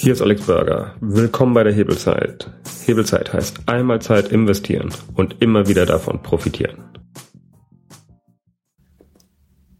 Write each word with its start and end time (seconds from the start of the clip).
Hier 0.00 0.12
ist 0.12 0.22
Alex 0.22 0.46
Burger. 0.46 0.94
Willkommen 1.00 1.54
bei 1.54 1.64
der 1.64 1.72
Hebelzeit. 1.72 2.48
Hebelzeit 2.86 3.32
heißt 3.32 3.62
einmal 3.66 4.00
Zeit 4.00 4.28
investieren 4.28 4.94
und 5.16 5.42
immer 5.42 5.66
wieder 5.66 5.86
davon 5.86 6.22
profitieren. 6.22 6.84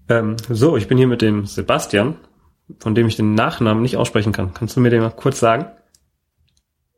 Ähm, 0.08 0.36
so, 0.48 0.76
ich 0.76 0.88
bin 0.88 0.98
hier 0.98 1.06
mit 1.06 1.22
dem 1.22 1.46
Sebastian, 1.46 2.16
von 2.80 2.96
dem 2.96 3.06
ich 3.06 3.14
den 3.14 3.34
Nachnamen 3.34 3.80
nicht 3.80 3.96
aussprechen 3.96 4.32
kann. 4.32 4.52
Kannst 4.54 4.74
du 4.74 4.80
mir 4.80 4.90
den 4.90 5.02
mal 5.02 5.10
kurz 5.10 5.38
sagen? 5.38 5.66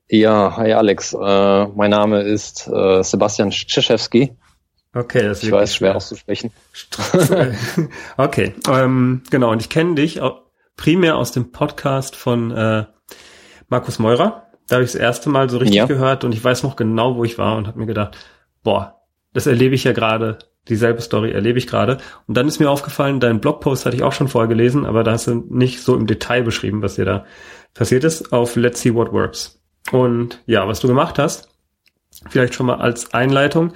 Ja, 0.08 0.56
hi 0.56 0.72
Alex. 0.72 1.12
Äh, 1.12 1.66
mein 1.66 1.90
Name 1.90 2.22
ist 2.22 2.68
äh, 2.68 3.02
Sebastian 3.02 3.52
Schiszewski. 3.52 4.34
Okay, 4.94 5.24
das 5.24 5.38
ist 5.38 5.44
ich 5.44 5.52
weiß, 5.52 5.74
schwer 5.74 5.94
auszusprechen. 5.94 6.52
okay, 8.16 8.54
ähm, 8.66 9.22
genau. 9.30 9.52
Und 9.52 9.60
ich 9.60 9.68
kenne 9.68 9.96
dich 9.96 10.18
primär 10.76 11.16
aus 11.16 11.32
dem 11.32 11.52
Podcast 11.52 12.16
von 12.16 12.50
äh, 12.50 12.86
Markus 13.70 13.98
Meurer. 13.98 14.46
Da 14.68 14.76
habe 14.76 14.84
ich 14.84 14.92
das 14.92 15.00
erste 15.00 15.30
Mal 15.30 15.48
so 15.48 15.58
richtig 15.58 15.76
ja. 15.76 15.86
gehört 15.86 16.22
und 16.22 16.32
ich 16.32 16.44
weiß 16.44 16.62
noch 16.62 16.76
genau, 16.76 17.16
wo 17.16 17.24
ich 17.24 17.38
war 17.38 17.56
und 17.56 17.66
habe 17.66 17.78
mir 17.78 17.86
gedacht, 17.86 18.16
boah, 18.62 19.00
das 19.32 19.46
erlebe 19.46 19.74
ich 19.74 19.84
ja 19.84 19.92
gerade, 19.92 20.38
dieselbe 20.68 21.00
Story 21.00 21.32
erlebe 21.32 21.58
ich 21.58 21.66
gerade. 21.66 21.98
Und 22.26 22.36
dann 22.36 22.46
ist 22.46 22.60
mir 22.60 22.70
aufgefallen, 22.70 23.20
deinen 23.20 23.40
Blogpost 23.40 23.86
hatte 23.86 23.96
ich 23.96 24.02
auch 24.02 24.12
schon 24.12 24.28
vorher 24.28 24.48
gelesen, 24.48 24.86
aber 24.86 25.02
da 25.02 25.12
hast 25.12 25.26
du 25.26 25.44
nicht 25.48 25.82
so 25.82 25.96
im 25.96 26.06
Detail 26.06 26.42
beschrieben, 26.42 26.82
was 26.82 26.96
dir 26.96 27.04
da 27.04 27.24
passiert 27.74 28.04
ist, 28.04 28.32
auf 28.32 28.56
Let's 28.56 28.82
See 28.82 28.94
What 28.94 29.12
Works. 29.12 29.60
Und 29.92 30.40
ja, 30.46 30.68
was 30.68 30.80
du 30.80 30.88
gemacht 30.88 31.18
hast, 31.18 31.48
vielleicht 32.28 32.54
schon 32.54 32.66
mal 32.66 32.76
als 32.76 33.12
Einleitung, 33.14 33.72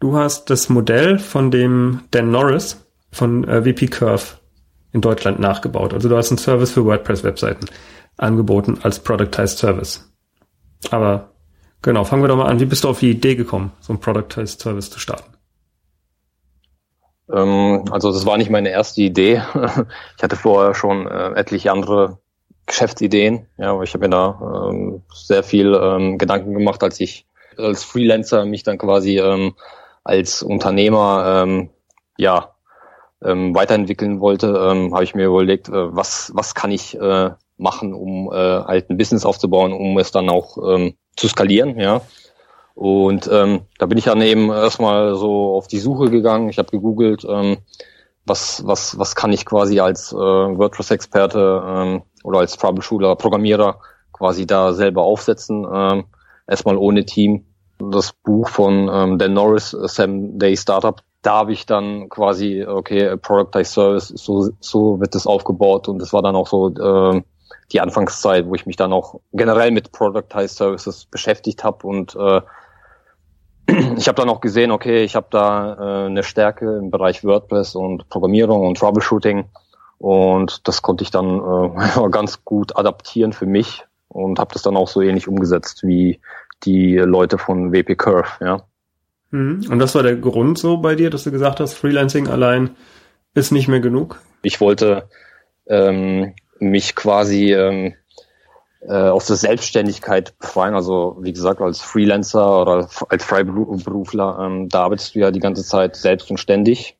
du 0.00 0.16
hast 0.16 0.50
das 0.50 0.68
Modell 0.68 1.18
von 1.18 1.50
dem 1.50 2.00
Dan 2.10 2.30
Norris 2.30 2.84
von 3.12 3.44
äh, 3.44 3.62
VP 3.62 3.88
Curve 3.88 4.24
in 4.92 5.00
Deutschland 5.00 5.38
nachgebaut. 5.38 5.94
Also 5.94 6.08
du 6.08 6.16
hast 6.16 6.30
einen 6.30 6.38
Service 6.38 6.72
für 6.72 6.84
WordPress-Webseiten 6.84 7.66
angeboten 8.16 8.78
als 8.82 9.00
Productized 9.00 9.58
Service. 9.58 10.12
Aber 10.90 11.30
genau, 11.80 12.04
fangen 12.04 12.22
wir 12.22 12.28
doch 12.28 12.36
mal 12.36 12.46
an. 12.46 12.60
Wie 12.60 12.66
bist 12.66 12.84
du 12.84 12.88
auf 12.88 13.00
die 13.00 13.10
Idee 13.10 13.34
gekommen, 13.34 13.72
so 13.80 13.92
ein 13.92 14.00
Productized 14.00 14.60
Service 14.60 14.90
zu 14.90 14.98
starten? 14.98 15.32
Ähm, 17.32 17.84
also 17.90 18.12
das 18.12 18.26
war 18.26 18.36
nicht 18.36 18.50
meine 18.50 18.70
erste 18.70 19.02
Idee. 19.02 19.42
Ich 20.16 20.22
hatte 20.22 20.36
vorher 20.36 20.74
schon 20.74 21.06
äh, 21.06 21.32
etliche 21.34 21.72
andere 21.72 22.18
Geschäftsideen. 22.66 23.46
Ja, 23.58 23.72
aber 23.72 23.82
ich 23.82 23.94
habe 23.94 24.06
mir 24.06 24.10
da 24.10 24.68
ähm, 24.70 25.02
sehr 25.12 25.42
viel 25.42 25.74
ähm, 25.74 26.18
Gedanken 26.18 26.54
gemacht, 26.54 26.82
als 26.82 27.00
ich 27.00 27.26
als 27.58 27.84
Freelancer 27.84 28.44
mich 28.44 28.62
dann 28.62 28.78
quasi 28.78 29.18
ähm, 29.18 29.54
als 30.04 30.42
Unternehmer 30.42 31.42
ähm, 31.44 31.70
ja 32.16 32.54
ähm, 33.22 33.54
weiterentwickeln 33.54 34.20
wollte, 34.20 34.48
ähm, 34.48 34.94
habe 34.94 35.04
ich 35.04 35.14
mir 35.14 35.26
überlegt, 35.26 35.68
äh, 35.68 35.94
was 35.94 36.32
was 36.34 36.54
kann 36.54 36.70
ich 36.70 36.98
äh, 36.98 37.30
machen, 37.62 37.94
um 37.94 38.30
äh, 38.32 38.36
halt 38.36 38.90
ein 38.90 38.96
Business 38.96 39.24
aufzubauen, 39.24 39.72
um 39.72 39.96
es 39.98 40.10
dann 40.10 40.28
auch 40.28 40.58
ähm, 40.58 40.94
zu 41.16 41.28
skalieren, 41.28 41.78
ja. 41.78 42.02
Und 42.74 43.28
ähm, 43.30 43.62
da 43.78 43.86
bin 43.86 43.98
ich 43.98 44.04
dann 44.04 44.20
eben 44.22 44.50
erstmal 44.50 45.14
so 45.14 45.54
auf 45.54 45.68
die 45.68 45.78
Suche 45.78 46.10
gegangen. 46.10 46.48
Ich 46.48 46.58
habe 46.58 46.70
gegoogelt, 46.70 47.24
ähm, 47.28 47.58
was, 48.24 48.66
was, 48.66 48.98
was 48.98 49.14
kann 49.14 49.32
ich 49.32 49.44
quasi 49.44 49.80
als 49.80 50.12
äh, 50.12 50.16
WordPress-Experte 50.16 51.62
ähm, 51.66 52.02
oder 52.24 52.38
als 52.38 52.56
Troubleshooter, 52.56 53.14
Programmierer 53.16 53.80
quasi 54.12 54.46
da 54.46 54.72
selber 54.72 55.02
aufsetzen. 55.02 55.66
Ähm, 55.70 56.04
erstmal 56.46 56.76
ohne 56.76 57.04
Team. 57.04 57.46
Das 57.78 58.12
Buch 58.12 58.48
von 58.48 58.88
ähm, 58.92 59.18
Dan 59.18 59.34
Norris, 59.34 59.70
Seven 59.70 60.38
Day 60.38 60.56
Startup, 60.56 61.02
da 61.22 61.34
habe 61.34 61.52
ich 61.52 61.66
dann 61.66 62.08
quasi, 62.08 62.64
okay, 62.64 63.16
Productized 63.16 63.72
Service, 63.72 64.08
so, 64.08 64.50
so 64.60 65.00
wird 65.00 65.14
das 65.14 65.26
aufgebaut 65.26 65.88
und 65.88 65.98
das 65.98 66.12
war 66.12 66.22
dann 66.22 66.36
auch 66.36 66.46
so 66.46 66.68
äh, 66.68 67.22
die 67.72 67.80
Anfangszeit, 67.80 68.46
wo 68.46 68.54
ich 68.54 68.66
mich 68.66 68.76
dann 68.76 68.92
auch 68.92 69.20
generell 69.32 69.70
mit 69.70 69.92
Productized 69.92 70.56
Services 70.56 71.06
beschäftigt 71.06 71.64
habe 71.64 71.86
und 71.86 72.14
äh, 72.16 72.40
ich 73.96 74.08
habe 74.08 74.16
dann 74.16 74.28
auch 74.28 74.40
gesehen, 74.40 74.70
okay, 74.70 75.04
ich 75.04 75.14
habe 75.14 75.28
da 75.30 75.74
äh, 75.74 76.06
eine 76.06 76.22
Stärke 76.22 76.78
im 76.78 76.90
Bereich 76.90 77.24
WordPress 77.24 77.74
und 77.74 78.08
Programmierung 78.08 78.66
und 78.66 78.78
Troubleshooting 78.78 79.46
und 79.98 80.66
das 80.68 80.82
konnte 80.82 81.04
ich 81.04 81.10
dann 81.10 81.40
äh, 81.40 82.08
ganz 82.10 82.44
gut 82.44 82.76
adaptieren 82.76 83.32
für 83.32 83.46
mich 83.46 83.84
und 84.08 84.38
habe 84.38 84.52
das 84.52 84.62
dann 84.62 84.76
auch 84.76 84.88
so 84.88 85.00
ähnlich 85.00 85.28
umgesetzt 85.28 85.82
wie 85.84 86.20
die 86.64 86.96
Leute 86.96 87.38
von 87.38 87.72
WP 87.72 87.96
Curve, 87.96 88.28
ja. 88.40 88.62
Mhm. 89.30 89.66
Und 89.68 89.78
das 89.78 89.94
war 89.94 90.02
der 90.02 90.16
Grund 90.16 90.58
so 90.58 90.76
bei 90.76 90.94
dir, 90.94 91.10
dass 91.10 91.24
du 91.24 91.30
gesagt 91.30 91.58
hast, 91.58 91.74
Freelancing 91.74 92.28
allein 92.28 92.76
ist 93.34 93.50
nicht 93.50 93.66
mehr 93.66 93.80
genug? 93.80 94.20
Ich 94.42 94.60
wollte 94.60 95.08
ähm, 95.66 96.34
mich 96.62 96.94
quasi 96.94 97.52
ähm, 97.52 97.94
äh, 98.80 98.94
aus 98.94 99.26
der 99.26 99.36
Selbstständigkeit 99.36 100.38
befreien. 100.38 100.74
Also 100.74 101.16
wie 101.20 101.32
gesagt, 101.32 101.60
als 101.60 101.80
Freelancer 101.80 102.62
oder 102.62 102.88
als 103.08 103.24
Freiberufler, 103.24 104.38
ähm, 104.40 104.68
da 104.68 104.84
arbeitest 104.84 105.14
du 105.14 105.20
ja 105.20 105.30
die 105.30 105.40
ganze 105.40 105.64
Zeit 105.64 105.96
selbst 105.96 106.30
und 106.30 106.38
ständig, 106.38 106.96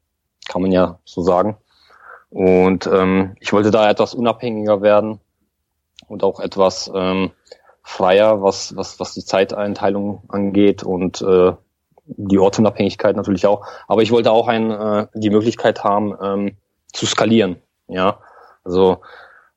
kann 0.48 0.62
man 0.62 0.72
ja 0.72 0.98
so 1.04 1.22
sagen. 1.22 1.56
Und 2.30 2.86
ähm, 2.86 3.36
ich 3.40 3.52
wollte 3.52 3.70
da 3.70 3.88
etwas 3.90 4.14
unabhängiger 4.14 4.80
werden 4.80 5.20
und 6.08 6.24
auch 6.24 6.40
etwas 6.40 6.90
ähm, 6.94 7.30
freier, 7.82 8.42
was, 8.42 8.74
was, 8.76 8.98
was 9.00 9.14
die 9.14 9.24
Zeiteinteilung 9.24 10.22
angeht 10.28 10.82
und 10.82 11.20
äh, 11.20 11.52
die 12.04 12.38
Ortsunabhängigkeit 12.38 13.16
natürlich 13.16 13.46
auch. 13.46 13.66
Aber 13.86 14.02
ich 14.02 14.10
wollte 14.10 14.32
auch 14.32 14.48
ein, 14.48 14.70
äh, 14.70 15.06
die 15.14 15.30
Möglichkeit 15.30 15.84
haben, 15.84 16.14
ähm, 16.22 16.56
zu 16.92 17.06
skalieren. 17.06 17.56
Ja, 17.88 18.18
also 18.64 19.00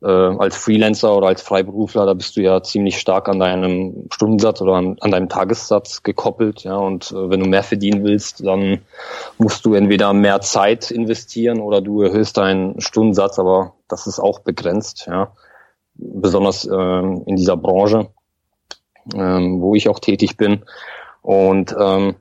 äh, 0.01 0.07
als 0.07 0.57
Freelancer 0.57 1.15
oder 1.15 1.27
als 1.27 1.41
Freiberufler, 1.41 2.05
da 2.05 2.13
bist 2.13 2.35
du 2.35 2.41
ja 2.41 2.61
ziemlich 2.61 2.99
stark 2.99 3.29
an 3.29 3.39
deinem 3.39 4.07
Stundensatz 4.11 4.61
oder 4.61 4.73
an, 4.73 4.97
an 4.99 5.11
deinem 5.11 5.29
Tagessatz 5.29 6.03
gekoppelt. 6.03 6.63
Ja, 6.63 6.77
und 6.77 7.11
äh, 7.11 7.29
wenn 7.29 7.39
du 7.39 7.47
mehr 7.47 7.63
verdienen 7.63 8.03
willst, 8.03 8.45
dann 8.45 8.81
musst 9.37 9.65
du 9.65 9.73
entweder 9.73 10.13
mehr 10.13 10.41
Zeit 10.41 10.91
investieren 10.91 11.59
oder 11.59 11.81
du 11.81 12.01
erhöhst 12.01 12.37
deinen 12.37 12.79
Stundensatz, 12.81 13.39
aber 13.39 13.73
das 13.87 14.07
ist 14.07 14.19
auch 14.19 14.39
begrenzt. 14.39 15.05
Ja, 15.07 15.33
besonders 15.95 16.65
äh, 16.65 16.73
in 16.73 17.35
dieser 17.35 17.57
Branche, 17.57 18.09
äh, 19.13 19.17
wo 19.17 19.75
ich 19.75 19.89
auch 19.89 19.99
tätig 19.99 20.37
bin. 20.37 20.63
Und 21.21 21.75
ähm, 21.79 22.15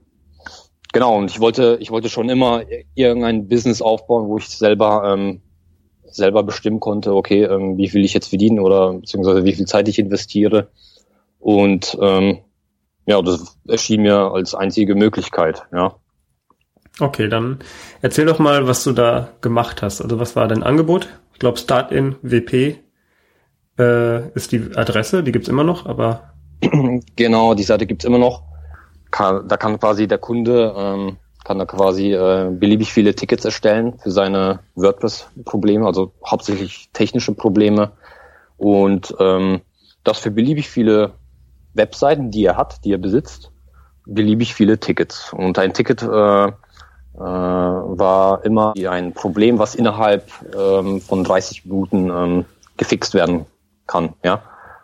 genau, 0.92 1.18
und 1.18 1.30
ich 1.30 1.40
wollte, 1.40 1.76
ich 1.80 1.90
wollte 1.90 2.08
schon 2.08 2.28
immer 2.28 2.62
irgendein 2.94 3.48
Business 3.48 3.82
aufbauen, 3.82 4.28
wo 4.28 4.38
ich 4.38 4.48
selber 4.48 5.12
ähm, 5.12 5.42
selber 6.16 6.42
bestimmen 6.42 6.80
konnte, 6.80 7.14
okay, 7.14 7.44
ähm, 7.44 7.76
wie 7.76 7.88
viel 7.88 8.04
ich 8.04 8.14
jetzt 8.14 8.28
verdiene 8.28 8.62
oder 8.62 8.94
beziehungsweise 8.94 9.44
wie 9.44 9.54
viel 9.54 9.66
Zeit 9.66 9.88
ich 9.88 9.98
investiere. 9.98 10.68
Und 11.38 11.96
ähm, 12.00 12.38
ja, 13.06 13.20
das 13.20 13.58
erschien 13.68 14.02
mir 14.02 14.32
als 14.32 14.54
einzige 14.54 14.94
Möglichkeit, 14.94 15.62
ja. 15.72 15.96
Okay, 17.00 17.28
dann 17.28 17.58
erzähl 18.02 18.26
doch 18.26 18.38
mal, 18.38 18.68
was 18.68 18.84
du 18.84 18.92
da 18.92 19.30
gemacht 19.40 19.82
hast. 19.82 20.00
Also 20.00 20.20
was 20.20 20.36
war 20.36 20.46
dein 20.46 20.62
Angebot? 20.62 21.08
Ich 21.32 21.40
glaube, 21.40 21.58
Start-in 21.58 22.16
WP 22.22 22.78
äh, 23.78 24.28
ist 24.30 24.52
die 24.52 24.70
Adresse, 24.76 25.24
die 25.24 25.32
gibt's 25.32 25.48
immer 25.48 25.64
noch, 25.64 25.86
aber. 25.86 26.34
Genau, 27.16 27.54
die 27.54 27.62
Seite 27.64 27.86
gibt's 27.86 28.04
immer 28.04 28.18
noch. 28.18 28.44
Da 29.10 29.56
kann 29.56 29.78
quasi 29.78 30.08
der 30.08 30.18
Kunde 30.18 30.74
ähm, 30.76 31.16
kann 31.44 31.58
da 31.58 31.66
quasi 31.66 32.12
äh, 32.12 32.50
beliebig 32.50 32.92
viele 32.92 33.14
Tickets 33.14 33.44
erstellen 33.44 33.98
für 33.98 34.10
seine 34.10 34.60
WordPress-Probleme, 34.74 35.86
also 35.86 36.12
hauptsächlich 36.26 36.88
technische 36.92 37.34
Probleme 37.34 37.92
und 38.56 39.14
ähm, 39.20 39.60
das 40.04 40.18
für 40.18 40.30
beliebig 40.30 40.68
viele 40.68 41.12
Webseiten, 41.74 42.30
die 42.30 42.44
er 42.44 42.56
hat, 42.56 42.84
die 42.84 42.92
er 42.92 42.98
besitzt, 42.98 43.50
beliebig 44.06 44.54
viele 44.54 44.78
Tickets. 44.78 45.32
Und 45.32 45.58
ein 45.58 45.74
Ticket 45.74 46.02
äh, 46.02 46.06
äh, 46.46 46.52
war 47.18 48.44
immer 48.44 48.74
ein 48.88 49.12
Problem, 49.12 49.58
was 49.58 49.74
innerhalb 49.74 50.30
ähm, 50.56 51.00
von 51.00 51.24
30 51.24 51.66
Minuten 51.66 52.10
ähm, 52.10 52.44
gefixt 52.76 53.14
werden 53.14 53.46
kann. 53.86 54.14
Ja, 54.22 54.42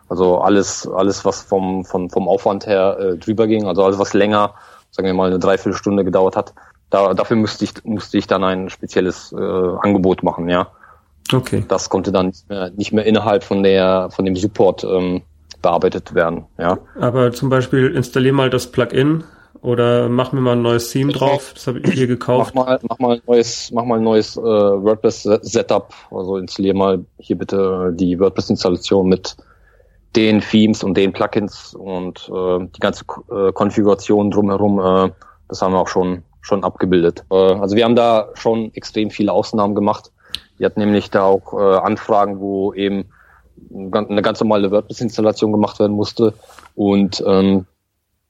also 0.09 0.39
alles, 0.39 0.87
alles 0.87 1.25
was 1.25 1.41
vom 1.41 1.85
vom 1.85 2.09
vom 2.09 2.27
Aufwand 2.27 2.67
her 2.67 2.97
äh, 2.99 3.17
drüber 3.17 3.47
ging, 3.47 3.65
also 3.65 3.83
alles 3.83 3.99
was 3.99 4.13
länger 4.13 4.53
sagen 4.91 5.07
wir 5.07 5.13
mal, 5.13 5.27
eine 5.27 5.39
Dreiviertelstunde 5.39 6.03
gedauert 6.03 6.35
hat. 6.35 6.53
Da, 6.89 7.13
dafür 7.13 7.37
musste 7.37 7.63
ich, 7.63 7.73
musste 7.83 8.17
ich 8.17 8.27
dann 8.27 8.43
ein 8.43 8.69
spezielles 8.69 9.31
äh, 9.31 9.37
Angebot 9.37 10.23
machen, 10.23 10.49
ja. 10.49 10.67
Okay. 11.33 11.63
Das 11.67 11.89
konnte 11.89 12.11
dann 12.11 12.27
nicht 12.27 12.49
mehr, 12.49 12.69
nicht 12.71 12.91
mehr 12.91 13.05
innerhalb 13.05 13.43
von 13.43 13.63
der, 13.63 14.09
von 14.11 14.25
dem 14.25 14.35
Support 14.35 14.83
ähm, 14.83 15.21
bearbeitet 15.61 16.13
werden, 16.13 16.45
ja. 16.57 16.77
Aber 16.99 17.31
zum 17.31 17.49
Beispiel 17.49 17.87
installier 17.95 18.33
mal 18.33 18.49
das 18.49 18.67
Plugin 18.67 19.23
oder 19.61 20.09
mach 20.09 20.31
mir 20.31 20.41
mal 20.41 20.53
ein 20.53 20.61
neues 20.61 20.89
Theme 20.89 21.13
drauf. 21.13 21.51
Das 21.53 21.67
habe 21.67 21.79
ich 21.79 21.91
hier 21.91 22.07
gekauft. 22.07 22.53
Mach 22.55 22.65
mal, 22.65 22.79
mach 22.89 22.99
mal 22.99 23.15
ein 23.15 23.21
neues, 23.27 23.71
mach 23.71 23.85
mal 23.85 23.99
ein 23.99 24.03
neues 24.03 24.35
äh, 24.35 24.41
WordPress 24.41 25.23
Setup. 25.23 25.93
Also 26.09 26.37
installier 26.37 26.73
mal 26.73 27.05
hier 27.19 27.37
bitte 27.37 27.93
die 27.93 28.19
WordPress 28.19 28.49
Installation 28.49 29.07
mit 29.07 29.37
den 30.15 30.41
Themes 30.41 30.83
und 30.83 30.95
den 30.95 31.13
Plugins 31.13 31.73
und 31.73 32.29
äh, 32.33 32.67
die 32.75 32.79
ganze 32.79 33.05
äh, 33.31 33.51
Konfiguration 33.53 34.31
drumherum, 34.31 34.79
äh, 34.79 35.11
das 35.47 35.61
haben 35.61 35.73
wir 35.73 35.79
auch 35.79 35.87
schon 35.87 36.23
schon 36.41 36.63
abgebildet. 36.63 37.23
Äh, 37.31 37.35
also 37.35 37.75
wir 37.75 37.85
haben 37.85 37.95
da 37.95 38.29
schon 38.33 38.73
extrem 38.73 39.11
viele 39.11 39.31
Ausnahmen 39.31 39.75
gemacht. 39.75 40.11
Wir 40.57 40.65
hatten 40.65 40.79
nämlich 40.79 41.09
da 41.11 41.23
auch 41.23 41.53
äh, 41.53 41.77
Anfragen, 41.77 42.39
wo 42.39 42.73
eben 42.73 43.05
eine 43.73 44.21
ganz 44.21 44.39
normale 44.39 44.71
WordPress-Installation 44.71 45.51
gemacht 45.51 45.79
werden 45.79 45.95
musste 45.95 46.33
und 46.75 47.23
ähm, 47.25 47.67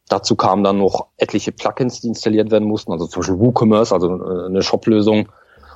dazu 0.10 0.36
kamen 0.36 0.64
dann 0.64 0.78
noch 0.78 1.08
etliche 1.18 1.52
Plugins, 1.52 2.02
die 2.02 2.10
installiert 2.10 2.52
werden 2.52 2.68
mussten, 2.68 2.92
also 2.92 3.08
zum 3.08 3.22
Beispiel 3.22 3.40
WooCommerce, 3.40 3.94
also 3.94 4.08
äh, 4.10 4.46
eine 4.48 4.62
Shop-Lösung. 4.62 5.30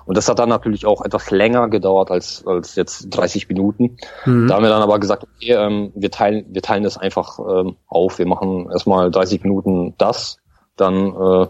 Und 0.06 0.16
das 0.18 0.30
hat 0.30 0.40
dann 0.40 0.50
natürlich 0.50 0.86
auch 0.86 1.04
etwas 1.04 1.31
länger 1.31 1.68
gedauert 1.69 2.12
als, 2.12 2.46
als 2.46 2.75
jetzt 2.75 3.10
30 3.10 3.50
Minuten. 3.50 3.98
Mhm. 4.25 4.48
Da 4.48 4.56
haben 4.56 4.63
wir 4.63 4.69
dann 4.69 4.81
aber 4.81 5.00
gesagt, 5.00 5.24
okay, 5.24 5.54
ähm, 5.54 5.92
wir 5.96 6.12
teilen, 6.12 6.46
wir 6.50 6.62
teilen 6.62 6.84
das 6.84 6.98
einfach 6.98 7.40
ähm, 7.40 7.75
auf. 7.88 8.19
Wir 8.19 8.28
machen 8.28 8.69
erstmal 8.72 9.10
30 9.10 9.44
Minuten 9.44 9.96
das, 9.98 10.38
dann 10.75 11.16
äh, 11.16 11.48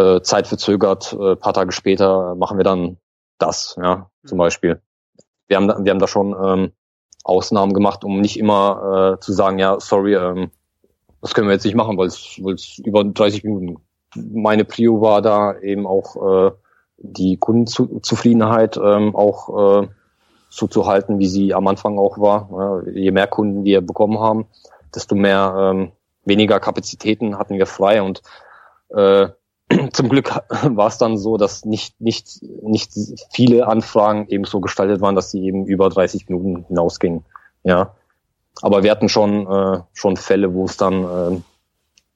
äh, 0.00 0.22
zeitverzögert, 0.22 1.12
äh, 1.12 1.36
paar 1.36 1.52
Tage 1.52 1.72
später 1.72 2.34
machen 2.34 2.56
wir 2.56 2.64
dann 2.64 2.96
das, 3.38 3.76
ja, 3.80 4.10
zum 4.24 4.38
Beispiel. 4.38 4.80
Wir 5.48 5.58
haben, 5.58 5.68
wir 5.68 5.90
haben 5.90 5.98
da 5.98 6.08
schon 6.08 6.34
ähm, 6.42 6.72
Ausnahmen 7.24 7.74
gemacht, 7.74 8.04
um 8.04 8.20
nicht 8.20 8.38
immer 8.38 9.16
äh, 9.16 9.20
zu 9.20 9.32
sagen, 9.32 9.58
ja, 9.58 9.78
sorry, 9.80 10.14
ähm, 10.14 10.50
das 11.20 11.34
können 11.34 11.48
wir 11.48 11.54
jetzt 11.54 11.64
nicht 11.64 11.74
machen, 11.74 11.98
weil 11.98 12.06
es 12.06 12.38
über 12.84 13.04
30 13.04 13.44
Minuten. 13.44 13.76
Meine 14.14 14.64
Prio 14.64 15.00
war 15.00 15.22
da 15.22 15.58
eben 15.58 15.86
auch 15.86 16.16
äh, 16.16 16.50
die 16.98 17.36
Kundenzufriedenheit 17.36 18.76
ähm, 18.76 19.14
auch 19.14 19.82
äh, 19.82 19.88
so 20.48 20.66
zu 20.66 20.86
halten, 20.86 21.18
wie 21.18 21.28
sie 21.28 21.54
am 21.54 21.66
Anfang 21.66 21.98
auch 21.98 22.18
war. 22.18 22.48
Ja, 22.52 22.90
je 22.90 23.10
mehr 23.10 23.26
Kunden 23.26 23.64
wir 23.64 23.80
bekommen 23.80 24.18
haben, 24.18 24.46
desto 24.94 25.14
mehr 25.14 25.54
ähm, 25.58 25.92
weniger 26.24 26.60
Kapazitäten 26.60 27.38
hatten 27.38 27.58
wir 27.58 27.66
frei 27.66 28.02
und 28.02 28.22
äh, 28.90 29.28
zum 29.92 30.08
Glück 30.08 30.30
war 30.62 30.86
es 30.86 30.98
dann 30.98 31.18
so, 31.18 31.36
dass 31.36 31.64
nicht, 31.64 32.00
nicht, 32.00 32.42
nicht 32.62 32.92
viele 33.30 33.66
Anfragen 33.66 34.26
eben 34.28 34.44
so 34.44 34.60
gestaltet 34.60 35.00
waren, 35.00 35.14
dass 35.16 35.30
sie 35.30 35.44
eben 35.44 35.66
über 35.66 35.88
30 35.88 36.28
Minuten 36.28 36.64
hinausgingen. 36.68 37.24
Ja. 37.64 37.94
Aber 38.62 38.82
wir 38.82 38.90
hatten 38.90 39.08
schon, 39.08 39.46
äh, 39.46 39.80
schon 39.92 40.16
Fälle, 40.16 40.54
wo 40.54 40.64
es 40.64 40.76
dann 40.76 41.04
äh, 41.04 41.40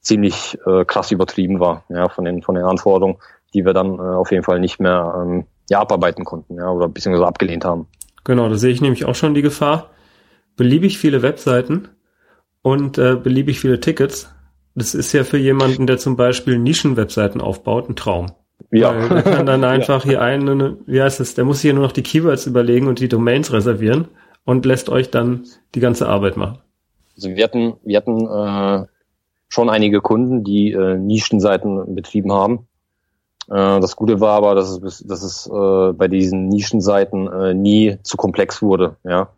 ziemlich 0.00 0.58
äh, 0.66 0.84
krass 0.86 1.10
übertrieben 1.10 1.60
war, 1.60 1.84
ja, 1.90 2.08
von 2.08 2.24
den, 2.24 2.42
von 2.42 2.54
den 2.54 2.64
Anforderungen, 2.64 3.18
die 3.54 3.64
wir 3.64 3.72
dann 3.72 3.94
äh, 3.94 4.02
auf 4.02 4.30
jeden 4.30 4.44
Fall 4.44 4.60
nicht 4.60 4.80
mehr 4.80 5.14
ähm, 5.16 5.44
ja, 5.68 5.80
abarbeiten 5.80 6.24
konnten, 6.24 6.56
ja, 6.56 6.70
oder 6.70 6.88
beziehungsweise 6.88 7.26
abgelehnt 7.26 7.64
haben. 7.64 7.86
Genau, 8.24 8.48
da 8.48 8.54
sehe 8.56 8.72
ich 8.72 8.80
nämlich 8.80 9.04
auch 9.04 9.14
schon 9.14 9.34
die 9.34 9.42
Gefahr. 9.42 9.90
Beliebig 10.56 10.98
viele 10.98 11.22
Webseiten 11.22 11.88
und 12.62 12.98
äh, 12.98 13.16
beliebig 13.16 13.60
viele 13.60 13.80
Tickets 13.80 14.34
das 14.74 14.94
ist 14.94 15.12
ja 15.12 15.24
für 15.24 15.38
jemanden, 15.38 15.86
der 15.86 15.98
zum 15.98 16.16
Beispiel 16.16 16.58
Nischenwebseiten 16.58 17.40
aufbaut, 17.40 17.88
ein 17.88 17.96
Traum. 17.96 18.32
Ja. 18.70 18.94
Weil 18.94 19.08
der 19.08 19.22
kann 19.22 19.46
dann 19.46 19.64
einfach 19.64 20.04
ja. 20.04 20.10
hier 20.10 20.22
einen, 20.22 20.78
wie 20.86 21.02
heißt 21.02 21.20
es, 21.20 21.34
der 21.34 21.44
muss 21.44 21.60
hier 21.60 21.74
nur 21.74 21.82
noch 21.82 21.92
die 21.92 22.02
Keywords 22.02 22.46
überlegen 22.46 22.86
und 22.86 23.00
die 23.00 23.08
Domains 23.08 23.52
reservieren 23.52 24.08
und 24.44 24.64
lässt 24.64 24.88
euch 24.88 25.10
dann 25.10 25.44
die 25.74 25.80
ganze 25.80 26.08
Arbeit 26.08 26.36
machen. 26.36 26.58
Also 27.16 27.30
wir 27.30 27.44
hatten, 27.44 27.74
wir 27.84 27.96
hatten 27.96 28.26
äh, 28.26 28.86
schon 29.48 29.68
einige 29.68 30.00
Kunden, 30.00 30.44
die 30.44 30.72
äh, 30.72 30.96
Nischenseiten 30.96 31.94
betrieben 31.94 32.32
haben. 32.32 32.66
Äh, 33.48 33.80
das 33.80 33.96
Gute 33.96 34.20
war 34.20 34.36
aber, 34.36 34.54
dass 34.54 34.70
es, 34.70 34.98
dass 35.06 35.22
es 35.22 35.46
äh, 35.46 35.92
bei 35.92 36.08
diesen 36.08 36.48
Nischenseiten 36.48 37.28
äh, 37.28 37.54
nie 37.54 37.98
zu 38.02 38.16
komplex 38.16 38.62
wurde. 38.62 38.96
Ja, 39.04 39.28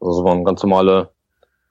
also 0.00 0.20
es 0.20 0.24
waren 0.24 0.44
ganz 0.44 0.62
normale 0.62 1.10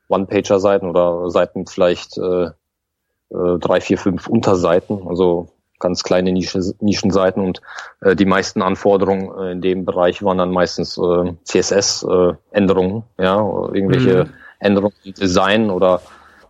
One-Pager-Seiten 0.10 0.88
oder 0.90 1.30
Seiten 1.30 1.60
mit 1.60 1.70
vielleicht 1.70 2.18
äh, 2.18 2.46
äh, 2.46 3.60
drei, 3.60 3.82
vier, 3.82 3.98
fünf 3.98 4.28
Unterseiten, 4.28 5.08
also 5.08 5.50
ganz 5.80 6.04
kleine 6.04 6.32
Nische, 6.32 6.62
Nischenseiten 6.80 7.44
und 7.44 7.62
äh, 8.02 8.16
die 8.16 8.26
meisten 8.26 8.62
Anforderungen 8.62 9.32
äh, 9.38 9.52
in 9.52 9.62
dem 9.62 9.86
Bereich 9.86 10.24
waren 10.24 10.38
dann 10.38 10.52
meistens 10.52 10.98
äh, 10.98 11.34
CSS-Änderungen, 11.44 13.04
äh, 13.18 13.24
ja, 13.24 13.38
irgendwelche 13.74 14.26
mhm. 14.26 14.30
Änderungen 14.60 14.96
im 15.04 15.14
Design 15.14 15.70
oder 15.70 16.02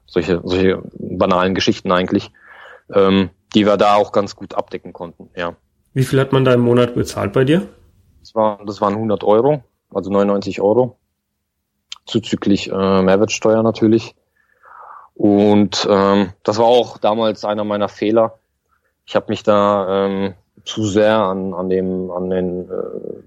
solche, 0.05 0.41
solche 0.43 0.83
banalen 0.93 1.55
Geschichten 1.55 1.91
eigentlich, 1.91 2.31
ähm, 2.93 3.31
die 3.53 3.65
wir 3.65 3.77
da 3.77 3.95
auch 3.95 4.11
ganz 4.11 4.35
gut 4.35 4.53
abdecken 4.53 4.93
konnten, 4.93 5.29
ja. 5.35 5.55
Wie 5.93 6.03
viel 6.03 6.19
hat 6.19 6.31
man 6.31 6.43
da 6.43 6.53
im 6.53 6.61
Monat 6.61 6.95
bezahlt 6.95 7.33
bei 7.33 7.43
dir? 7.43 7.67
Das, 8.21 8.33
war, 8.33 8.59
das 8.65 8.81
waren 8.81 8.95
100 8.95 9.23
Euro, 9.23 9.63
also 9.93 10.09
99 10.09 10.59
Euro, 10.59 10.97
zuzüglich 12.05 12.71
äh, 12.71 13.01
Mehrwertsteuer 13.01 13.61
natürlich. 13.61 14.15
Und 15.13 15.87
ähm, 15.89 16.33
das 16.41 16.57
war 16.57 16.65
auch 16.65 16.97
damals 16.97 17.45
einer 17.45 17.63
meiner 17.63 17.89
Fehler. 17.89 18.39
Ich 19.05 19.15
habe 19.15 19.27
mich 19.29 19.43
da 19.43 20.05
ähm, 20.05 20.33
zu 20.65 20.85
sehr 20.85 21.17
an, 21.17 21.53
an, 21.53 21.69
dem, 21.69 22.09
an 22.09 22.29
den 22.29 22.69
äh, 22.69 22.73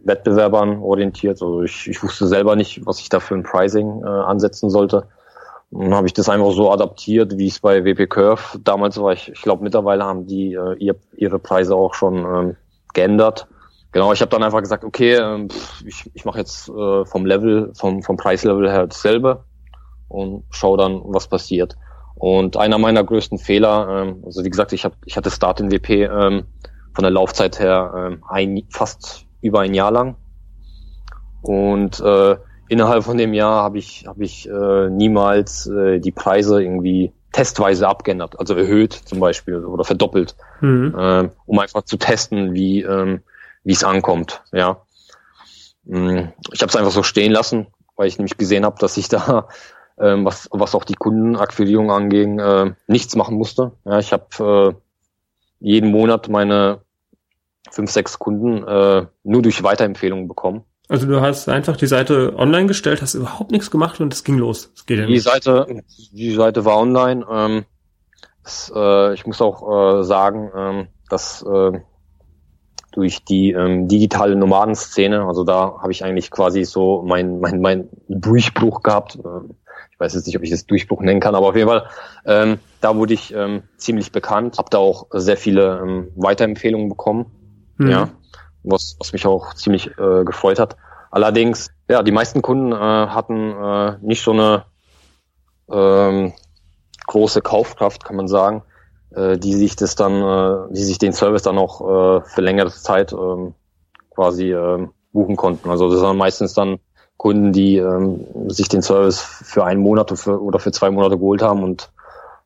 Wettbewerbern 0.05 0.79
orientiert. 0.79 1.35
Also 1.35 1.63
ich, 1.63 1.87
ich 1.89 2.03
wusste 2.03 2.27
selber 2.27 2.57
nicht, 2.57 2.85
was 2.87 2.99
ich 2.99 3.09
da 3.09 3.21
für 3.21 3.35
ein 3.35 3.43
Pricing 3.43 4.03
äh, 4.03 4.07
ansetzen 4.07 4.71
sollte. 4.71 5.07
Und 5.71 5.85
dann 5.85 5.95
habe 5.95 6.07
ich 6.07 6.13
das 6.13 6.29
einfach 6.29 6.53
so 6.53 6.71
adaptiert, 6.71 7.37
wie 7.39 7.49
es 7.49 7.61
bei 7.61 7.85
WP 7.85 8.09
Curve 8.09 8.59
damals 8.63 9.01
war. 9.01 9.13
Ich, 9.13 9.29
ich 9.29 9.43
glaube, 9.43 9.65
mittlerweile 9.65 10.05
haben 10.05 10.27
die 10.27 10.55
äh, 10.55 10.75
ihr, 10.79 10.97
ihre 11.17 11.39
Preise 11.39 11.75
auch 11.75 11.95
schon 11.95 12.19
ähm, 12.19 12.57
geändert. 12.95 13.49
Genau, 13.93 14.13
ich 14.13 14.21
habe 14.21 14.31
dann 14.31 14.43
einfach 14.43 14.61
gesagt, 14.61 14.85
okay, 14.85 15.15
ähm, 15.15 15.49
ich, 15.85 16.11
ich 16.15 16.25
mache 16.25 16.39
jetzt 16.39 16.69
äh, 16.69 17.05
vom 17.05 17.27
Level, 17.27 17.73
vom, 17.75 18.03
vom 18.03 18.17
Preislevel 18.17 18.71
her 18.71 18.87
dasselbe 18.87 19.45
und 20.09 20.45
schau 20.51 20.77
dann, 20.77 21.01
was 21.05 21.29
passiert. 21.29 21.77
Und 22.15 22.57
einer 22.57 22.79
meiner 22.79 23.05
größten 23.05 23.39
Fehler, 23.39 23.89
ähm, 24.03 24.23
also 24.25 24.45
wie 24.45 24.51
gesagt, 24.51 24.73
ich, 24.73 24.85
hab, 24.85 24.95
ich 25.05 25.17
hatte 25.17 25.31
Start 25.31 25.61
in 25.61 25.71
WP 25.71 26.05
ähm, 26.05 26.45
von 26.95 27.03
der 27.03 27.11
Laufzeit 27.11 27.59
her 27.59 27.93
ähm, 27.97 28.25
ein, 28.29 28.63
fast 28.71 29.27
über 29.43 29.61
ein 29.61 29.75
Jahr 29.75 29.91
lang. 29.91 30.17
Und 31.43 32.01
äh, 32.01 32.37
innerhalb 32.69 33.05
von 33.05 33.17
dem 33.17 33.35
Jahr 33.35 33.63
habe 33.63 33.79
ich, 33.79 34.05
hab 34.07 34.21
ich 34.21 34.49
äh, 34.49 34.91
niemals 34.91 35.67
äh, 35.67 35.99
die 35.99 36.13
Preise 36.13 36.63
irgendwie 36.63 37.13
testweise 37.33 37.87
abgeändert, 37.87 38.39
also 38.39 38.55
erhöht 38.55 38.95
zum 38.95 39.21
Beispiel 39.21 39.65
oder 39.65 39.85
verdoppelt, 39.85 40.37
mhm. 40.61 40.95
äh, 40.99 41.29
um 41.45 41.59
einfach 41.59 41.83
zu 41.83 41.99
testen, 41.99 42.55
wie 42.55 42.83
ähm, 42.83 43.23
es 43.65 43.85
ankommt. 43.85 44.43
Ja, 44.53 44.83
mm, 45.85 46.29
ich 46.53 46.63
habe 46.63 46.71
es 46.71 46.77
einfach 46.77 46.93
so 46.93 47.03
stehen 47.03 47.33
lassen, 47.33 47.67
weil 47.97 48.09
ich 48.09 48.17
nämlich 48.17 48.39
gesehen 48.39 48.65
habe, 48.65 48.79
dass 48.79 48.97
ich 48.97 49.09
da 49.09 49.49
ähm, 50.01 50.25
was, 50.25 50.49
was 50.51 50.75
auch 50.75 50.85
die 50.85 50.95
Kundenakquirierung 50.95 51.91
anging, 51.91 52.39
äh, 52.39 52.73
nichts 52.87 53.17
machen 53.17 53.37
musste. 53.37 53.73
Ja, 53.85 53.99
ich 53.99 54.13
habe 54.13 54.75
äh, 54.75 54.81
jeden 55.61 55.91
Monat 55.91 56.29
meine 56.29 56.81
fünf, 57.71 57.91
sechs 57.91 58.19
Kunden 58.19 58.67
äh, 58.67 59.07
nur 59.25 59.43
durch 59.43 59.63
Weiterempfehlungen 59.63 60.29
bekommen. 60.29 60.65
Also 60.89 61.07
du 61.07 61.21
hast 61.21 61.49
einfach 61.49 61.77
die 61.77 61.87
Seite 61.87 62.35
online 62.37 62.67
gestellt, 62.67 63.03
hast 63.03 63.15
überhaupt 63.15 63.51
nichts 63.51 63.71
gemacht 63.71 64.01
und 64.01 64.13
es 64.13 64.23
ging 64.23 64.39
los. 64.39 64.71
Es 64.77 64.87
geht 64.87 64.99
ja 64.99 65.07
die 65.07 65.19
Seite, 65.19 65.83
die 66.13 66.35
Seite 66.35 66.65
war 66.65 66.79
online. 66.79 67.27
Ähm, 67.31 67.65
es, 68.45 68.73
äh, 68.75 69.15
ich 69.15 69.27
muss 69.27 69.41
auch 69.41 69.99
äh, 69.99 70.05
sagen, 70.05 70.51
ähm, 70.57 70.89
dass 71.11 71.43
äh, 71.43 71.73
durch 72.93 73.25
die 73.25 73.51
ähm, 73.51 73.89
digitale 73.89 74.37
Nomadenszene, 74.37 75.27
also 75.27 75.45
da 75.45 75.79
habe 75.83 75.91
ich 75.91 76.05
eigentlich 76.05 76.31
quasi 76.31 76.65
so 76.65 77.03
mein 77.05 77.41
mein 77.41 77.61
mein 77.61 77.89
Durchbruch 78.09 78.83
gehabt. 78.83 79.17
Äh, 79.17 79.53
ich 79.91 80.01
weiß 80.01 80.15
jetzt 80.15 80.27
nicht, 80.27 80.37
ob 80.37 80.43
ich 80.43 80.51
das 80.51 80.67
Durchbruch 80.67 81.01
nennen 81.01 81.21
kann, 81.21 81.35
aber 81.35 81.49
auf 81.49 81.57
jeden 81.57 81.69
Fall, 81.69 81.89
ähm, 82.27 82.59
da 82.81 82.97
wurde 82.97 83.15
ich 83.15 83.35
ähm, 83.35 83.63
ziemlich 83.77 84.13
bekannt, 84.13 84.59
habe 84.59 84.69
da 84.71 84.79
auch 84.79 85.07
sehr 85.11 85.39
viele 85.39 85.81
ähm, 85.83 86.09
Weiterempfehlungen 86.17 86.89
bekommen, 86.91 87.27
mhm. 87.79 87.89
ja, 87.89 88.09
was, 88.67 88.97
was 88.99 89.13
mich 89.13 89.27
auch 89.27 89.55
ziemlich 89.55 89.87
äh, 89.99 90.25
gefreut 90.25 90.59
hat. 90.59 90.77
Allerdings, 91.11 91.71
ja, 91.89 92.03
die 92.03 92.13
meisten 92.13 92.43
Kunden 92.43 92.73
äh, 92.73 92.77
hatten 92.77 93.51
äh, 93.53 93.97
nicht 94.03 94.23
so 94.23 94.33
eine 94.33 94.65
ähm, 95.71 96.33
große 97.07 97.41
Kaufkraft, 97.41 98.05
kann 98.05 98.17
man 98.17 98.29
sagen, 98.29 98.63
äh, 99.15 99.39
die 99.39 99.55
sich 99.55 99.77
das 99.77 99.95
dann, 99.95 100.23
äh, 100.23 100.75
die 100.75 100.83
sich 100.83 100.99
den 100.99 101.13
Service 101.13 101.43
dann 101.43 101.59
auch 101.59 101.81
äh, 101.81 102.21
für 102.23 102.41
längere 102.41 102.71
Zeit 102.71 103.13
äh, 103.13 103.53
quasi 104.11 104.53
äh, 104.53 104.87
buchen 105.13 105.37
konnten. 105.37 105.71
Also 105.71 105.91
das 105.91 106.03
waren 106.03 106.17
meistens 106.17 106.55
dann 106.55 106.79
Kunden, 107.17 107.53
die 107.53 107.79
ähm, 107.79 108.27
sich 108.49 108.69
den 108.69 108.83
Service 108.83 109.21
für 109.21 109.65
einen 109.65 109.81
Monat 109.81 110.13
oder 110.13 110.21
für, 110.21 110.43
oder 110.43 110.59
für 110.59 110.73
zwei 110.73 110.91
Monate 110.91 111.17
geholt 111.17 111.43
haben 111.43 111.63
und, 111.63 111.91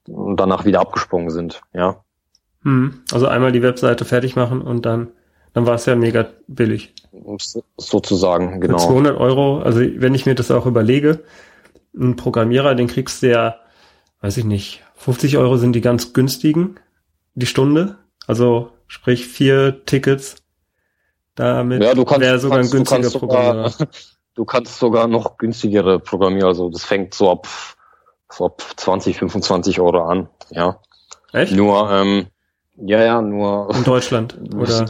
und 0.06 0.36
danach 0.38 0.64
wieder 0.64 0.80
abgesprungen 0.80 1.30
sind, 1.30 1.62
ja. 1.72 1.96
Hm. 2.62 3.02
Also 3.10 3.26
einmal 3.26 3.52
die 3.52 3.62
Webseite 3.62 4.04
fertig 4.04 4.36
machen 4.36 4.60
und 4.60 4.86
dann, 4.86 5.08
dann 5.52 5.66
war 5.66 5.74
es 5.74 5.86
ja 5.86 5.96
mega 5.96 6.28
billig. 6.46 6.94
sozusagen, 7.76 8.60
genau. 8.60 8.78
Für 8.78 8.86
200 8.86 9.18
Euro, 9.18 9.60
also 9.60 9.80
wenn 9.80 10.14
ich 10.14 10.26
mir 10.26 10.34
das 10.34 10.50
auch 10.50 10.66
überlege, 10.66 11.24
ein 11.94 12.16
Programmierer, 12.16 12.74
den 12.74 12.86
kriegst 12.86 13.22
du 13.22 13.30
ja, 13.30 13.56
weiß 14.20 14.36
ich 14.36 14.44
nicht, 14.44 14.82
50 14.96 15.38
Euro 15.38 15.56
sind 15.56 15.72
die 15.72 15.80
ganz 15.80 16.12
günstigen, 16.12 16.78
die 17.34 17.46
Stunde. 17.46 17.96
Also 18.26 18.70
sprich 18.86 19.26
vier 19.26 19.84
Tickets. 19.86 20.36
Damit 21.34 21.82
ja, 21.82 21.96
wäre 21.96 22.38
sogar 22.38 22.58
ein 22.58 22.70
günstiger 22.70 23.10
Programmierer. 23.10 23.72
Du 24.36 24.44
kannst 24.44 24.78
sogar 24.78 25.08
noch 25.08 25.38
günstigere 25.38 25.98
programmieren. 25.98 26.48
Also 26.48 26.70
das 26.70 26.84
fängt 26.84 27.14
so 27.14 27.30
ab, 27.30 27.48
so 28.30 28.46
ab 28.46 28.62
20, 28.76 29.18
25 29.18 29.80
Euro 29.80 30.04
an. 30.04 30.28
Ja. 30.50 30.80
Echt? 31.32 31.52
Nur, 31.52 31.90
ähm, 31.90 32.28
ja, 32.84 33.02
ja, 33.02 33.22
nur. 33.22 33.74
In 33.74 33.84
Deutschland, 33.84 34.38
oder? 34.54 34.86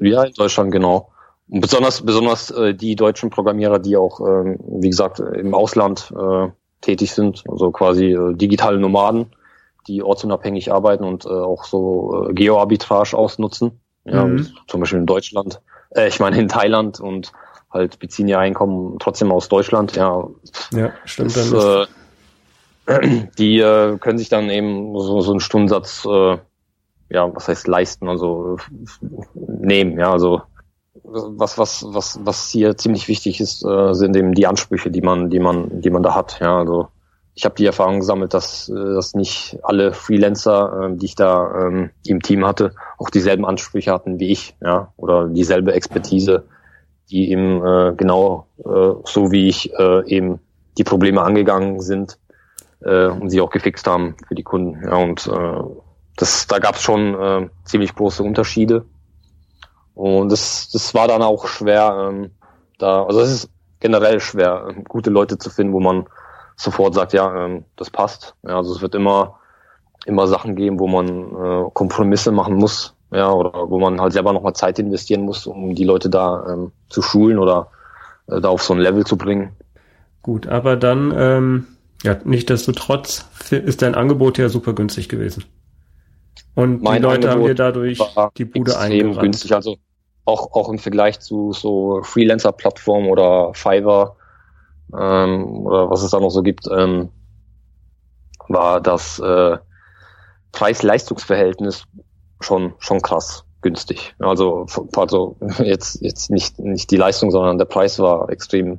Ja, 0.00 0.24
in 0.24 0.32
Deutschland, 0.32 0.72
genau. 0.72 1.10
besonders, 1.48 2.02
besonders 2.02 2.50
äh, 2.50 2.74
die 2.74 2.96
deutschen 2.96 3.30
Programmierer, 3.30 3.78
die 3.78 3.96
auch, 3.96 4.20
ähm, 4.20 4.58
wie 4.66 4.90
gesagt, 4.90 5.20
im 5.20 5.54
Ausland 5.54 6.12
äh, 6.16 6.48
tätig 6.80 7.12
sind, 7.12 7.44
also 7.48 7.70
quasi 7.70 8.12
äh, 8.12 8.34
digitale 8.34 8.78
Nomaden, 8.78 9.26
die 9.88 10.02
ortsunabhängig 10.02 10.72
arbeiten 10.72 11.04
und 11.04 11.24
äh, 11.26 11.28
auch 11.28 11.64
so 11.64 12.28
äh, 12.28 12.34
Geoarbitrage 12.34 13.16
ausnutzen. 13.16 13.80
Ja, 14.04 14.24
mhm. 14.24 14.48
zum 14.68 14.80
Beispiel 14.80 15.00
in 15.00 15.06
Deutschland, 15.06 15.60
äh, 15.90 16.08
ich 16.08 16.20
meine 16.20 16.38
in 16.38 16.48
Thailand 16.48 17.00
und 17.00 17.32
halt 17.70 17.98
beziehen 17.98 18.28
ihr 18.28 18.38
Einkommen 18.38 18.98
trotzdem 18.98 19.32
aus 19.32 19.48
Deutschland. 19.48 19.96
Ja, 19.96 20.28
ja 20.72 20.92
stimmt. 21.04 21.36
Das, 21.36 21.52
äh, 21.52 21.86
die 23.38 23.58
äh, 23.58 23.98
können 23.98 24.18
sich 24.18 24.28
dann 24.28 24.48
eben 24.50 24.98
so, 24.98 25.20
so 25.20 25.32
einen 25.32 25.40
Stundensatz, 25.40 26.04
äh, 26.04 26.38
ja, 27.08 27.34
was 27.34 27.48
heißt 27.48 27.66
leisten, 27.68 28.08
also 28.08 28.56
nehmen, 29.34 29.98
ja, 29.98 30.12
also 30.12 30.42
was 31.02 31.58
was 31.58 31.84
was 31.88 32.18
was 32.24 32.50
hier 32.50 32.76
ziemlich 32.76 33.08
wichtig 33.08 33.40
ist, 33.40 33.64
äh, 33.64 33.94
sind 33.94 34.16
eben 34.16 34.34
die 34.34 34.46
Ansprüche, 34.46 34.90
die 34.90 35.02
man 35.02 35.30
die 35.30 35.40
man 35.40 35.80
die 35.80 35.90
man 35.90 36.02
da 36.02 36.14
hat, 36.14 36.40
ja, 36.40 36.58
also 36.58 36.88
ich 37.36 37.44
habe 37.44 37.54
die 37.54 37.66
Erfahrung 37.66 38.00
gesammelt, 38.00 38.32
dass, 38.32 38.68
äh, 38.70 38.74
dass 38.74 39.14
nicht 39.14 39.58
alle 39.62 39.92
Freelancer, 39.92 40.90
äh, 40.90 40.96
die 40.96 41.04
ich 41.04 41.14
da 41.16 41.66
ähm, 41.66 41.90
im 42.06 42.22
Team 42.22 42.46
hatte, 42.46 42.72
auch 42.96 43.10
dieselben 43.10 43.44
Ansprüche 43.44 43.92
hatten 43.92 44.18
wie 44.18 44.32
ich, 44.32 44.56
ja, 44.62 44.92
oder 44.96 45.28
dieselbe 45.28 45.74
Expertise, 45.74 46.44
die 47.10 47.30
eben 47.30 47.64
äh, 47.64 47.92
genau 47.94 48.46
äh, 48.58 48.94
so 49.04 49.30
wie 49.30 49.48
ich 49.48 49.72
äh, 49.74 50.08
eben 50.08 50.40
die 50.78 50.84
Probleme 50.84 51.22
angegangen 51.22 51.80
sind 51.80 52.18
äh, 52.80 53.08
und 53.08 53.28
sie 53.28 53.42
auch 53.42 53.50
gefixt 53.50 53.86
haben 53.86 54.16
für 54.26 54.34
die 54.34 54.42
Kunden. 54.42 54.82
Ja, 54.82 54.96
und 54.96 55.26
äh, 55.26 55.62
das, 56.16 56.46
da 56.46 56.58
gab 56.58 56.76
es 56.76 56.82
schon 56.82 57.14
äh, 57.14 57.48
ziemlich 57.64 57.94
große 57.94 58.22
Unterschiede. 58.22 58.86
Und 59.94 60.30
das, 60.30 60.70
das 60.70 60.94
war 60.94 61.08
dann 61.08 61.22
auch 61.22 61.46
schwer, 61.46 62.10
ähm, 62.10 62.30
da, 62.78 63.04
also 63.04 63.20
es 63.20 63.30
ist 63.30 63.50
generell 63.80 64.20
schwer, 64.20 64.74
gute 64.88 65.10
Leute 65.10 65.38
zu 65.38 65.50
finden, 65.50 65.72
wo 65.72 65.80
man 65.80 66.06
sofort 66.56 66.94
sagt, 66.94 67.12
ja, 67.12 67.44
ähm, 67.44 67.64
das 67.76 67.90
passt. 67.90 68.34
Ja, 68.42 68.56
also 68.56 68.74
es 68.74 68.80
wird 68.80 68.94
immer, 68.94 69.38
immer 70.06 70.26
Sachen 70.26 70.56
geben, 70.56 70.78
wo 70.78 70.86
man 70.86 71.08
äh, 71.08 71.70
Kompromisse 71.72 72.32
machen 72.32 72.56
muss, 72.56 72.94
ja, 73.10 73.30
oder 73.30 73.70
wo 73.70 73.78
man 73.78 74.00
halt 74.00 74.12
selber 74.12 74.32
nochmal 74.32 74.54
Zeit 74.54 74.78
investieren 74.78 75.22
muss, 75.22 75.46
um 75.46 75.74
die 75.74 75.84
Leute 75.84 76.10
da 76.10 76.46
ähm, 76.50 76.72
zu 76.88 77.02
schulen 77.02 77.38
oder 77.38 77.68
äh, 78.28 78.40
da 78.40 78.48
auf 78.48 78.62
so 78.62 78.74
ein 78.74 78.80
Level 78.80 79.04
zu 79.04 79.16
bringen. 79.16 79.52
Gut, 80.22 80.46
aber 80.46 80.76
dann, 80.76 81.12
ähm, 81.16 81.66
ja, 82.02 82.16
nichtsdestotrotz 82.24 83.26
ist 83.50 83.82
dein 83.82 83.94
Angebot 83.94 84.38
ja 84.38 84.48
super 84.48 84.72
günstig 84.72 85.08
gewesen. 85.08 85.44
Und 86.56 86.82
mein 86.82 87.02
die 87.02 87.06
Leute 87.06 87.30
Angebot 87.30 87.30
haben 87.30 87.46
dir 87.46 87.54
dadurch 87.54 87.98
die 88.36 88.44
Bude 88.46 88.70
extrem 88.72 88.92
eingerannt. 88.92 89.20
günstig, 89.20 89.54
also 89.54 89.76
auch, 90.24 90.52
auch 90.54 90.70
im 90.70 90.78
Vergleich 90.78 91.20
zu 91.20 91.52
so 91.52 92.00
Freelancer-Plattformen 92.02 93.08
oder 93.08 93.52
Fiverr 93.52 94.16
ähm, 94.98 95.44
oder 95.66 95.90
was 95.90 96.02
es 96.02 96.10
da 96.10 96.18
noch 96.18 96.30
so 96.30 96.42
gibt, 96.42 96.66
ähm, 96.72 97.10
war 98.48 98.80
das 98.80 99.18
äh, 99.18 99.58
Preis-Leistungs-Verhältnis 100.52 101.84
schon 102.40 102.72
schon 102.78 103.02
krass 103.02 103.44
günstig. 103.60 104.14
Also 104.18 104.66
also 104.96 105.36
jetzt 105.58 106.00
jetzt 106.00 106.30
nicht 106.30 106.58
nicht 106.58 106.90
die 106.90 106.96
Leistung, 106.96 107.30
sondern 107.30 107.58
der 107.58 107.66
Preis 107.66 107.98
war 107.98 108.30
extrem 108.30 108.78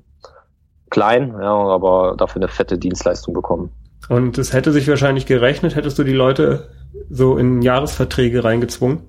klein, 0.90 1.36
ja, 1.40 1.54
aber 1.54 2.16
dafür 2.18 2.42
eine 2.42 2.50
fette 2.50 2.80
Dienstleistung 2.80 3.36
bekommen. 3.36 3.72
Und 4.10 4.40
es 4.40 4.52
hätte 4.52 4.72
sich 4.72 4.88
wahrscheinlich 4.88 5.28
gerechnet, 5.28 5.76
hättest 5.76 6.00
du 6.00 6.04
die 6.04 6.14
Leute 6.14 6.70
so 7.10 7.38
in 7.38 7.62
Jahresverträge 7.62 8.44
reingezwungen? 8.44 9.02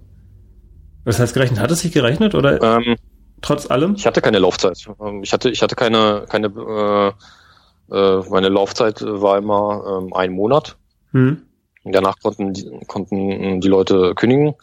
Was 1.04 1.18
heißt 1.18 1.34
gerechnet? 1.34 1.60
Hat 1.60 1.70
es 1.70 1.80
sich 1.80 1.92
gerechnet 1.92 2.34
oder? 2.34 2.60
Ähm, 2.62 2.96
Trotz 3.40 3.70
allem? 3.70 3.94
Ich 3.94 4.06
hatte 4.06 4.20
keine 4.20 4.38
Laufzeit. 4.38 4.88
Ähm, 5.00 5.22
ich 5.22 5.32
hatte, 5.32 5.50
ich 5.50 5.62
hatte 5.62 5.76
keine, 5.76 6.24
keine, 6.28 7.14
äh, 7.90 7.94
äh, 7.94 8.22
meine 8.30 8.48
Laufzeit 8.48 9.02
war 9.02 9.38
immer 9.38 10.02
ähm, 10.02 10.12
ein 10.12 10.32
Monat. 10.32 10.76
Hm. 11.12 11.42
Danach 11.84 12.16
konnten 12.20 12.52
die, 12.52 12.68
konnten 12.86 13.60
die 13.60 13.68
Leute 13.68 14.14
kündigen. 14.14 14.54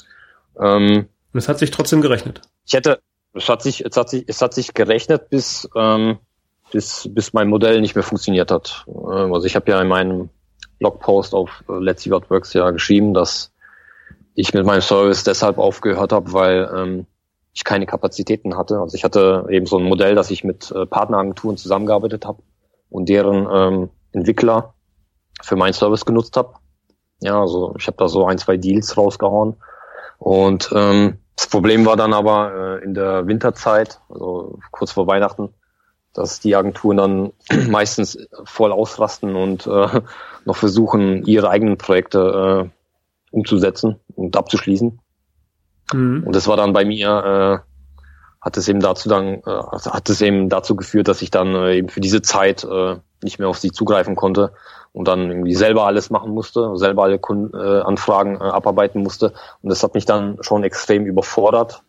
Ähm, 0.59 1.07
Und 1.33 1.37
es 1.37 1.49
hat 1.49 1.59
sich 1.59 1.71
trotzdem 1.71 2.01
gerechnet. 2.01 2.41
Ich 2.65 2.73
hätte, 2.73 2.99
es 3.33 3.49
hat 3.49 3.61
sich, 3.61 3.83
es 3.85 3.97
hat 3.97 4.09
sich, 4.09 4.25
es 4.27 4.41
hat 4.41 4.53
sich 4.53 4.73
gerechnet, 4.73 5.29
bis, 5.29 5.67
ähm, 5.75 6.19
bis, 6.71 7.09
bis 7.11 7.33
mein 7.33 7.47
Modell 7.47 7.81
nicht 7.81 7.95
mehr 7.95 8.03
funktioniert 8.03 8.51
hat. 8.51 8.85
Ähm, 8.87 9.33
also 9.33 9.47
ich 9.47 9.55
habe 9.55 9.71
ja 9.71 9.81
in 9.81 9.87
meinem 9.87 10.29
Blogpost 10.85 11.33
auf 11.33 11.63
äh, 11.67 11.73
Let's 11.79 12.03
See 12.03 12.11
What 12.11 12.29
Works 12.29 12.53
ja 12.53 12.69
geschrieben, 12.69 13.13
dass 13.13 13.51
ich 14.35 14.53
mit 14.53 14.65
meinem 14.65 14.81
Service 14.81 15.23
deshalb 15.23 15.57
aufgehört 15.57 16.11
habe, 16.11 16.31
weil 16.31 16.69
ähm, 16.75 17.07
ich 17.53 17.63
keine 17.63 17.87
Kapazitäten 17.87 18.55
hatte. 18.55 18.79
Also 18.79 18.95
ich 18.95 19.03
hatte 19.03 19.47
eben 19.49 19.65
so 19.65 19.77
ein 19.77 19.83
Modell, 19.83 20.13
dass 20.13 20.29
ich 20.29 20.43
mit 20.43 20.71
äh, 20.71 20.85
Partneragenturen 20.85 21.57
zusammengearbeitet 21.57 22.25
habe 22.25 22.43
und 22.89 23.09
deren 23.09 23.47
ähm, 23.51 23.89
Entwickler 24.11 24.75
für 25.41 25.55
meinen 25.55 25.73
Service 25.73 26.05
genutzt 26.05 26.37
habe. 26.37 26.53
Ja, 27.21 27.39
also 27.39 27.73
ich 27.79 27.87
habe 27.87 27.97
da 27.97 28.07
so 28.07 28.27
ein, 28.27 28.37
zwei 28.37 28.57
Deals 28.57 28.95
rausgehauen. 28.95 29.55
Und 30.19 30.69
ähm, 30.75 31.17
das 31.35 31.47
Problem 31.47 31.85
war 31.85 31.95
dann 31.95 32.13
aber 32.13 32.79
äh, 32.79 32.83
in 32.83 32.93
der 32.93 33.25
Winterzeit, 33.25 33.99
also 34.09 34.59
kurz 34.71 34.91
vor 34.91 35.07
Weihnachten, 35.07 35.49
dass 36.15 36.39
die 36.39 36.55
Agenturen 36.55 36.97
dann 36.97 37.33
meistens 37.69 38.17
voll 38.45 38.71
ausrasten 38.71 39.35
und 39.35 39.67
äh, 39.67 40.01
noch 40.45 40.55
versuchen, 40.55 41.25
ihre 41.25 41.49
eigenen 41.49 41.77
Projekte 41.77 42.69
äh, 42.71 43.35
umzusetzen 43.35 43.99
und 44.15 44.35
abzuschließen. 44.35 44.99
Mhm. 45.93 46.23
Und 46.25 46.35
das 46.35 46.47
war 46.47 46.57
dann 46.57 46.73
bei 46.73 46.85
mir, 46.85 47.63
äh, 47.63 47.71
hat 48.41 48.57
es 48.57 48.67
eben 48.67 48.79
dazu 48.79 49.09
dann, 49.09 49.35
äh, 49.35 49.41
hat 49.45 50.09
es 50.09 50.21
eben 50.21 50.49
dazu 50.49 50.75
geführt, 50.75 51.07
dass 51.07 51.21
ich 51.21 51.31
dann 51.31 51.53
äh, 51.55 51.77
eben 51.77 51.89
für 51.89 52.01
diese 52.01 52.21
Zeit 52.21 52.63
äh, 52.63 52.97
nicht 53.23 53.39
mehr 53.39 53.49
auf 53.49 53.57
sie 53.57 53.71
zugreifen 53.71 54.15
konnte 54.15 54.53
und 54.93 55.07
dann 55.07 55.29
irgendwie 55.29 55.55
selber 55.55 55.85
alles 55.85 56.09
machen 56.09 56.31
musste, 56.31 56.77
selber 56.77 57.03
alle 57.03 57.19
Kundenanfragen 57.19 58.35
äh, 58.35 58.45
äh, 58.45 58.49
abarbeiten 58.49 59.03
musste. 59.03 59.33
Und 59.61 59.69
das 59.69 59.83
hat 59.83 59.93
mich 59.93 60.05
dann 60.05 60.37
schon 60.41 60.63
extrem 60.63 61.05
überfordert. 61.05 61.83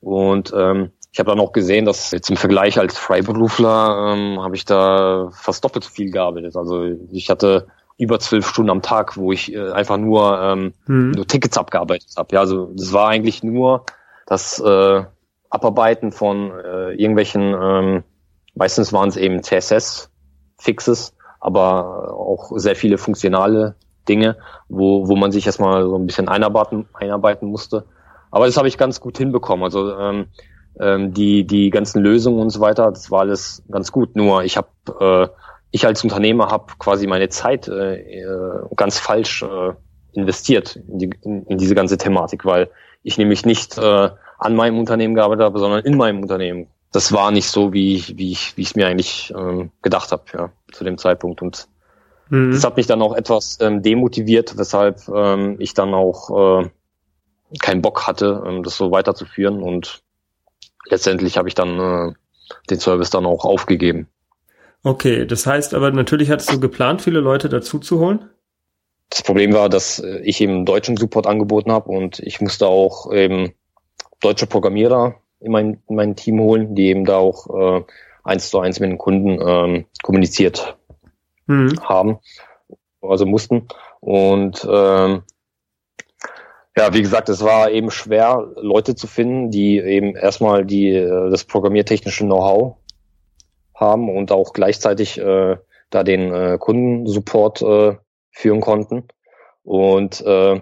Und 0.00 0.52
ähm, 0.54 0.92
ich 1.14 1.20
habe 1.20 1.30
dann 1.30 1.38
auch 1.38 1.52
gesehen, 1.52 1.84
dass 1.84 2.10
jetzt 2.10 2.28
im 2.28 2.36
Vergleich 2.36 2.76
als 2.76 2.98
Freiberufler 2.98 4.14
ähm, 4.14 4.42
habe 4.42 4.56
ich 4.56 4.64
da 4.64 5.30
fast 5.30 5.62
doppelt 5.62 5.84
so 5.84 5.90
viel 5.90 6.10
gearbeitet. 6.10 6.56
Also 6.56 6.86
ich 7.12 7.30
hatte 7.30 7.68
über 7.96 8.18
zwölf 8.18 8.48
Stunden 8.48 8.70
am 8.70 8.82
Tag, 8.82 9.16
wo 9.16 9.30
ich 9.30 9.54
äh, 9.54 9.70
einfach 9.70 9.96
nur, 9.96 10.42
ähm, 10.42 10.74
mhm. 10.86 11.12
nur 11.12 11.24
Tickets 11.24 11.56
abgearbeitet 11.56 12.08
habe. 12.16 12.34
Ja, 12.34 12.40
also 12.40 12.72
das 12.74 12.92
war 12.92 13.10
eigentlich 13.10 13.44
nur 13.44 13.84
das 14.26 14.58
äh, 14.58 15.04
Abarbeiten 15.50 16.10
von 16.10 16.50
äh, 16.50 16.94
irgendwelchen, 16.94 17.54
ähm, 17.62 18.02
meistens 18.56 18.92
waren 18.92 19.08
es 19.08 19.16
eben 19.16 19.40
CSS-Fixes, 19.40 21.14
aber 21.38 22.12
auch 22.12 22.50
sehr 22.56 22.74
viele 22.74 22.98
funktionale 22.98 23.76
Dinge, 24.08 24.36
wo, 24.68 25.06
wo 25.06 25.14
man 25.14 25.30
sich 25.30 25.46
erstmal 25.46 25.84
so 25.84 25.96
ein 25.96 26.06
bisschen 26.06 26.26
einarbeiten, 26.26 26.88
einarbeiten 26.92 27.46
musste. 27.46 27.84
Aber 28.32 28.46
das 28.46 28.56
habe 28.56 28.66
ich 28.66 28.78
ganz 28.78 28.98
gut 29.00 29.16
hinbekommen. 29.16 29.62
Also 29.62 29.96
ähm, 29.96 30.26
ähm, 30.80 31.12
die, 31.14 31.46
die 31.46 31.70
ganzen 31.70 32.02
Lösungen 32.02 32.40
und 32.40 32.50
so 32.50 32.60
weiter, 32.60 32.90
das 32.90 33.10
war 33.10 33.20
alles 33.20 33.62
ganz 33.70 33.92
gut. 33.92 34.16
Nur 34.16 34.44
ich 34.44 34.56
habe 34.56 34.68
äh, 35.00 35.28
ich 35.74 35.84
als 35.84 36.04
Unternehmer 36.04 36.52
habe 36.52 36.72
quasi 36.78 37.08
meine 37.08 37.28
Zeit 37.30 37.66
äh, 37.66 38.20
äh, 38.20 38.60
ganz 38.76 39.00
falsch 39.00 39.42
äh, 39.42 39.72
investiert 40.12 40.76
in, 40.76 40.98
die, 41.00 41.10
in, 41.22 41.44
in 41.46 41.58
diese 41.58 41.74
ganze 41.74 41.98
Thematik, 41.98 42.44
weil 42.44 42.70
ich 43.02 43.18
nämlich 43.18 43.44
nicht 43.44 43.76
äh, 43.76 44.10
an 44.38 44.54
meinem 44.54 44.78
Unternehmen 44.78 45.16
gearbeitet 45.16 45.44
habe, 45.44 45.58
sondern 45.58 45.84
in 45.84 45.96
meinem 45.96 46.22
Unternehmen. 46.22 46.68
Das 46.92 47.12
war 47.12 47.32
nicht 47.32 47.48
so, 47.48 47.72
wie 47.72 47.96
ich, 47.96 48.16
wie 48.16 48.30
ich, 48.30 48.56
wie 48.56 48.62
ich 48.62 48.68
es 48.68 48.76
mir 48.76 48.86
eigentlich 48.86 49.34
ähm, 49.36 49.72
gedacht 49.82 50.12
habe, 50.12 50.22
ja, 50.32 50.50
zu 50.70 50.84
dem 50.84 50.96
Zeitpunkt. 50.96 51.42
Und 51.42 51.66
mhm. 52.28 52.52
das 52.52 52.62
hat 52.62 52.76
mich 52.76 52.86
dann 52.86 53.02
auch 53.02 53.16
etwas 53.16 53.58
ähm, 53.60 53.82
demotiviert, 53.82 54.56
weshalb 54.56 55.08
ähm, 55.08 55.56
ich 55.58 55.74
dann 55.74 55.92
auch 55.92 56.62
äh, 56.62 56.68
keinen 57.58 57.82
Bock 57.82 58.06
hatte, 58.06 58.44
ähm, 58.46 58.62
das 58.62 58.76
so 58.76 58.92
weiterzuführen. 58.92 59.60
Und 59.60 60.03
letztendlich 60.86 61.36
habe 61.36 61.48
ich 61.48 61.54
dann 61.54 61.78
äh, 61.78 62.12
den 62.70 62.80
Service 62.80 63.10
dann 63.10 63.26
auch 63.26 63.44
aufgegeben. 63.44 64.08
Okay, 64.82 65.26
das 65.26 65.46
heißt 65.46 65.74
aber 65.74 65.90
natürlich 65.92 66.30
hattest 66.30 66.52
du 66.52 66.60
geplant, 66.60 67.02
viele 67.02 67.20
Leute 67.20 67.48
dazu 67.48 67.78
zu 67.78 68.00
holen? 68.00 68.28
Das 69.10 69.22
Problem 69.22 69.52
war, 69.52 69.68
dass 69.68 69.98
äh, 69.98 70.18
ich 70.24 70.40
eben 70.40 70.66
deutschen 70.66 70.96
Support 70.96 71.26
angeboten 71.26 71.72
habe 71.72 71.90
und 71.90 72.18
ich 72.20 72.40
musste 72.40 72.66
auch 72.66 73.12
eben 73.12 73.54
deutsche 74.20 74.46
Programmierer 74.46 75.16
in 75.40 75.52
mein, 75.52 75.82
in 75.88 75.96
mein 75.96 76.16
Team 76.16 76.40
holen, 76.40 76.74
die 76.74 76.88
eben 76.88 77.04
da 77.04 77.16
auch 77.16 77.78
äh, 77.78 77.84
eins 78.24 78.50
zu 78.50 78.58
eins 78.58 78.80
mit 78.80 78.90
den 78.90 78.98
Kunden 78.98 79.38
ähm, 79.40 79.86
kommuniziert 80.02 80.76
mhm. 81.46 81.78
haben, 81.82 82.18
also 83.00 83.26
mussten. 83.26 83.68
Und 84.00 84.66
ähm, 84.70 85.22
ja, 86.76 86.92
wie 86.92 87.02
gesagt, 87.02 87.28
es 87.28 87.42
war 87.42 87.70
eben 87.70 87.90
schwer, 87.90 88.52
Leute 88.56 88.94
zu 88.94 89.06
finden, 89.06 89.50
die 89.50 89.78
eben 89.78 90.16
erstmal 90.16 90.64
die 90.64 90.90
äh, 90.90 91.30
das 91.30 91.44
programmiertechnische 91.44 92.24
Know-how 92.24 92.76
haben 93.74 94.08
und 94.08 94.32
auch 94.32 94.52
gleichzeitig 94.52 95.18
äh, 95.18 95.56
da 95.90 96.02
den 96.02 96.32
äh, 96.32 96.58
Kundensupport 96.58 97.62
äh, 97.62 97.96
führen 98.30 98.60
konnten. 98.60 99.08
Und 99.62 100.20
äh, 100.22 100.60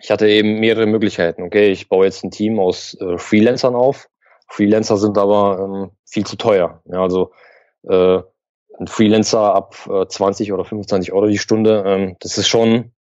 ich 0.00 0.10
hatte 0.10 0.28
eben 0.28 0.60
mehrere 0.60 0.86
Möglichkeiten. 0.86 1.42
Okay, 1.42 1.70
ich 1.70 1.88
baue 1.88 2.04
jetzt 2.04 2.24
ein 2.24 2.30
Team 2.30 2.58
aus 2.58 2.94
äh, 3.00 3.18
Freelancern 3.18 3.74
auf 3.74 4.08
Freelancer 4.52 4.98
sind 4.98 5.16
aber 5.16 5.60
ähm, 5.60 5.90
viel 6.04 6.26
zu 6.26 6.36
teuer. 6.36 6.82
Ja, 6.84 7.02
also 7.02 7.32
äh, 7.88 8.20
ein 8.78 8.86
Freelancer 8.86 9.54
ab 9.54 9.76
äh, 9.90 10.06
20 10.06 10.52
oder 10.52 10.64
25 10.64 11.12
Euro 11.12 11.26
die 11.26 11.38
Stunde, 11.38 11.82
ähm, 11.86 12.16
das 12.20 12.36
ist 12.36 12.48
schon 12.48 12.92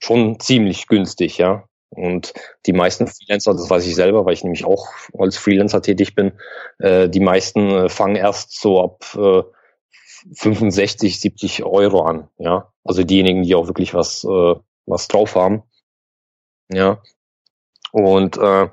schon 0.00 0.40
ziemlich 0.40 0.88
günstig, 0.88 1.38
ja. 1.38 1.64
Und 1.90 2.32
die 2.66 2.72
meisten 2.72 3.06
Freelancer, 3.08 3.52
das 3.52 3.68
weiß 3.68 3.86
ich 3.86 3.94
selber, 3.94 4.24
weil 4.24 4.32
ich 4.32 4.44
nämlich 4.44 4.64
auch 4.64 4.88
als 5.18 5.36
Freelancer 5.36 5.82
tätig 5.82 6.14
bin, 6.14 6.32
äh, 6.78 7.08
die 7.08 7.20
meisten 7.20 7.70
äh, 7.70 7.88
fangen 7.88 8.16
erst 8.16 8.60
so 8.60 8.82
ab 8.82 9.04
äh, 9.16 9.42
65, 10.34 11.20
70 11.20 11.64
Euro 11.64 12.02
an, 12.02 12.28
ja. 12.38 12.72
Also 12.84 13.04
diejenigen, 13.04 13.42
die 13.42 13.54
auch 13.54 13.66
wirklich 13.66 13.94
was, 13.94 14.24
äh, 14.24 14.54
was 14.86 15.08
drauf 15.08 15.34
haben. 15.34 15.62
Ja. 16.72 17.02
Und 17.92 18.36
äh, 18.38 18.68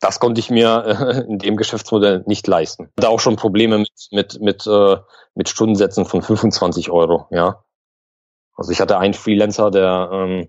das 0.00 0.20
konnte 0.20 0.40
ich 0.40 0.50
mir 0.50 0.84
äh, 0.86 1.30
in 1.30 1.38
dem 1.38 1.56
Geschäftsmodell 1.56 2.24
nicht 2.26 2.46
leisten. 2.46 2.90
Da 2.96 3.08
auch 3.08 3.20
schon 3.20 3.36
Probleme 3.36 3.78
mit, 3.78 4.08
mit, 4.10 4.40
mit, 4.40 4.66
äh, 4.66 4.96
mit 5.34 5.48
Stundensätzen 5.48 6.06
von 6.06 6.22
25 6.22 6.90
Euro, 6.90 7.26
ja. 7.30 7.62
Also 8.58 8.72
ich 8.72 8.80
hatte 8.80 8.98
einen 8.98 9.14
Freelancer, 9.14 9.70
der, 9.70 10.10
ähm, 10.12 10.48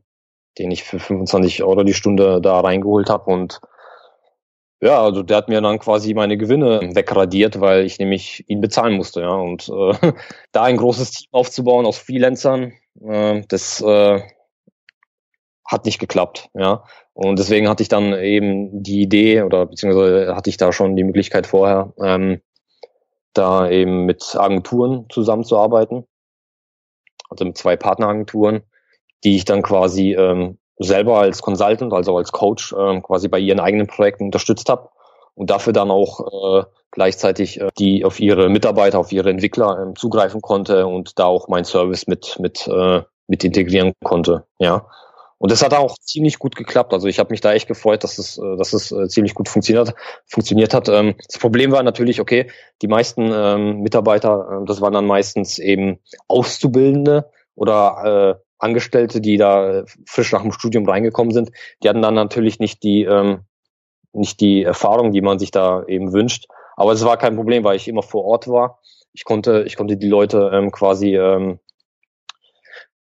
den 0.58 0.72
ich 0.72 0.84
für 0.84 1.00
25 1.00 1.63
Euro 1.63 1.84
die 1.84 1.94
Stunde 1.94 2.42
da 2.42 2.60
reingeholt 2.60 3.10
habe 3.10 3.32
und 3.32 3.62
ja, 4.82 5.01
also 5.01 5.24
der 5.24 5.38
hat 5.38 5.50
mir 5.50 5.62
dann 5.62 5.78
quasi 5.80 6.13
meine 6.13 6.38
Gewinne 6.38 6.96
wegradiert, 6.96 7.60
weil 7.60 7.86
ich 7.86 8.00
nämlich 8.00 8.46
ihn 8.48 8.62
bezahlen 8.62 8.96
musste, 8.96 9.22
ja. 9.22 9.34
Und 9.34 9.70
äh, 9.70 10.13
da 10.51 10.63
ein 10.63 10.78
großes 10.78 11.12
Team 11.12 11.28
aufzubauen 11.32 11.86
aus 11.86 11.98
Freelancern, 11.98 12.74
äh, 13.01 13.44
das 13.50 13.82
äh, 13.82 14.22
hat 15.66 15.86
nicht 15.86 16.00
geklappt, 16.00 16.50
ja. 16.54 16.84
Und 17.13 17.38
deswegen 17.38 17.68
hatte 17.68 17.84
ich 17.84 17.89
dann 17.89 18.13
eben 18.13 18.82
die 18.82 19.01
Idee 19.01 19.42
oder 19.44 19.66
beziehungsweise 19.66 20.34
hatte 20.36 20.50
ich 20.50 20.58
da 20.58 20.72
schon 20.72 20.96
die 20.96 21.04
Möglichkeit 21.04 21.46
vorher, 21.46 21.94
ähm, 22.01 22.42
da 23.34 23.70
eben 23.70 24.06
mit 24.06 24.36
Agenturen 24.38 25.08
zusammenzuarbeiten. 25.10 26.06
Also 27.29 27.45
mit 27.45 27.57
zwei 27.57 27.75
Partneragenturen, 27.75 28.62
die 29.24 29.36
ich 29.36 29.45
dann 29.45 29.62
quasi 29.62 30.13
ähm, 30.13 30.57
selber 30.77 31.19
als 31.19 31.41
Consultant, 31.41 31.93
also 31.93 32.17
als 32.17 32.31
Coach 32.31 32.74
ähm, 32.77 33.03
quasi 33.03 33.27
bei 33.27 33.39
ihren 33.39 33.59
eigenen 33.59 33.88
Projekten 33.88 34.25
unterstützt 34.25 34.69
habe 34.69 34.89
und 35.36 35.50
dafür 35.50 35.74
dann 35.74 35.91
auch 35.91 36.62
äh, 36.62 36.65
gleichzeitig 36.91 37.59
äh, 37.59 37.69
die 37.77 38.05
auf 38.05 38.19
ihre 38.19 38.50
Mitarbeiter, 38.50 39.00
auf 39.00 39.12
ihre 39.12 39.29
Entwickler 39.29 39.79
ähm, 39.81 39.95
zugreifen 39.95 40.41
konnte 40.41 40.88
und 40.88 41.19
da 41.19 41.25
auch 41.25 41.48
mein 41.48 41.65
Service 41.65 42.07
mit 42.07 42.38
mit 42.39 42.67
äh, 42.67 43.01
mit 43.27 43.43
integrieren 43.43 43.93
konnte, 44.03 44.45
ja. 44.57 44.88
Und 45.39 45.51
das 45.51 45.63
hat 45.63 45.74
auch 45.74 45.98
ziemlich 45.98 46.38
gut 46.38 46.55
geklappt. 46.55 46.93
Also 46.93 47.08
ich 47.08 47.17
habe 47.17 47.31
mich 47.31 47.41
da 47.41 47.53
echt 47.53 47.67
gefreut, 47.67 48.03
dass 48.03 48.17
es, 48.19 48.38
äh, 48.38 48.58
dass 48.58 48.74
es 48.74 48.91
äh, 48.91 49.08
ziemlich 49.08 49.34
gut 49.34 49.50
funktioniert, 49.50 49.93
funktioniert 50.27 50.74
hat. 50.74 50.89
Ähm, 50.89 51.15
das 51.27 51.39
Problem 51.39 51.72
war 51.72 51.81
natürlich, 51.81 52.22
okay, 52.22 52.51
die 52.81 52.88
meisten 52.88 53.31
ähm, 53.34 53.79
Mitarbeiter, 53.79 54.62
äh, 54.62 54.65
das 54.65 54.81
waren 54.81 54.93
dann 54.93 55.08
meistens 55.08 55.58
eben 55.58 56.00
Auszubildende 56.27 57.31
oder 57.55 58.38
äh, 58.38 58.43
Angestellte, 58.60 59.22
die 59.22 59.38
da 59.38 59.86
frisch 60.05 60.34
nach 60.34 60.41
dem 60.41 60.51
Studium 60.51 60.88
reingekommen 60.88 61.34
sind. 61.34 61.51
Die 61.81 61.88
hatten 61.88 62.01
dann 62.01 62.15
natürlich 62.15 62.60
nicht 62.60 62.84
die, 62.84 63.03
ähm, 63.05 63.46
nicht 64.12 64.41
die 64.41 64.63
Erfahrung, 64.63 65.13
die 65.13 65.22
man 65.22 65.39
sich 65.39 65.51
da 65.51 65.84
eben 65.88 66.12
wünscht. 66.12 66.48
Aber 66.75 66.91
es 66.91 67.05
war 67.05 67.15
kein 67.15 67.38
Problem, 67.38 67.63
weil 67.63 67.77
ich 67.77 67.88
immer 67.88 68.03
vor 68.03 68.25
Ort 68.25 68.50
war. 68.50 68.79
Ich 69.13 69.24
konnte, 69.24 69.63
ich 69.65 69.77
konnte 69.77 69.96
die 69.96 70.08
Leute 70.10 70.51
ähm, 70.53 70.72
quasi 70.72 71.15
ähm, 71.15 71.60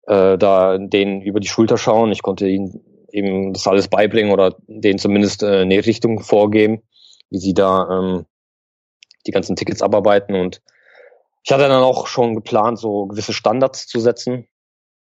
äh, 0.07 0.37
da 0.37 0.77
denen 0.77 1.21
über 1.21 1.39
die 1.39 1.47
Schulter 1.47 1.77
schauen. 1.77 2.11
Ich 2.11 2.21
konnte 2.21 2.47
ihnen 2.47 2.83
eben 3.11 3.53
das 3.53 3.67
alles 3.67 3.87
beibringen 3.87 4.31
oder 4.31 4.55
denen 4.67 4.99
zumindest 4.99 5.43
äh, 5.43 5.61
eine 5.61 5.85
Richtung 5.85 6.19
vorgeben, 6.21 6.81
wie 7.29 7.39
sie 7.39 7.53
da 7.53 7.87
ähm, 7.89 8.25
die 9.25 9.31
ganzen 9.31 9.55
Tickets 9.55 9.81
abarbeiten. 9.81 10.35
Und 10.35 10.61
ich 11.43 11.51
hatte 11.51 11.67
dann 11.67 11.83
auch 11.83 12.07
schon 12.07 12.35
geplant, 12.35 12.79
so 12.79 13.05
gewisse 13.07 13.33
Standards 13.33 13.87
zu 13.87 13.99
setzen, 13.99 14.47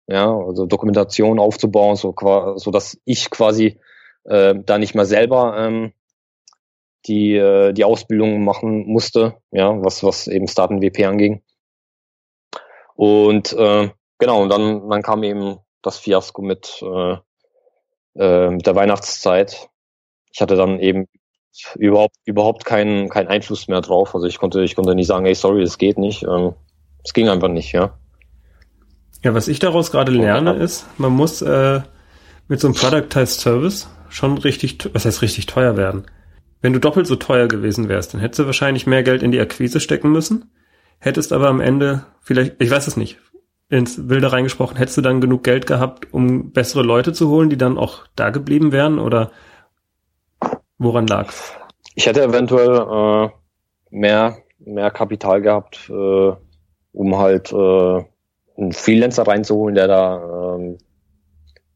ja, 0.07 0.35
also 0.35 0.67
Dokumentation 0.67 1.39
aufzubauen, 1.39 1.97
so, 1.97 2.15
so 2.57 2.71
dass 2.71 2.99
ich 3.05 3.31
quasi 3.31 3.79
äh, 4.25 4.55
da 4.65 4.79
nicht 4.79 4.95
mal 4.95 5.05
selber 5.05 5.57
ähm, 5.59 5.93
die 7.07 7.35
äh, 7.35 7.73
die 7.73 7.85
Ausbildung 7.85 8.43
machen 8.43 8.87
musste, 8.87 9.37
ja, 9.51 9.71
was 9.83 10.03
was 10.03 10.27
eben 10.29 10.49
Starten 10.49 10.81
WP 10.81 11.05
anging. 11.05 11.43
Und 12.95 13.53
äh, 13.53 13.91
Genau, 14.19 14.43
und 14.43 14.49
dann, 14.49 14.89
dann 14.89 15.03
kam 15.03 15.23
eben 15.23 15.59
das 15.83 15.99
Fiasko 15.99 16.43
mit, 16.43 16.83
äh, 16.83 17.17
äh, 18.17 18.51
mit 18.51 18.67
der 18.67 18.75
Weihnachtszeit. 18.75 19.69
Ich 20.33 20.41
hatte 20.41 20.57
dann 20.57 20.81
eben 20.81 21.07
überhaupt, 21.77 22.17
überhaupt 22.25 22.65
keinen, 22.65 23.09
keinen 23.09 23.29
Einfluss 23.29 23.69
mehr 23.69 23.81
drauf. 23.81 24.15
Also 24.15 24.27
ich 24.27 24.39
konnte, 24.39 24.63
ich 24.63 24.75
konnte 24.75 24.95
nicht 24.95 25.07
sagen, 25.07 25.25
hey, 25.25 25.35
sorry, 25.35 25.63
es 25.63 25.79
geht 25.79 25.99
nicht. 25.99 26.25
Ähm, 26.25 26.55
es 27.05 27.13
ging 27.13 27.29
einfach 27.29 27.49
nicht, 27.49 27.73
ja. 27.73 27.99
Ja, 29.23 29.35
was 29.35 29.49
ich 29.49 29.59
daraus 29.59 29.91
gerade 29.91 30.13
lerne, 30.13 30.55
ist, 30.55 30.87
man 30.99 31.13
muss 31.13 31.43
äh, 31.43 31.81
mit 32.47 32.61
so 32.61 32.69
einem 32.69 32.75
Productized 32.75 33.41
Service 33.41 33.89
schon 34.09 34.39
richtig, 34.39 34.79
was 34.93 35.05
heißt 35.05 35.23
richtig 35.23 35.47
teuer 35.47 35.77
werden. 35.77 36.07
Wenn 36.61 36.73
du 36.73 36.81
doppelt 36.81 37.07
so 37.07 37.17
teuer 37.17 37.49
gewesen 37.49 37.89
wärst, 37.89 38.15
dann 38.15 38.21
hättest 38.21 38.41
du 38.41 38.47
wahrscheinlich 38.47 38.87
mehr 38.87 39.03
Geld 39.03 39.23
in 39.23 39.33
die 39.33 39.41
Akquise 39.41 39.81
stecken 39.81 40.11
müssen, 40.13 40.51
hättest 40.99 41.33
aber 41.33 41.49
am 41.49 41.61
Ende 41.61 42.07
vielleicht, 42.21 42.61
ich 42.61 42.71
weiß 42.71 42.87
es 42.87 42.97
nicht, 42.97 43.19
ins 43.71 44.09
Wilde 44.09 44.33
reingesprochen, 44.33 44.77
hättest 44.77 44.97
du 44.97 45.03
dann 45.03 45.21
genug 45.21 45.45
Geld 45.45 45.67
gehabt, 45.67 46.13
um 46.13 46.53
bessere 46.53 46.83
Leute 46.83 47.13
zu 47.13 47.29
holen, 47.29 47.51
die 47.51 47.59
dann 47.59 47.77
auch 47.79 48.07
da 48.17 48.31
geblieben 48.31 48.73
wären? 48.73 48.99
Oder 48.99 49.31
woran 50.79 51.07
lag's? 51.07 51.53
Ich 51.95 52.07
hätte 52.07 52.23
eventuell 52.23 52.77
äh, 52.77 53.29
mehr, 53.91 54.39
mehr 54.59 54.91
Kapital 54.91 55.43
gehabt, 55.43 55.91
äh, 55.91 56.33
um 56.93 57.19
halt 57.19 57.53
äh, 57.53 58.05
einen 58.57 58.73
Freelancer 58.73 59.27
reinzuholen, 59.27 59.75
der 59.75 59.89
da 59.89 60.55
ähm, 60.57 60.79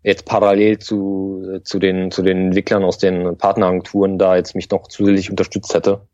jetzt 0.03 0.27
parallel 0.27 0.79
zu, 0.79 1.61
zu, 1.65 1.79
den, 1.79 2.11
zu 2.11 2.23
den 2.23 2.47
Entwicklern 2.47 2.85
aus 2.85 2.99
den 2.99 3.37
Partneragenturen 3.37 4.19
da 4.19 4.37
jetzt 4.37 4.55
mich 4.55 4.71
noch 4.71 4.89
zusätzlich 4.89 5.31
unterstützt 5.31 5.75
hätte. 5.75 6.07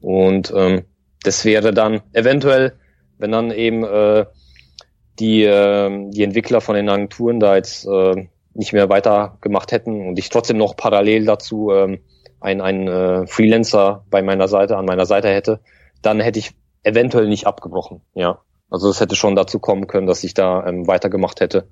Und 0.00 0.52
ähm, 0.56 0.84
das 1.22 1.44
wäre 1.44 1.72
dann 1.72 2.00
eventuell, 2.12 2.72
wenn 3.18 3.32
dann 3.32 3.50
eben 3.50 3.84
äh, 3.84 4.24
die, 5.20 5.44
äh, 5.44 6.10
die 6.10 6.22
Entwickler 6.22 6.60
von 6.60 6.74
den 6.74 6.88
Agenturen 6.88 7.40
da 7.40 7.56
jetzt 7.56 7.86
äh, 7.86 8.26
nicht 8.54 8.72
mehr 8.72 8.88
weitergemacht 8.88 9.72
hätten 9.72 10.08
und 10.08 10.18
ich 10.18 10.28
trotzdem 10.28 10.56
noch 10.56 10.76
parallel 10.76 11.24
dazu 11.24 11.70
ähm, 11.70 12.00
einen, 12.40 12.60
einen 12.60 12.88
äh, 12.88 13.26
Freelancer 13.26 14.04
bei 14.10 14.22
meiner 14.22 14.48
Seite, 14.48 14.76
an 14.76 14.86
meiner 14.86 15.06
Seite 15.06 15.28
hätte, 15.28 15.60
dann 16.02 16.20
hätte 16.20 16.38
ich 16.38 16.52
eventuell 16.82 17.28
nicht 17.28 17.46
abgebrochen, 17.46 18.00
ja. 18.14 18.40
Also 18.70 18.88
es 18.88 19.00
hätte 19.00 19.16
schon 19.16 19.34
dazu 19.34 19.58
kommen 19.58 19.88
können, 19.88 20.06
dass 20.06 20.22
ich 20.22 20.32
da 20.32 20.64
ähm, 20.64 20.86
weitergemacht 20.86 21.40
hätte, 21.40 21.68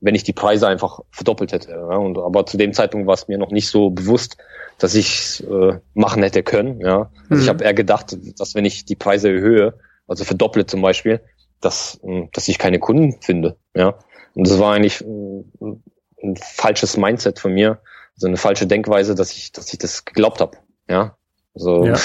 wenn 0.00 0.14
ich 0.14 0.24
die 0.24 0.32
Preise 0.32 0.66
einfach 0.66 1.00
verdoppelt 1.10 1.52
hätte. 1.52 1.70
Ja? 1.70 1.96
Und, 1.96 2.18
aber 2.18 2.44
zu 2.44 2.56
dem 2.56 2.72
Zeitpunkt 2.72 3.06
war 3.06 3.14
es 3.14 3.28
mir 3.28 3.38
noch 3.38 3.52
nicht 3.52 3.68
so 3.68 3.90
bewusst, 3.90 4.36
dass 4.78 4.94
ich 4.94 5.44
äh, 5.48 5.78
machen 5.94 6.22
hätte 6.24 6.42
können. 6.42 6.80
Ja? 6.80 7.10
Also 7.28 7.34
mhm. 7.34 7.40
ich 7.40 7.48
habe 7.48 7.64
eher 7.64 7.74
gedacht, 7.74 8.16
dass 8.38 8.54
wenn 8.54 8.64
ich 8.64 8.84
die 8.84 8.96
Preise 8.96 9.30
erhöhe, 9.30 9.74
also 10.08 10.24
verdopple 10.24 10.66
zum 10.66 10.82
Beispiel, 10.82 11.20
dass, 11.60 12.00
hm, 12.02 12.28
dass 12.32 12.48
ich 12.48 12.58
keine 12.58 12.78
Kunden 12.78 13.20
finde. 13.20 13.56
Ja. 13.74 13.94
Und 14.34 14.48
das 14.48 14.58
war 14.58 14.74
eigentlich 14.74 15.00
ein, 15.00 15.52
hm, 15.58 15.82
ein 16.22 16.36
falsches 16.36 16.96
Mindset 16.96 17.38
von 17.38 17.52
mir, 17.52 17.80
so 18.14 18.26
also 18.26 18.28
eine 18.28 18.36
falsche 18.36 18.66
Denkweise, 18.66 19.14
dass 19.14 19.32
ich, 19.32 19.52
dass 19.52 19.72
ich 19.72 19.78
das 19.78 20.04
geglaubt 20.04 20.40
habe. 20.40 20.58
Ja. 20.88 21.16
So. 21.54 21.86
Ja. 21.86 21.98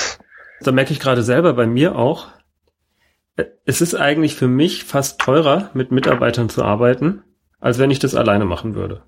Da 0.61 0.71
merke 0.71 0.93
ich 0.93 0.99
gerade 0.99 1.23
selber 1.23 1.53
bei 1.53 1.67
mir 1.67 1.95
auch, 1.97 2.27
es 3.65 3.81
ist 3.81 3.95
eigentlich 3.95 4.35
für 4.35 4.47
mich 4.47 4.85
fast 4.85 5.19
teurer, 5.19 5.69
mit 5.73 5.91
Mitarbeitern 5.91 6.49
zu 6.49 6.63
arbeiten, 6.63 7.23
als 7.59 7.79
wenn 7.79 7.91
ich 7.91 7.99
das 7.99 8.15
alleine 8.15 8.45
machen 8.45 8.75
würde. 8.75 9.03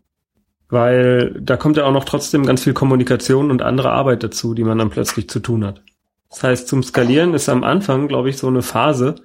Weil 0.69 1.33
da 1.39 1.55
kommt 1.55 1.77
ja 1.77 1.85
auch 1.85 1.93
noch 1.93 2.03
trotzdem 2.03 2.45
ganz 2.45 2.63
viel 2.63 2.73
Kommunikation 2.73 3.51
und 3.51 3.61
andere 3.61 3.91
Arbeit 3.91 4.23
dazu, 4.23 4.53
die 4.53 4.65
man 4.65 4.77
dann 4.77 4.89
plötzlich 4.89 5.29
zu 5.29 5.39
tun 5.39 5.65
hat. 5.65 5.81
Das 6.29 6.43
heißt, 6.43 6.67
zum 6.67 6.83
Skalieren 6.83 7.33
ist 7.33 7.47
am 7.47 7.63
Anfang, 7.63 8.09
glaube 8.09 8.29
ich, 8.29 8.37
so 8.37 8.47
eine 8.47 8.61
Phase, 8.61 9.15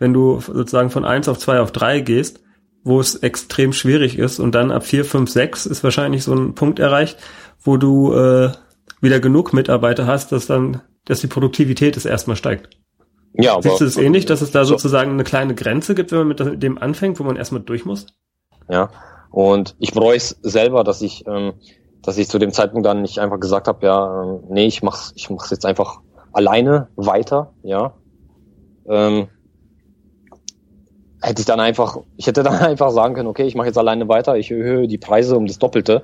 wenn 0.00 0.12
du 0.12 0.40
sozusagen 0.40 0.90
von 0.90 1.04
eins 1.04 1.28
auf 1.28 1.38
zwei 1.38 1.60
auf 1.60 1.70
drei 1.70 2.00
gehst, 2.00 2.40
wo 2.82 2.98
es 2.98 3.16
extrem 3.16 3.72
schwierig 3.72 4.18
ist 4.18 4.40
und 4.40 4.54
dann 4.54 4.72
ab 4.72 4.84
vier, 4.84 5.04
fünf, 5.04 5.30
sechs 5.30 5.66
ist 5.66 5.84
wahrscheinlich 5.84 6.24
so 6.24 6.34
ein 6.34 6.54
Punkt 6.54 6.78
erreicht, 6.78 7.18
wo 7.62 7.76
du 7.76 8.12
äh, 8.14 8.50
wieder 9.00 9.20
genug 9.20 9.52
Mitarbeiter 9.52 10.06
hast, 10.06 10.32
dass 10.32 10.46
dann, 10.46 10.80
dass 11.04 11.20
die 11.20 11.26
Produktivität 11.26 11.96
es 11.96 12.06
erstmal 12.06 12.36
steigt. 12.36 12.70
Ja, 13.34 13.60
Siehst 13.60 13.80
du 13.80 13.84
das 13.84 13.96
ähnlich, 13.96 14.24
dass 14.24 14.40
es 14.40 14.50
da 14.50 14.64
sozusagen 14.64 15.12
eine 15.12 15.24
kleine 15.24 15.54
Grenze 15.54 15.94
gibt, 15.94 16.10
wenn 16.10 16.26
man 16.26 16.28
mit 16.28 16.62
dem 16.62 16.78
anfängt, 16.78 17.20
wo 17.20 17.24
man 17.24 17.36
erstmal 17.36 17.62
durch 17.62 17.84
muss? 17.84 18.06
Ja, 18.68 18.90
und 19.30 19.76
ich 19.78 19.92
bereue 19.92 20.16
es 20.16 20.30
selber, 20.42 20.82
dass 20.82 21.02
ich, 21.02 21.26
ähm, 21.26 21.52
dass 22.02 22.18
ich 22.18 22.28
zu 22.28 22.38
dem 22.38 22.52
Zeitpunkt 22.52 22.86
dann 22.86 23.02
nicht 23.02 23.18
einfach 23.18 23.38
gesagt 23.38 23.68
habe, 23.68 23.86
ja, 23.86 24.22
ähm, 24.22 24.40
nee, 24.48 24.66
ich 24.66 24.82
mach's, 24.82 25.12
ich 25.14 25.30
mach's 25.30 25.50
jetzt 25.50 25.66
einfach 25.66 26.00
alleine 26.32 26.88
weiter, 26.96 27.52
ja. 27.62 27.94
Ähm, 28.88 29.28
hätte 31.22 31.40
ich 31.40 31.46
dann 31.46 31.60
einfach, 31.60 31.98
ich 32.16 32.26
hätte 32.26 32.42
dann 32.42 32.54
einfach 32.60 32.90
sagen 32.90 33.14
können, 33.14 33.28
okay, 33.28 33.44
ich 33.44 33.54
mache 33.54 33.66
jetzt 33.66 33.78
alleine 33.78 34.08
weiter, 34.08 34.36
ich 34.36 34.50
erhöhe 34.50 34.88
die 34.88 34.98
Preise 34.98 35.36
um 35.36 35.46
das 35.46 35.58
Doppelte. 35.58 36.02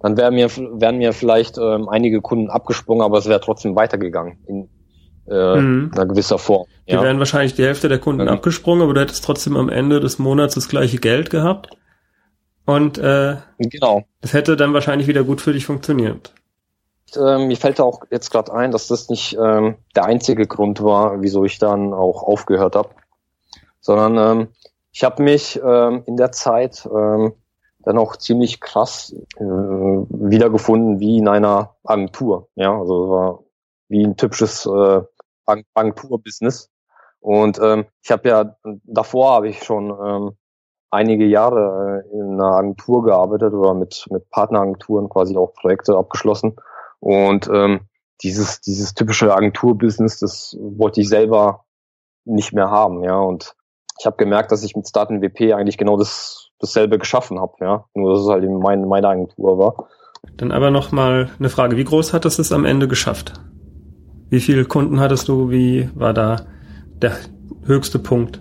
Dann 0.00 0.16
wären 0.16 0.34
mir, 0.34 0.48
wären 0.48 0.98
mir 0.98 1.12
vielleicht 1.12 1.58
ähm, 1.58 1.88
einige 1.88 2.20
Kunden 2.20 2.50
abgesprungen, 2.50 3.02
aber 3.02 3.18
es 3.18 3.26
wäre 3.26 3.40
trotzdem 3.40 3.74
weitergegangen. 3.74 4.38
In, 4.46 4.68
äh, 5.30 5.56
mhm. 5.60 5.90
einer 5.94 6.06
gewisser 6.06 6.38
Form. 6.38 6.66
Die 6.88 6.94
ja. 6.94 7.02
wären 7.02 7.18
wahrscheinlich 7.18 7.54
die 7.54 7.64
Hälfte 7.64 7.88
der 7.88 7.98
Kunden 7.98 8.22
mhm. 8.22 8.28
abgesprungen, 8.28 8.82
aber 8.82 8.94
du 8.94 9.00
hättest 9.00 9.24
trotzdem 9.24 9.56
am 9.56 9.68
Ende 9.68 10.00
des 10.00 10.18
Monats 10.18 10.54
das 10.54 10.68
gleiche 10.68 10.98
Geld 10.98 11.30
gehabt. 11.30 11.76
Und 12.64 12.98
äh, 12.98 13.36
genau. 13.58 14.04
das 14.20 14.32
hätte 14.32 14.56
dann 14.56 14.74
wahrscheinlich 14.74 15.08
wieder 15.08 15.24
gut 15.24 15.40
für 15.40 15.52
dich 15.52 15.66
funktioniert. 15.66 16.34
Ähm, 17.16 17.48
mir 17.48 17.56
fällt 17.56 17.80
auch 17.80 18.02
jetzt 18.10 18.30
gerade 18.30 18.52
ein, 18.52 18.70
dass 18.70 18.88
das 18.88 19.08
nicht 19.08 19.36
ähm, 19.42 19.76
der 19.96 20.04
einzige 20.04 20.46
Grund 20.46 20.82
war, 20.82 21.22
wieso 21.22 21.44
ich 21.44 21.58
dann 21.58 21.94
auch 21.94 22.22
aufgehört 22.22 22.76
habe, 22.76 22.90
sondern 23.88 24.18
ähm, 24.18 24.48
ich 24.92 25.02
habe 25.02 25.22
mich 25.22 25.58
ähm, 25.64 26.02
in 26.04 26.18
der 26.18 26.30
Zeit 26.30 26.86
ähm, 26.94 27.32
dann 27.78 27.96
auch 27.96 28.16
ziemlich 28.16 28.60
krass 28.60 29.14
äh, 29.38 29.42
wiedergefunden 29.42 31.00
wie 31.00 31.16
in 31.16 31.26
einer 31.26 31.74
Agentur. 31.84 32.50
Ja, 32.54 32.78
also 32.78 33.08
war 33.08 33.44
wie 33.88 34.04
ein 34.04 34.18
typisches 34.18 34.66
äh, 34.66 35.00
Agentur-Business. 35.72 36.70
Und 37.20 37.58
ähm, 37.62 37.86
ich 38.02 38.10
habe 38.10 38.28
ja 38.28 38.56
davor 38.84 39.32
habe 39.32 39.48
ich 39.48 39.62
schon 39.64 39.88
ähm, 39.90 40.36
einige 40.90 41.24
Jahre 41.24 42.04
äh, 42.12 42.14
in 42.14 42.34
einer 42.34 42.56
Agentur 42.56 43.02
gearbeitet 43.04 43.54
oder 43.54 43.72
mit 43.72 44.06
mit 44.10 44.28
Partneragenturen 44.28 45.08
quasi 45.08 45.34
auch 45.34 45.54
Projekte 45.54 45.96
abgeschlossen. 45.96 46.56
Und 47.00 47.48
ähm, 47.48 47.88
dieses 48.22 48.60
dieses 48.60 48.92
typische 48.92 49.34
Agentur-Business, 49.34 50.18
das 50.18 50.58
wollte 50.60 51.00
ich 51.00 51.08
selber 51.08 51.64
nicht 52.26 52.52
mehr 52.52 52.70
haben, 52.70 53.02
ja. 53.02 53.18
Und 53.18 53.56
ich 53.98 54.06
habe 54.06 54.16
gemerkt, 54.16 54.52
dass 54.52 54.62
ich 54.62 54.76
mit 54.76 54.88
Start 54.88 55.10
WP 55.10 55.52
eigentlich 55.54 55.78
genau 55.78 55.96
das 55.96 56.50
dasselbe 56.58 56.98
geschaffen 56.98 57.38
habe, 57.40 57.54
ja. 57.60 57.84
Nur 57.94 58.12
dass 58.12 58.22
es 58.22 58.28
halt 58.28 58.44
eben 58.44 58.58
mein, 58.58 58.86
meine 58.86 59.08
Agentur 59.08 59.58
war. 59.58 59.88
Dann 60.36 60.52
aber 60.52 60.70
noch 60.70 60.92
mal 60.92 61.30
eine 61.38 61.48
Frage: 61.48 61.76
Wie 61.76 61.84
groß 61.84 62.12
hat 62.12 62.24
es 62.24 62.38
es 62.38 62.52
am 62.52 62.64
Ende 62.64 62.88
geschafft? 62.88 63.34
Wie 64.30 64.40
viele 64.40 64.64
Kunden 64.64 65.00
hattest 65.00 65.28
du? 65.28 65.50
Wie 65.50 65.90
war 65.94 66.12
da 66.12 66.46
der 67.00 67.16
höchste 67.64 67.98
Punkt? 67.98 68.40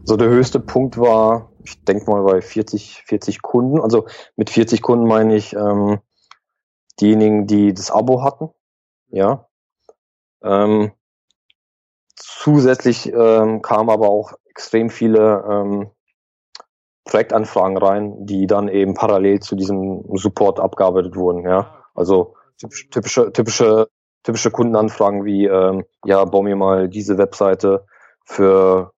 Also 0.00 0.16
der 0.16 0.28
höchste 0.28 0.60
Punkt 0.60 0.98
war, 0.98 1.50
ich 1.64 1.82
denke 1.84 2.10
mal 2.10 2.22
bei 2.22 2.40
40, 2.40 3.02
40 3.06 3.42
Kunden. 3.42 3.80
Also 3.80 4.06
mit 4.36 4.50
40 4.50 4.80
Kunden 4.82 5.06
meine 5.06 5.34
ich 5.34 5.52
ähm, 5.54 5.98
diejenigen, 7.00 7.46
die 7.46 7.74
das 7.74 7.90
Abo 7.90 8.22
hatten. 8.22 8.50
Ja. 9.08 9.48
Ähm, 10.42 10.92
zusätzlich 12.16 13.12
ähm, 13.12 13.62
kamen 13.62 13.90
aber 13.90 14.08
auch 14.08 14.32
extrem 14.48 14.90
viele 14.90 15.44
ähm, 15.48 15.90
Projektanfragen 17.04 17.76
rein, 17.76 18.26
die 18.26 18.46
dann 18.46 18.68
eben 18.68 18.94
parallel 18.94 19.40
zu 19.40 19.54
diesem 19.54 20.04
Support 20.14 20.58
abgearbeitet 20.58 21.14
wurden. 21.14 21.44
Ja. 21.44 21.84
Also 21.94 22.34
typische, 22.90 23.32
typische 23.32 23.88
typische 24.26 24.50
Kundenanfragen 24.50 25.24
wie, 25.24 25.46
ähm, 25.46 25.84
ja, 26.04 26.24
bau 26.24 26.42
mir 26.42 26.56
mal 26.56 26.88
diese 26.88 27.16
Webseite 27.16 27.86
für 28.24 28.90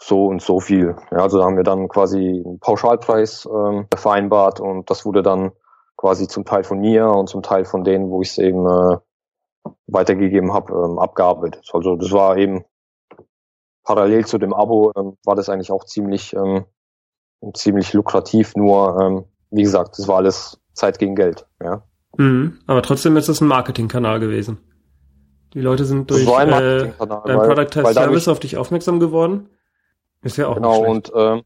so 0.00 0.26
und 0.26 0.40
so 0.40 0.60
viel. 0.60 0.96
Ja, 1.10 1.18
also 1.18 1.38
da 1.38 1.44
haben 1.44 1.56
wir 1.56 1.64
dann 1.64 1.88
quasi 1.88 2.42
einen 2.44 2.60
Pauschalpreis 2.60 3.48
ähm, 3.52 3.88
vereinbart 3.94 4.60
und 4.60 4.88
das 4.88 5.04
wurde 5.04 5.22
dann 5.22 5.50
quasi 5.96 6.28
zum 6.28 6.44
Teil 6.44 6.62
von 6.62 6.78
mir 6.78 7.08
und 7.08 7.28
zum 7.28 7.42
Teil 7.42 7.64
von 7.64 7.82
denen, 7.82 8.08
wo 8.10 8.22
ich 8.22 8.30
es 8.30 8.38
eben 8.38 8.64
äh, 8.66 8.98
weitergegeben 9.86 10.52
habe, 10.52 10.72
ähm, 10.72 10.98
abgearbeitet. 10.98 11.68
Also 11.72 11.96
das 11.96 12.12
war 12.12 12.36
eben 12.36 12.64
parallel 13.84 14.26
zu 14.26 14.38
dem 14.38 14.52
Abo 14.52 14.92
ähm, 14.96 15.16
war 15.24 15.34
das 15.34 15.48
eigentlich 15.48 15.70
auch 15.70 15.84
ziemlich 15.84 16.34
ähm, 16.34 16.64
ziemlich 17.54 17.92
lukrativ. 17.92 18.54
Nur 18.56 19.00
ähm, 19.00 19.24
wie 19.50 19.62
gesagt, 19.62 19.98
das 19.98 20.08
war 20.08 20.16
alles 20.16 20.60
Zeit 20.72 20.98
gegen 20.98 21.14
Geld. 21.14 21.46
Ja. 21.62 21.82
Mhm, 22.16 22.58
aber 22.66 22.82
trotzdem 22.82 23.16
ist 23.16 23.28
es 23.28 23.40
ein 23.40 23.48
Marketingkanal 23.48 24.20
gewesen. 24.20 24.58
Die 25.54 25.60
Leute 25.60 25.84
sind 25.84 26.10
durch 26.10 26.26
äh, 26.26 26.26
dein 26.26 26.94
Product 26.96 27.66
Test 27.70 27.94
Service 27.94 28.28
auf 28.28 28.40
dich 28.40 28.56
aufmerksam 28.56 29.00
geworden. 29.00 29.50
Ist 30.22 30.38
ja 30.38 30.48
auch 30.48 30.54
Genau, 30.54 30.84
und 30.84 31.12
äh, 31.14 31.42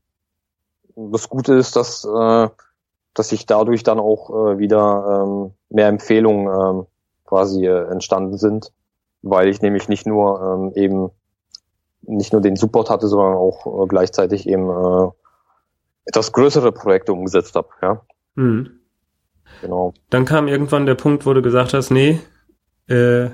das 0.95 1.29
Gute 1.29 1.55
ist, 1.55 1.77
dass, 1.77 2.05
äh, 2.05 2.49
dass 3.15 3.29
sich 3.29 3.47
dadurch 3.47 3.83
dann 3.83 3.99
auch 3.99 4.31
äh, 4.31 4.59
wieder 4.59 5.25
ähm, 5.25 5.55
mehr 5.71 5.89
Empfehlungen 5.89 6.47
äh, 6.83 6.87
quasi 7.27 7.67
äh, 7.67 7.91
entstanden 7.91 8.39
sind, 8.39 8.73
weil 9.23 9.49
ich 9.49 9.61
nämlich 9.61 9.89
nicht 9.89 10.07
nur 10.07 10.41
ähm, 10.41 10.73
eben 10.75 11.11
nicht 12.03 12.33
nur 12.33 12.41
den 12.41 12.57
Support 12.57 12.89
hatte, 12.91 13.09
sondern 13.09 13.35
auch 13.35 13.67
äh, 13.67 13.87
gleichzeitig 13.87 14.49
eben 14.49 14.71
äh, 14.71 15.11
etwas 16.05 16.33
größere 16.33 16.73
Projekte 16.73 17.13
umgesetzt 17.13 17.55
habe. 17.57 17.69
Ja. 17.83 18.03
Mhm. 18.35 18.81
Genau. 19.61 19.95
Dann 20.11 20.25
kam 20.25 20.49
irgendwann 20.49 20.87
der 20.87 20.95
Punkt, 20.95 21.27
wo 21.27 21.35
du 21.35 21.43
gesagt 21.43 21.75
hast, 21.75 21.91
nee, 21.91 22.21
äh, 22.89 23.27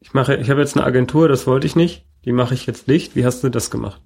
ich 0.00 0.14
mache, 0.14 0.36
ich 0.36 0.50
habe 0.50 0.60
jetzt 0.60 0.76
eine 0.76 0.86
Agentur, 0.86 1.28
das 1.28 1.46
wollte 1.46 1.66
ich 1.66 1.76
nicht, 1.76 2.06
die 2.24 2.32
mache 2.32 2.54
ich 2.54 2.66
jetzt 2.66 2.88
nicht. 2.88 3.16
Wie 3.16 3.24
hast 3.24 3.42
du 3.42 3.48
das 3.48 3.70
gemacht? 3.70 4.00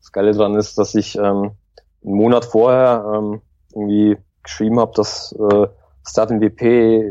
Das 0.00 0.12
Geile 0.12 0.32
daran 0.32 0.56
ist, 0.56 0.78
dass 0.78 0.94
ich 0.94 1.16
ähm, 1.16 1.52
einen 2.04 2.14
Monat 2.14 2.44
vorher 2.44 3.04
ähm, 3.14 3.40
irgendwie 3.72 4.16
geschrieben 4.42 4.80
habe, 4.80 4.92
dass 4.96 5.32
äh, 5.32 5.68
Start 6.06 6.30
WP 6.30 6.62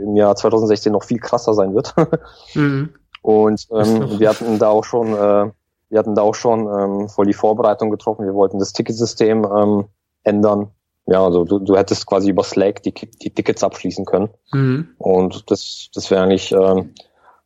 im 0.03 0.15
Jahr 0.15 0.35
2016 0.35 0.91
noch 0.91 1.03
viel 1.03 1.19
krasser 1.19 1.53
sein 1.53 1.73
wird. 1.73 1.93
mhm. 2.55 2.89
Und 3.21 3.67
ähm, 3.71 4.19
wir 4.19 4.29
hatten 4.29 4.59
da 4.59 4.69
auch 4.69 4.83
schon, 4.83 5.13
äh, 5.13 5.51
wir 5.89 5.99
hatten 5.99 6.15
da 6.15 6.21
auch 6.21 6.35
schon 6.35 6.61
ähm, 6.61 7.09
voll 7.09 7.25
die 7.25 7.33
Vorbereitung 7.33 7.91
getroffen. 7.91 8.25
Wir 8.25 8.33
wollten 8.33 8.59
das 8.59 8.73
Ticketsystem 8.73 9.45
ähm, 9.45 9.85
ändern 10.23 10.71
ja, 11.11 11.23
also 11.23 11.43
du, 11.45 11.59
du 11.59 11.75
hättest 11.75 12.05
quasi 12.05 12.29
über 12.29 12.43
Slack 12.43 12.83
die, 12.83 12.93
die 12.93 13.31
Tickets 13.31 13.63
abschließen 13.63 14.05
können. 14.05 14.29
Mhm. 14.53 14.89
Und 14.97 15.49
das, 15.49 15.89
das 15.93 16.11
wäre 16.11 16.23
eigentlich 16.23 16.51
ähm, 16.51 16.93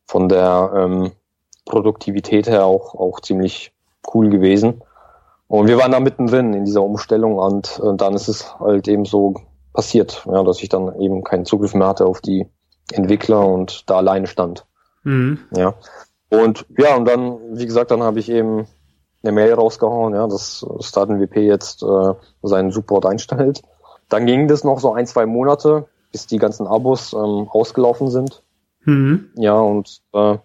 von 0.04 0.28
der 0.28 0.72
ähm, 0.74 1.12
Produktivität 1.64 2.46
her 2.46 2.64
auch, 2.64 2.94
auch 2.94 3.20
ziemlich 3.20 3.72
cool 4.14 4.28
gewesen. 4.28 4.82
Und 5.48 5.68
wir 5.68 5.78
waren 5.78 5.92
da 5.92 6.00
mittendrin 6.00 6.54
in 6.54 6.64
dieser 6.64 6.82
Umstellung 6.82 7.38
und, 7.38 7.78
und 7.78 8.00
dann 8.00 8.14
ist 8.14 8.28
es 8.28 8.58
halt 8.58 8.88
eben 8.88 9.04
so 9.04 9.34
passiert, 9.76 10.26
ja, 10.26 10.42
dass 10.42 10.62
ich 10.62 10.68
dann 10.68 11.00
eben 11.00 11.22
keinen 11.22 11.44
Zugriff 11.44 11.74
mehr 11.74 11.86
hatte 11.86 12.06
auf 12.06 12.20
die 12.20 12.48
Entwickler 12.92 13.46
und 13.46 13.88
da 13.88 13.98
alleine 13.98 14.26
stand. 14.26 14.66
Mhm. 15.04 15.38
Ja. 15.54 15.74
Und 16.28 16.66
ja, 16.76 16.96
und 16.96 17.06
dann, 17.06 17.38
wie 17.56 17.66
gesagt, 17.66 17.92
dann 17.92 18.02
habe 18.02 18.18
ich 18.18 18.28
eben 18.28 18.66
eine 19.22 19.32
Mail 19.32 19.54
rausgehauen, 19.54 20.14
ja, 20.14 20.26
dass 20.26 20.66
Starten 20.80 21.20
WP 21.20 21.36
jetzt 21.36 21.82
äh, 21.82 22.14
seinen 22.42 22.72
Support 22.72 23.06
einstellt. 23.06 23.62
Dann 24.08 24.26
ging 24.26 24.48
das 24.48 24.64
noch 24.64 24.80
so 24.80 24.92
ein, 24.92 25.06
zwei 25.06 25.26
Monate, 25.26 25.86
bis 26.10 26.26
die 26.26 26.38
ganzen 26.38 26.66
Abos 26.66 27.12
ähm, 27.12 27.48
ausgelaufen 27.48 28.10
sind. 28.10 28.42
Mhm. 28.84 29.30
Ja, 29.36 29.58
und 29.58 30.00
äh, 30.12 30.38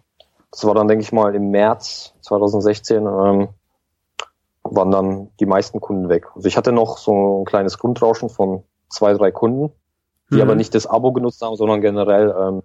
das 0.52 0.66
war 0.66 0.76
dann, 0.76 0.88
denke 0.88 1.04
ich 1.04 1.12
mal, 1.12 1.34
im 1.36 1.52
März 1.52 2.14
2016 2.22 2.98
ähm, 2.98 3.50
waren 4.64 4.92
dann 4.92 5.30
die 5.40 5.46
meisten 5.46 5.80
Kunden 5.80 6.10
weg. 6.10 6.28
Also 6.36 6.48
ich 6.48 6.58
hatte 6.58 6.72
noch 6.72 6.98
so 6.98 7.42
ein 7.42 7.46
kleines 7.46 7.78
Grundrauschen 7.78 8.30
von 8.30 8.64
zwei, 8.92 9.14
drei 9.14 9.32
Kunden, 9.32 9.72
die 10.30 10.36
mhm. 10.36 10.42
aber 10.42 10.56
nicht 10.56 10.76
das 10.76 10.88
Abo 10.88 11.12
genutzt 11.12 11.42
haben, 11.42 11.56
sondern 11.56 11.82
generell 11.82 12.36
ähm, 12.38 12.64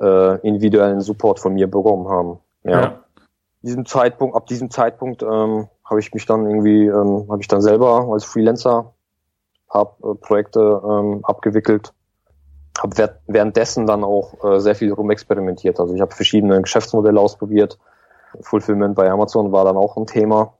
äh, 0.00 0.40
individuellen 0.46 1.00
Support 1.00 1.40
von 1.40 1.54
mir 1.54 1.70
bekommen 1.70 2.08
haben. 2.08 2.38
Ja. 2.64 2.80
ja 2.80 3.00
diesem 3.66 3.84
Zeitpunkt, 3.84 4.36
ab 4.36 4.46
diesem 4.46 4.70
Zeitpunkt 4.70 5.22
ähm, 5.22 5.68
habe 5.84 6.00
ich 6.00 6.14
mich 6.14 6.26
dann 6.26 6.46
irgendwie, 6.46 6.86
ähm, 6.86 7.26
habe 7.28 7.40
ich 7.40 7.48
dann 7.48 7.60
selber 7.60 8.08
als 8.10 8.24
Freelancer 8.24 8.94
hab, 9.68 9.98
äh, 10.04 10.14
Projekte 10.14 10.60
ähm, 10.60 11.20
abgewickelt, 11.24 11.92
habe 12.78 13.10
währenddessen 13.26 13.86
dann 13.86 14.04
auch 14.04 14.44
äh, 14.44 14.60
sehr 14.60 14.74
viel 14.74 14.92
rumexperimentiert. 14.92 15.80
Also 15.80 15.94
ich 15.94 16.00
habe 16.00 16.14
verschiedene 16.14 16.60
Geschäftsmodelle 16.62 17.20
ausprobiert. 17.20 17.78
Fulfillment 18.40 18.94
bei 18.94 19.10
Amazon 19.10 19.52
war 19.52 19.64
dann 19.64 19.76
auch 19.76 19.96
ein 19.96 20.06
Thema. 20.06 20.54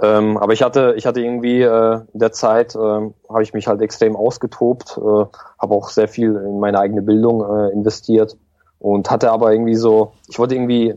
Ähm, 0.00 0.36
aber 0.38 0.52
ich 0.52 0.62
hatte, 0.62 0.94
ich 0.96 1.06
hatte 1.06 1.20
irgendwie 1.20 1.62
äh, 1.62 2.00
in 2.12 2.18
der 2.18 2.32
Zeit, 2.32 2.74
äh, 2.74 2.78
habe 2.78 3.42
ich 3.42 3.54
mich 3.54 3.68
halt 3.68 3.80
extrem 3.80 4.16
ausgetobt, 4.16 4.98
äh, 4.98 5.00
habe 5.00 5.74
auch 5.74 5.88
sehr 5.88 6.08
viel 6.08 6.34
in 6.34 6.58
meine 6.58 6.80
eigene 6.80 7.02
Bildung 7.02 7.42
äh, 7.42 7.70
investiert 7.72 8.36
und 8.80 9.10
hatte 9.10 9.30
aber 9.30 9.52
irgendwie 9.52 9.76
so, 9.76 10.12
ich 10.28 10.38
wollte 10.38 10.56
irgendwie 10.56 10.94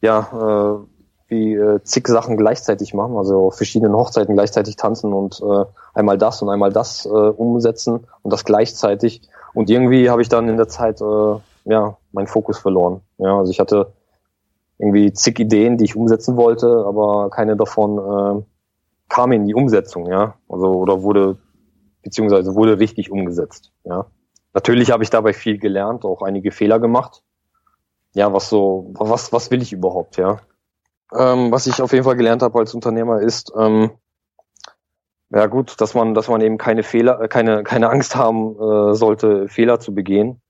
ja, 0.00 0.28
äh, 0.32 0.86
wie 1.28 1.54
äh, 1.54 1.82
zig 1.82 2.06
Sachen 2.08 2.36
gleichzeitig 2.36 2.92
machen, 2.92 3.16
also 3.16 3.50
verschiedenen 3.50 3.94
Hochzeiten 3.94 4.34
gleichzeitig 4.34 4.76
tanzen 4.76 5.12
und 5.12 5.40
äh, 5.40 5.64
einmal 5.94 6.18
das 6.18 6.42
und 6.42 6.50
einmal 6.50 6.72
das 6.72 7.06
äh, 7.06 7.08
umsetzen 7.08 8.06
und 8.22 8.32
das 8.32 8.44
gleichzeitig. 8.44 9.22
Und 9.54 9.70
irgendwie 9.70 10.10
habe 10.10 10.20
ich 10.20 10.28
dann 10.28 10.48
in 10.48 10.56
der 10.56 10.68
Zeit 10.68 11.00
äh, 11.00 11.36
ja 11.64 11.96
meinen 12.12 12.26
Fokus 12.26 12.58
verloren. 12.58 13.00
Ja, 13.18 13.38
also 13.38 13.50
ich 13.50 13.60
hatte 13.60 13.92
irgendwie 14.78 15.12
zig 15.12 15.38
Ideen, 15.38 15.78
die 15.78 15.84
ich 15.84 15.96
umsetzen 15.96 16.36
wollte, 16.36 16.84
aber 16.86 17.30
keine 17.30 17.56
davon 17.56 17.98
äh, 17.98 18.44
kam 19.08 19.32
in 19.32 19.46
die 19.46 19.54
Umsetzung, 19.54 20.06
ja. 20.06 20.34
Also 20.48 20.66
oder 20.66 21.02
wurde 21.02 21.38
beziehungsweise 22.02 22.54
wurde 22.54 22.78
richtig 22.78 23.10
umgesetzt, 23.10 23.72
ja. 23.84 24.06
Natürlich 24.52 24.92
habe 24.92 25.02
ich 25.02 25.10
dabei 25.10 25.32
viel 25.32 25.58
gelernt, 25.58 26.04
auch 26.04 26.22
einige 26.22 26.52
Fehler 26.52 26.78
gemacht, 26.78 27.22
ja, 28.14 28.32
was 28.32 28.48
so, 28.48 28.92
was, 28.94 29.32
was 29.32 29.50
will 29.50 29.62
ich 29.62 29.72
überhaupt, 29.72 30.16
ja. 30.16 30.38
Ähm, 31.12 31.52
was 31.52 31.66
ich 31.66 31.80
auf 31.80 31.92
jeden 31.92 32.04
Fall 32.04 32.16
gelernt 32.16 32.42
habe 32.42 32.58
als 32.58 32.74
Unternehmer 32.74 33.20
ist, 33.20 33.52
ähm, 33.56 33.90
ja 35.30 35.46
gut, 35.46 35.80
dass 35.80 35.94
man, 35.94 36.14
dass 36.14 36.28
man 36.28 36.40
eben 36.40 36.58
keine 36.58 36.82
Fehler, 36.82 37.20
äh, 37.20 37.28
keine, 37.28 37.62
keine 37.62 37.90
Angst 37.90 38.16
haben 38.16 38.56
äh, 38.58 38.94
sollte, 38.94 39.48
Fehler 39.48 39.80
zu 39.80 39.94
begehen 39.94 40.40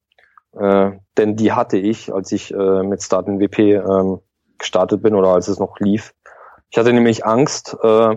äh, 0.58 0.92
denn 1.16 1.36
die 1.36 1.52
hatte 1.52 1.78
ich, 1.78 2.12
als 2.12 2.32
ich 2.32 2.52
äh, 2.52 2.82
mit 2.82 3.02
Start 3.02 3.26
WP 3.26 3.58
ähm, 3.58 4.20
gestartet 4.58 5.02
bin 5.02 5.14
oder 5.14 5.28
als 5.28 5.48
es 5.48 5.58
noch 5.58 5.78
lief. 5.80 6.14
Ich 6.70 6.78
hatte 6.78 6.92
nämlich 6.92 7.24
Angst, 7.24 7.76
äh, 7.82 8.16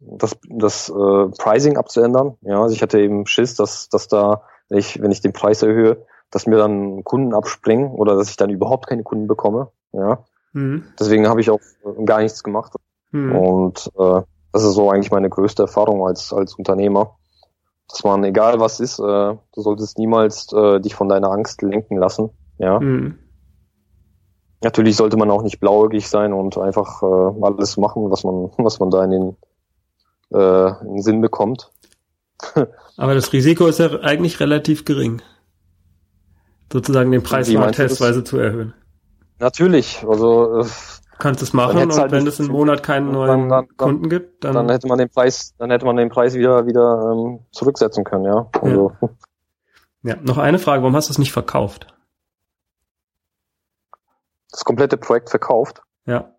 das, 0.00 0.36
das 0.48 0.88
äh, 0.88 1.28
Pricing 1.38 1.76
abzuändern. 1.76 2.36
Ja, 2.42 2.62
also 2.62 2.74
ich 2.74 2.82
hatte 2.82 3.00
eben 3.00 3.26
Schiss, 3.26 3.54
dass, 3.54 3.88
dass 3.88 4.08
da, 4.08 4.42
wenn 4.68 4.78
ich, 4.78 5.00
wenn 5.00 5.10
ich 5.10 5.20
den 5.20 5.32
Preis 5.32 5.62
erhöhe, 5.62 6.04
dass 6.30 6.46
mir 6.46 6.56
dann 6.56 7.04
Kunden 7.04 7.34
abspringen 7.34 7.92
oder 7.92 8.16
dass 8.16 8.28
ich 8.28 8.36
dann 8.36 8.50
überhaupt 8.50 8.86
keine 8.86 9.02
Kunden 9.02 9.26
bekomme. 9.26 9.70
Ja. 9.92 10.24
Mhm. 10.52 10.84
Deswegen 10.98 11.28
habe 11.28 11.40
ich 11.40 11.50
auch 11.50 11.60
gar 12.04 12.20
nichts 12.20 12.42
gemacht. 12.42 12.74
Mhm. 13.12 13.36
Und 13.36 13.92
äh, 13.98 14.22
das 14.52 14.64
ist 14.64 14.74
so 14.74 14.90
eigentlich 14.90 15.10
meine 15.10 15.30
größte 15.30 15.62
Erfahrung 15.62 16.06
als, 16.06 16.32
als 16.32 16.54
Unternehmer. 16.54 17.16
Dass 17.88 18.02
man, 18.04 18.24
egal 18.24 18.60
was 18.60 18.80
ist, 18.80 18.98
äh, 18.98 19.02
du 19.02 19.60
solltest 19.60 19.98
niemals 19.98 20.52
äh, 20.52 20.80
dich 20.80 20.94
von 20.94 21.08
deiner 21.08 21.30
Angst 21.30 21.62
lenken 21.62 21.96
lassen. 21.96 22.30
Ja. 22.58 22.80
Mhm. 22.80 23.18
Natürlich 24.62 24.96
sollte 24.96 25.18
man 25.18 25.30
auch 25.30 25.42
nicht 25.42 25.60
blauäugig 25.60 26.08
sein 26.08 26.32
und 26.32 26.56
einfach 26.56 27.02
äh, 27.02 27.44
alles 27.44 27.76
machen, 27.76 28.10
was 28.10 28.24
man, 28.24 28.50
was 28.58 28.80
man 28.80 28.90
da 28.90 29.04
in 29.04 29.10
den, 29.10 29.36
äh, 30.32 30.80
in 30.80 30.94
den 30.94 31.02
Sinn 31.02 31.20
bekommt. 31.20 31.70
Aber 32.96 33.14
das 33.14 33.32
Risiko 33.32 33.66
ist 33.66 33.78
ja 33.78 34.00
eigentlich 34.00 34.40
relativ 34.40 34.84
gering. 34.84 35.22
Sozusagen 36.72 37.12
den 37.12 37.22
Preis 37.22 37.48
mal 37.52 37.70
testweise 37.70 38.24
zu 38.24 38.38
erhöhen. 38.38 38.74
Natürlich, 39.38 40.04
also 40.08 40.60
äh, 40.60 40.64
kannst 41.18 41.42
es 41.42 41.52
machen 41.52 41.78
und 41.78 41.96
halt 41.96 42.12
wenn 42.12 42.26
es 42.26 42.40
im 42.40 42.48
Monat 42.48 42.82
keinen 42.82 43.12
neuen 43.12 43.48
dann, 43.48 43.66
dann, 43.66 43.76
Kunden 43.76 44.08
gibt, 44.08 44.44
dann, 44.44 44.54
dann 44.54 44.68
hätte 44.68 44.88
man 44.88 44.98
den 44.98 45.10
Preis, 45.10 45.54
dann 45.58 45.70
hätte 45.70 45.86
man 45.86 45.96
den 45.96 46.08
Preis 46.08 46.34
wieder 46.34 46.66
wieder 46.66 47.12
ähm, 47.12 47.40
zurücksetzen 47.52 48.04
können, 48.04 48.24
ja. 48.24 48.48
Also. 48.60 48.92
Ja. 49.00 49.08
ja, 50.02 50.16
noch 50.22 50.38
eine 50.38 50.58
Frage, 50.58 50.82
warum 50.82 50.96
hast 50.96 51.08
du 51.08 51.12
es 51.12 51.18
nicht 51.18 51.32
verkauft? 51.32 51.94
das 54.54 54.64
komplette 54.64 54.96
Projekt 54.96 55.30
verkauft. 55.30 55.82
Ja. 56.06 56.32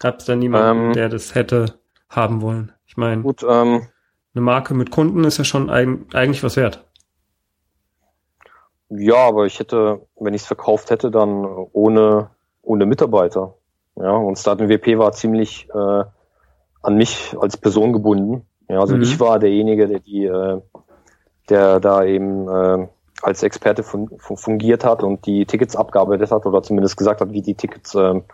Gab 0.00 0.18
es 0.18 0.24
da 0.24 0.34
niemanden, 0.34 0.86
ähm, 0.86 0.92
der 0.92 1.08
das 1.08 1.34
hätte 1.34 1.78
haben 2.08 2.42
wollen? 2.42 2.72
Ich 2.84 2.96
meine, 2.96 3.22
gut, 3.22 3.44
ähm, 3.48 3.86
eine 4.34 4.42
Marke 4.42 4.74
mit 4.74 4.90
Kunden 4.90 5.22
ist 5.22 5.38
ja 5.38 5.44
schon 5.44 5.70
eig 5.70 5.88
eigentlich 6.14 6.42
was 6.42 6.56
wert. 6.56 6.84
Ja, 8.88 9.16
aber 9.16 9.46
ich 9.46 9.60
hätte, 9.60 10.06
wenn 10.16 10.34
ich 10.34 10.42
es 10.42 10.46
verkauft 10.46 10.90
hätte, 10.90 11.10
dann 11.12 11.44
ohne, 11.44 12.30
ohne 12.60 12.86
Mitarbeiter. 12.86 13.54
Ja, 13.96 14.12
und 14.12 14.38
Starting 14.38 14.68
WP 14.68 14.98
war 14.98 15.12
ziemlich 15.12 15.68
äh, 15.72 16.04
an 16.82 16.96
mich 16.96 17.34
als 17.38 17.56
Person 17.56 17.92
gebunden. 17.92 18.46
Ja, 18.68 18.80
also 18.80 18.96
mhm. 18.96 19.02
ich 19.02 19.20
war 19.20 19.38
derjenige, 19.38 19.86
der 19.86 20.00
die, 20.00 20.24
äh, 20.24 20.60
der 21.48 21.80
da 21.80 22.04
eben 22.04 22.48
äh, 22.48 22.88
als 23.22 23.42
Experte 23.42 23.82
fungiert 23.82 24.84
hat 24.84 25.02
und 25.02 25.24
die 25.26 25.46
Tickets 25.46 25.76
abgearbeitet 25.76 26.30
hat 26.30 26.44
oder 26.44 26.62
zumindest 26.62 26.96
gesagt 26.96 27.20
hat, 27.20 27.32
wie 27.32 27.42
die 27.42 27.54
Tickets 27.54 27.94
ähm, 27.94 28.24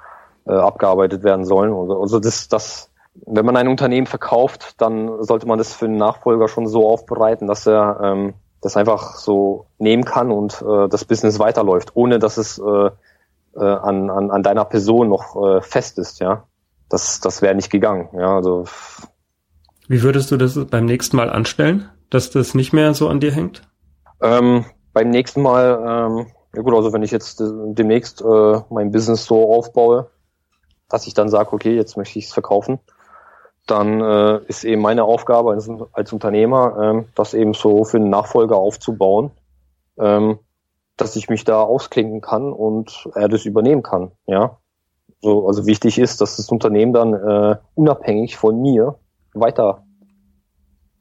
äh, 0.47 0.53
abgearbeitet 0.53 1.23
werden 1.23 1.45
sollen. 1.45 1.73
Also, 1.73 2.01
also 2.01 2.19
das, 2.19 2.49
das, 2.49 2.91
wenn 3.27 3.45
man 3.45 3.57
ein 3.57 3.69
Unternehmen 3.69 4.07
verkauft, 4.07 4.81
dann 4.81 5.23
sollte 5.23 5.47
man 5.47 5.59
das 5.59 5.75
für 5.75 5.87
den 5.87 5.97
Nachfolger 5.97 6.49
schon 6.49 6.67
so 6.67 6.89
aufbereiten, 6.89 7.47
dass 7.47 7.67
er 7.67 8.01
ähm, 8.03 8.35
das 8.61 8.77
einfach 8.77 9.17
so 9.17 9.67
nehmen 9.79 10.05
kann 10.05 10.31
und 10.31 10.63
äh, 10.63 10.89
das 10.89 11.05
Business 11.05 11.39
weiterläuft, 11.39 11.93
ohne 11.95 12.19
dass 12.19 12.37
es 12.37 12.59
äh, 12.59 12.91
äh, 13.55 13.65
an, 13.65 14.11
an, 14.11 14.31
an 14.31 14.43
deiner 14.43 14.65
Person 14.65 15.09
noch 15.09 15.37
äh, 15.37 15.61
fest 15.63 15.99
ist, 15.99 16.21
ja. 16.21 16.45
Das, 16.89 17.21
das 17.21 17.41
wäre 17.41 17.55
nicht 17.55 17.71
gegangen, 17.71 18.09
ja. 18.13 18.37
Also 18.37 18.65
wie 19.91 20.05
würdest 20.05 20.31
du 20.31 20.37
das 20.37 20.55
beim 20.67 20.85
nächsten 20.85 21.17
Mal 21.17 21.31
anstellen, 21.31 21.89
dass 22.11 22.31
das 22.31 22.55
nicht 22.55 22.73
mehr 22.73 22.95
so 22.95 23.09
an 23.09 23.19
dir 23.19 23.33
hängt? 23.33 23.63
Ähm, 24.23 24.65
beim 24.93 25.11
nächsten 25.11 25.43
Mal, 25.43 25.81
ähm, 25.85 26.27
ja 26.55 26.63
gut, 26.63 26.75
also 26.75 26.93
wenn 26.93 27.03
ich 27.03 27.11
jetzt 27.11 27.41
äh, 27.41 27.45
demnächst 27.75 28.23
äh, 28.23 28.61
mein 28.71 28.93
Business 28.93 29.25
so 29.25 29.53
aufbaue, 29.53 30.09
dass 30.89 31.09
ich 31.09 31.15
dann 31.15 31.29
sage, 31.29 31.53
okay, 31.53 31.75
jetzt 31.75 31.97
möchte 31.97 32.21
ich 32.21 32.27
es 32.27 32.33
verkaufen, 32.33 32.79
dann 33.67 34.01
äh, 34.01 34.39
ist 34.47 34.63
eben 34.63 34.81
meine 34.81 35.03
Aufgabe 35.03 35.51
als, 35.51 35.69
als 35.91 36.13
Unternehmer, 36.13 36.79
ähm, 36.81 37.09
das 37.17 37.35
eben 37.35 37.53
so 37.53 37.85
für 37.85 37.97
einen 37.97 38.11
Nachfolger 38.11 38.59
aufzubauen, 38.59 39.33
ähm, 39.99 40.39
dass 40.97 41.17
ich 41.17 41.29
mich 41.29 41.45
da 41.45 41.63
ausklinken 41.63 42.21
kann 42.21 42.53
und 42.53 43.09
er 43.15 43.29
das 43.29 43.45
übernehmen 43.45 43.83
kann. 43.83 44.13
Ja, 44.27 44.59
so 45.21 45.47
also 45.47 45.67
wichtig 45.67 45.99
ist, 45.99 46.21
dass 46.21 46.37
das 46.37 46.51
Unternehmen 46.51 46.93
dann 46.93 47.15
äh, 47.15 47.57
unabhängig 47.75 48.37
von 48.37 48.61
mir 48.61 48.97
weiter 49.35 49.85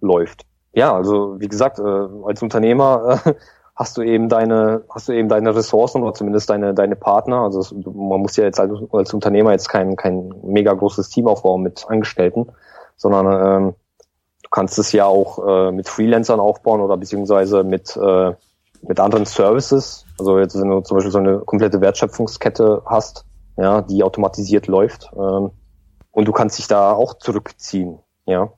läuft. 0.01 0.45
Ja, 0.73 0.95
also 0.95 1.39
wie 1.39 1.47
gesagt, 1.47 1.79
äh, 1.79 2.07
als 2.25 2.41
Unternehmer 2.41 3.21
äh, 3.25 3.33
hast 3.75 3.97
du 3.97 4.01
eben 4.01 4.27
deine, 4.27 4.83
hast 4.93 5.07
du 5.07 5.13
eben 5.13 5.29
deine 5.29 5.55
Ressourcen 5.55 6.03
oder 6.03 6.13
zumindest 6.13 6.49
deine, 6.49 6.73
deine 6.73 6.97
Partner. 6.97 7.43
Also 7.43 7.59
es, 7.59 7.71
man 7.71 8.19
muss 8.19 8.35
ja 8.35 8.43
jetzt 8.43 8.59
als, 8.59 8.73
als 8.91 9.13
Unternehmer 9.13 9.51
jetzt 9.51 9.69
kein, 9.69 9.95
kein 9.95 10.33
mega 10.43 10.73
großes 10.73 11.09
Team 11.09 11.27
aufbauen 11.27 11.63
mit 11.63 11.85
Angestellten, 11.87 12.47
sondern 12.97 13.25
ähm, 13.27 13.75
du 14.43 14.49
kannst 14.51 14.77
es 14.79 14.91
ja 14.91 15.05
auch 15.05 15.47
äh, 15.47 15.71
mit 15.71 15.87
Freelancern 15.87 16.41
aufbauen 16.41 16.81
oder 16.81 16.97
beziehungsweise 16.97 17.63
mit, 17.63 17.95
äh, 17.95 18.33
mit 18.81 18.99
anderen 18.99 19.25
Services. 19.25 20.05
Also 20.17 20.39
jetzt, 20.39 20.59
wenn 20.59 20.69
du 20.69 20.81
zum 20.81 20.97
Beispiel 20.97 21.11
so 21.11 21.19
eine 21.19 21.39
komplette 21.39 21.81
Wertschöpfungskette 21.81 22.83
hast, 22.85 23.25
ja, 23.57 23.81
die 23.81 24.03
automatisiert 24.03 24.67
läuft, 24.67 25.11
ähm, 25.15 25.51
und 26.11 26.27
du 26.27 26.31
kannst 26.31 26.57
dich 26.57 26.67
da 26.67 26.93
auch 26.93 27.15
zurückziehen, 27.15 27.99
ja. 28.25 28.51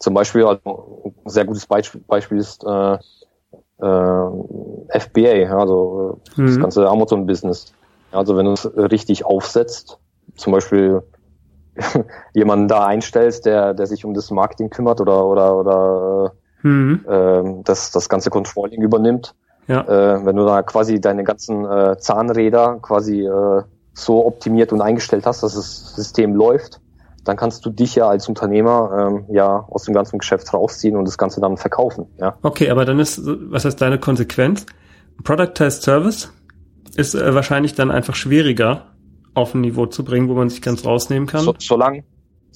Zum 0.00 0.14
Beispiel, 0.14 0.44
also 0.44 1.12
ein 1.24 1.30
sehr 1.30 1.44
gutes 1.44 1.66
Beispiel, 1.66 2.02
Beispiel 2.06 2.38
ist 2.38 2.64
äh, 2.64 2.94
äh, 2.94 4.98
FBA, 4.98 5.56
also 5.56 6.20
äh, 6.36 6.40
mhm. 6.40 6.46
das 6.46 6.58
ganze 6.58 6.88
Amazon-Business. 6.88 7.72
Also 8.10 8.36
wenn 8.36 8.46
du 8.46 8.52
es 8.52 8.68
richtig 8.76 9.24
aufsetzt, 9.24 9.98
zum 10.36 10.52
Beispiel 10.52 11.02
jemanden 12.34 12.68
da 12.68 12.86
einstellst, 12.86 13.46
der, 13.46 13.74
der 13.74 13.86
sich 13.86 14.04
um 14.04 14.14
das 14.14 14.30
Marketing 14.30 14.70
kümmert 14.70 15.00
oder 15.00 15.26
oder 15.26 15.56
oder 15.56 16.32
mhm. 16.66 17.04
äh, 17.08 17.62
das, 17.64 17.90
das 17.90 18.08
ganze 18.08 18.30
Controlling 18.30 18.82
übernimmt. 18.82 19.34
Ja. 19.68 19.82
Äh, 19.82 20.24
wenn 20.24 20.36
du 20.36 20.44
da 20.44 20.62
quasi 20.62 21.00
deine 21.00 21.24
ganzen 21.24 21.64
äh, 21.64 21.96
Zahnräder 21.98 22.78
quasi 22.80 23.22
äh, 23.22 23.62
so 23.94 24.26
optimiert 24.26 24.72
und 24.72 24.80
eingestellt 24.80 25.26
hast, 25.26 25.42
dass 25.42 25.54
das 25.54 25.94
System 25.96 26.34
läuft, 26.34 26.80
dann 27.24 27.36
kannst 27.36 27.66
du 27.66 27.70
dich 27.70 27.96
ja 27.96 28.08
als 28.08 28.28
Unternehmer 28.28 29.08
ähm, 29.08 29.24
ja 29.34 29.66
aus 29.68 29.84
dem 29.84 29.94
ganzen 29.94 30.18
Geschäft 30.18 30.52
rausziehen 30.54 30.96
und 30.96 31.06
das 31.06 31.18
Ganze 31.18 31.40
dann 31.40 31.56
verkaufen. 31.56 32.06
Ja. 32.18 32.38
Okay, 32.42 32.70
aber 32.70 32.84
dann 32.84 33.00
ist, 33.00 33.20
was 33.24 33.64
heißt 33.64 33.80
deine 33.80 33.98
Konsequenz? 33.98 34.66
Productized 35.24 35.82
Service 35.82 36.30
ist 36.94 37.14
äh, 37.14 37.34
wahrscheinlich 37.34 37.74
dann 37.74 37.90
einfach 37.90 38.14
schwieriger 38.14 38.92
auf 39.34 39.54
ein 39.54 39.60
Niveau 39.62 39.86
zu 39.86 40.04
bringen, 40.04 40.28
wo 40.28 40.34
man 40.34 40.48
sich 40.48 40.62
ganz 40.62 40.84
rausnehmen 40.84 41.26
kann. 41.26 41.40
So, 41.40 41.54
solange 41.58 42.04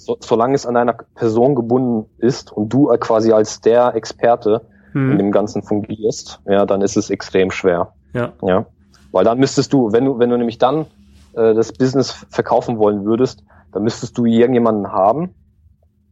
so, 0.04 0.16
solange 0.20 0.54
es 0.54 0.66
an 0.66 0.76
einer 0.76 0.94
Person 1.14 1.54
gebunden 1.54 2.08
ist 2.18 2.52
und 2.52 2.72
du 2.72 2.86
quasi 2.98 3.32
als 3.32 3.60
der 3.60 3.94
Experte 3.94 4.62
hm. 4.92 5.12
in 5.12 5.18
dem 5.18 5.32
Ganzen 5.32 5.62
fungierst, 5.62 6.40
ja, 6.46 6.66
dann 6.66 6.82
ist 6.82 6.96
es 6.96 7.10
extrem 7.10 7.50
schwer. 7.50 7.92
Ja. 8.12 8.32
ja. 8.42 8.66
Weil 9.12 9.24
dann 9.24 9.38
müsstest 9.38 9.72
du, 9.72 9.92
wenn 9.92 10.04
du, 10.04 10.18
wenn 10.18 10.30
du 10.30 10.36
nämlich 10.36 10.58
dann 10.58 10.86
äh, 11.34 11.54
das 11.54 11.72
Business 11.72 12.12
verkaufen 12.30 12.78
wollen 12.78 13.04
würdest, 13.04 13.44
dann 13.72 13.82
müsstest 13.82 14.16
du 14.18 14.24
irgendjemanden 14.24 14.92
haben, 14.92 15.34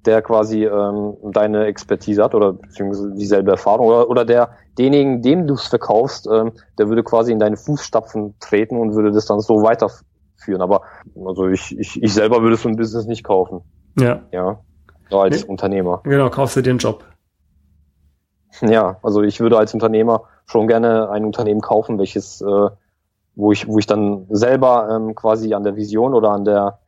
der 0.05 0.23
quasi 0.23 0.65
ähm, 0.65 1.17
deine 1.33 1.67
Expertise 1.67 2.23
hat 2.23 2.35
oder 2.35 2.53
beziehungsweise 2.53 3.13
dieselbe 3.15 3.51
Erfahrung 3.51 3.89
oder, 3.89 4.09
oder 4.09 4.25
der 4.25 4.51
denjenigen, 4.79 5.23
dem 5.23 5.47
du 5.47 5.55
es 5.55 5.67
verkaufst, 5.67 6.29
ähm, 6.33 6.53
der 6.79 6.89
würde 6.89 7.03
quasi 7.03 7.33
in 7.33 7.41
deine 7.41 7.57
Fußstapfen 7.57 8.37
treten 8.39 8.79
und 8.79 8.95
würde 8.95 9.11
das 9.11 9.27
dann 9.27 9.41
so 9.41 9.63
weiterführen. 9.63 10.63
Aber 10.63 10.83
also 11.27 11.49
ich, 11.49 11.77
ich, 11.79 12.01
ich 12.03 12.15
selber 12.15 12.43
würde 12.43 12.57
so 12.57 12.69
ein 12.69 12.77
Business 12.77 13.07
nicht 13.07 13.25
kaufen. 13.25 13.63
Ja. 13.99 14.23
Ja. 14.33 14.61
So 15.11 15.21
als 15.21 15.43
nee. 15.43 15.49
Unternehmer. 15.49 16.01
Genau, 16.05 16.31
kaufst 16.31 16.57
du 16.57 16.63
den 16.63 16.79
Job. 16.79 17.05
Ja, 18.63 18.97
also 19.03 19.23
ich 19.23 19.39
würde 19.39 19.59
als 19.59 19.75
Unternehmer 19.75 20.23
schon 20.47 20.67
gerne 20.67 21.11
ein 21.11 21.25
Unternehmen 21.25 21.61
kaufen, 21.61 21.99
welches, 21.99 22.41
äh, 22.41 22.71
wo 23.37 23.53
ich, 23.53 23.69
wo 23.69 23.79
ich 23.79 23.87
dann 23.87 24.27
selber 24.31 24.89
ähm, 24.91 25.15
quasi 25.15 25.55
an 25.55 25.63
der 25.63 25.77
Vision 25.77 26.13
oder 26.15 26.31
an 26.31 26.45
der 26.45 26.79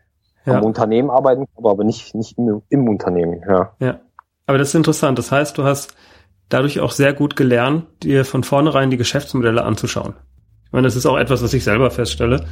ja. 0.47 0.59
am 0.59 0.65
Unternehmen 0.65 1.11
arbeiten, 1.11 1.47
aber 1.57 1.85
nicht, 1.85 2.15
nicht 2.15 2.39
im, 2.39 2.63
im 2.71 2.89
Unternehmen, 2.89 3.43
ja. 3.47 3.73
Ja. 3.79 4.01
Aber 4.47 4.59
das 4.59 4.69
ist 4.69 4.75
interessant. 4.75 5.19
Das 5.19 5.31
heißt, 5.31 5.57
du 5.59 5.65
hast 5.65 5.95
dadurch 6.49 6.81
auch 6.81 6.91
sehr 6.91 7.13
gut 7.13 7.37
gelernt, 7.37 7.87
dir 8.03 8.25
von 8.25 8.43
vornherein 8.43 8.91
die 8.91 8.97
Geschäftsmodelle 8.97 9.63
anzuschauen. 9.63 10.15
Ich 10.67 10.73
meine, 10.73 10.87
das 10.87 10.97
ist 10.97 11.07
auch 11.07 11.19
etwas, 11.19 11.43
was 11.43 11.55
ich 11.55 11.63
selber 11.63 11.91
feststelle. 11.91 12.47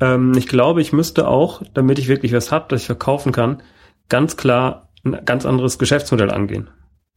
Ähm, 0.00 0.32
ich 0.36 0.46
glaube, 0.46 0.80
ich 0.80 0.92
müsste 0.92 1.26
auch, 1.26 1.62
damit 1.74 1.98
ich 1.98 2.08
wirklich 2.08 2.32
was 2.32 2.52
habe, 2.52 2.66
das 2.68 2.82
ich 2.82 2.86
verkaufen 2.86 3.32
kann, 3.32 3.62
ganz 4.08 4.36
klar 4.36 4.88
ein 5.04 5.24
ganz 5.24 5.46
anderes 5.46 5.78
Geschäftsmodell 5.78 6.30
angehen. 6.30 6.70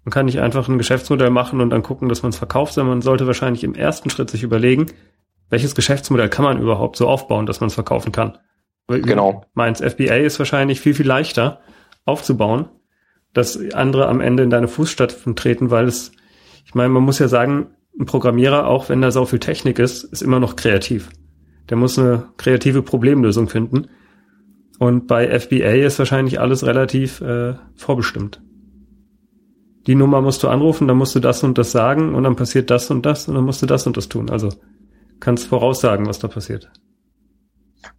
Man 0.04 0.12
kann 0.12 0.26
nicht 0.26 0.40
einfach 0.40 0.68
ein 0.68 0.78
Geschäftsmodell 0.78 1.30
machen 1.30 1.62
und 1.62 1.72
dann 1.72 1.84
gucken, 1.84 2.10
dass 2.10 2.24
man 2.24 2.30
es 2.30 2.38
verkauft, 2.38 2.74
sondern 2.74 2.98
man 2.98 3.02
sollte 3.02 3.28
wahrscheinlich 3.28 3.64
im 3.64 3.74
ersten 3.74 4.10
Schritt 4.10 4.30
sich 4.30 4.44
überlegen, 4.44 4.88
welches 5.50 5.76
Geschäftsmodell 5.76 6.30
kann 6.30 6.46
man 6.46 6.62
überhaupt 6.62 6.96
so 6.96 7.08
aufbauen, 7.08 7.46
dass 7.46 7.60
man 7.60 7.68
es 7.68 7.74
verkaufen 7.74 8.12
kann. 8.12 8.38
Genau. 8.88 9.46
Meins 9.54 9.82
FBA 9.82 10.18
ist 10.18 10.38
wahrscheinlich 10.38 10.80
viel, 10.80 10.94
viel 10.94 11.08
leichter 11.08 11.60
aufzubauen, 12.06 12.70
dass 13.34 13.60
andere 13.74 14.08
am 14.08 14.22
Ende 14.22 14.44
in 14.44 14.50
deine 14.52 14.68
Fußstapfen 14.68 15.36
treten, 15.36 15.72
weil 15.72 15.86
es, 15.86 16.12
ich 16.66 16.76
meine, 16.76 16.90
man 16.90 17.04
muss 17.04 17.20
ja 17.20 17.28
sagen, 17.28 17.72
ein 18.00 18.06
Programmierer, 18.06 18.68
auch 18.68 18.90
wenn 18.90 19.02
da 19.02 19.10
so 19.10 19.26
viel 19.26 19.40
Technik 19.40 19.80
ist, 19.80 20.04
ist 20.04 20.22
immer 20.22 20.40
noch 20.40 20.56
kreativ. 20.56 21.10
Der 21.70 21.78
muss 21.78 21.98
eine 21.98 22.28
kreative 22.38 22.84
Problemlösung 22.84 23.50
finden. 23.50 23.88
Und 24.80 25.08
bei 25.08 25.40
FBA 25.40 25.86
ist 25.86 26.00
wahrscheinlich 26.00 26.40
alles 26.40 26.66
relativ 26.66 27.22
äh, 27.22 27.56
vorbestimmt. 27.76 28.42
Die 29.88 29.96
Nummer 29.96 30.22
musst 30.22 30.42
du 30.44 30.48
anrufen, 30.48 30.88
dann 30.88 30.98
musst 30.98 31.16
du 31.16 31.20
das 31.20 31.44
und 31.44 31.58
das 31.58 31.72
sagen 31.72 32.16
und 32.16 32.24
dann 32.24 32.36
passiert 32.36 32.70
das 32.70 32.90
und 32.90 33.06
das 33.06 33.28
und 33.28 33.36
dann 33.36 33.46
musst 33.46 33.62
du 33.62 33.68
das 33.68 33.86
und 33.86 33.98
das 33.98 34.10
tun. 34.10 34.30
Also 34.30 34.50
kannst 35.20 35.48
voraussagen, 35.48 36.08
was 36.08 36.20
da 36.20 36.28
passiert. 36.28 36.72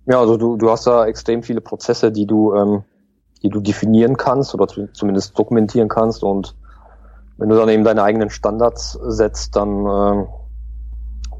Ja, 0.06 0.20
also 0.20 0.36
du, 0.36 0.56
du 0.56 0.70
hast 0.70 0.86
da 0.86 1.06
extrem 1.06 1.42
viele 1.42 1.60
Prozesse, 1.60 2.10
die 2.10 2.26
du, 2.26 2.54
ähm, 2.54 2.82
die 3.42 3.50
du 3.50 3.60
definieren 3.60 4.16
kannst 4.16 4.54
oder 4.54 4.66
zumindest 4.92 5.38
dokumentieren 5.38 5.88
kannst 5.88 6.22
und 6.22 6.56
wenn 7.38 7.48
du 7.48 7.56
dann 7.56 7.68
eben 7.68 7.84
deine 7.84 8.02
eigenen 8.02 8.30
Standards 8.30 8.98
setzt, 9.06 9.56
dann, 9.56 9.86
äh, 9.86 10.26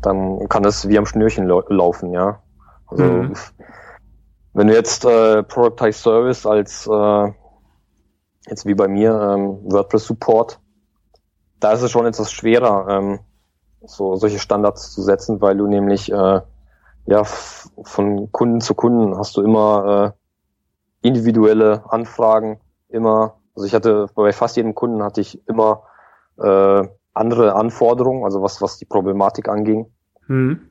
dann 0.03 0.49
kann 0.49 0.63
das 0.63 0.89
wie 0.89 0.99
am 0.99 1.07
Schnürchen 1.07 1.47
laufen, 1.47 2.13
ja. 2.13 2.41
Also 2.87 3.05
mhm. 3.05 3.33
wenn 4.57 4.69
du 4.69 4.75
jetzt 4.75 5.05
äh, 5.05 5.43
Productize 5.43 5.99
Service 5.99 6.47
als 6.47 6.87
äh, 6.87 7.33
jetzt 8.49 8.65
wie 8.65 8.75
bei 8.75 8.89
mir 8.89 9.11
ähm, 9.11 9.59
WordPress 9.65 10.07
Support, 10.07 10.61
da 11.61 11.73
ist 11.73 11.83
es 11.83 11.91
schon 11.91 12.07
etwas 12.07 12.33
schwerer, 12.33 12.87
ähm, 12.89 13.19
so 13.85 14.17
solche 14.17 14.39
Standards 14.39 14.93
zu 14.93 15.03
setzen, 15.03 15.43
weil 15.43 15.59
du 15.59 15.67
nämlich 15.67 16.11
äh, 16.11 16.41
ja 17.05 17.25
von 17.25 18.33
Kunden 18.33 18.63
zu 18.63 18.75
Kunden 18.75 19.19
hast 19.19 19.37
du 19.37 19.43
immer 19.43 20.15
äh, 21.03 21.07
individuelle 21.07 21.85
Anfragen, 21.93 22.59
immer 22.89 23.37
also 23.55 23.67
ich 23.67 23.75
hatte 23.75 24.07
bei 24.15 24.33
fast 24.33 24.57
jedem 24.57 24.75
Kunden 24.75 25.03
hatte 25.03 25.21
ich 25.21 25.47
immer 25.47 25.83
äh, 26.39 26.89
andere 27.13 27.55
Anforderungen, 27.57 28.25
also 28.25 28.41
was 28.41 28.63
was 28.63 28.79
die 28.79 28.87
Problematik 28.87 29.51
anging. 29.51 29.93
Mhm. 30.29 30.71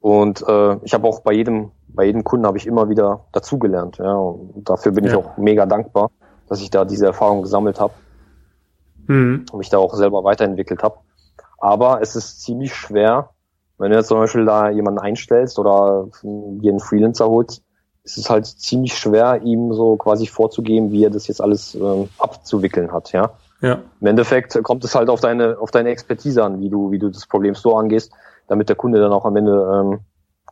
Und 0.00 0.42
äh, 0.48 0.78
ich 0.82 0.94
habe 0.94 1.06
auch 1.06 1.20
bei 1.20 1.32
jedem 1.34 1.72
bei 1.96 2.04
jedem 2.04 2.22
Kunden 2.22 2.46
habe 2.46 2.58
ich 2.58 2.66
immer 2.66 2.88
wieder 2.88 3.24
dazugelernt. 3.32 3.98
Ja, 3.98 4.14
und 4.14 4.68
dafür 4.68 4.92
bin 4.92 5.04
ja. 5.04 5.10
ich 5.10 5.16
auch 5.16 5.36
mega 5.36 5.66
dankbar, 5.66 6.10
dass 6.48 6.60
ich 6.60 6.70
da 6.70 6.84
diese 6.84 7.06
Erfahrung 7.06 7.42
gesammelt 7.42 7.80
habe 7.80 7.94
mhm. 9.08 9.46
und 9.50 9.58
mich 9.58 9.70
da 9.70 9.78
auch 9.78 9.94
selber 9.94 10.22
weiterentwickelt 10.22 10.82
habe. 10.82 10.98
Aber 11.58 12.00
es 12.02 12.14
ist 12.14 12.42
ziemlich 12.42 12.74
schwer, 12.74 13.30
wenn 13.78 13.90
du 13.90 13.96
jetzt 13.96 14.08
zum 14.08 14.18
Beispiel 14.18 14.44
da 14.44 14.70
jemanden 14.70 15.00
einstellst 15.00 15.58
oder 15.58 16.08
einen 16.22 16.80
Freelancer 16.80 17.28
holst, 17.28 17.62
ist 18.04 18.18
es 18.18 18.30
halt 18.30 18.46
ziemlich 18.46 18.96
schwer, 18.96 19.42
ihm 19.42 19.72
so 19.72 19.96
quasi 19.96 20.26
vorzugeben, 20.26 20.92
wie 20.92 21.04
er 21.04 21.10
das 21.10 21.26
jetzt 21.26 21.40
alles 21.40 21.74
ähm, 21.74 22.08
abzuwickeln 22.18 22.92
hat, 22.92 23.12
ja. 23.12 23.30
Ja. 23.62 23.78
Im 24.00 24.06
Endeffekt 24.06 24.62
kommt 24.62 24.84
es 24.84 24.94
halt 24.94 25.08
auf 25.08 25.20
deine, 25.20 25.58
auf 25.58 25.70
deine 25.70 25.88
Expertise 25.88 26.44
an, 26.44 26.60
wie 26.60 26.68
du, 26.68 26.90
wie 26.90 26.98
du 26.98 27.08
das 27.08 27.26
Problem 27.26 27.54
so 27.54 27.76
angehst, 27.76 28.12
damit 28.48 28.68
der 28.68 28.76
Kunde 28.76 29.00
dann 29.00 29.12
auch 29.12 29.24
am 29.24 29.34
Ende 29.36 29.52
ähm, 29.52 30.00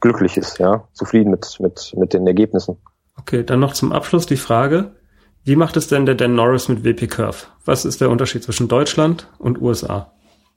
glücklich 0.05 0.37
ist, 0.37 0.59
ja, 0.59 0.87
zufrieden 0.93 1.31
mit, 1.31 1.59
mit, 1.61 1.95
mit 1.97 2.13
den 2.13 2.27
Ergebnissen. 2.27 2.77
Okay, 3.19 3.43
dann 3.43 3.59
noch 3.59 3.73
zum 3.73 3.91
Abschluss 3.91 4.27
die 4.27 4.37
Frage, 4.37 4.97
wie 5.45 5.57
macht 5.57 5.79
es 5.79 5.89
denn 5.89 6.05
der 6.05 6.15
Dan 6.15 6.35
Norris 6.35 6.69
mit 6.69 6.85
WP 6.85 7.07
Curve? 7.07 7.47
Was 7.65 7.87
ist 7.87 8.03
der 8.03 8.11
Unterschied 8.11 8.43
zwischen 8.43 8.69
Deutschland 8.69 9.31
und 9.39 9.63
USA? 9.63 10.13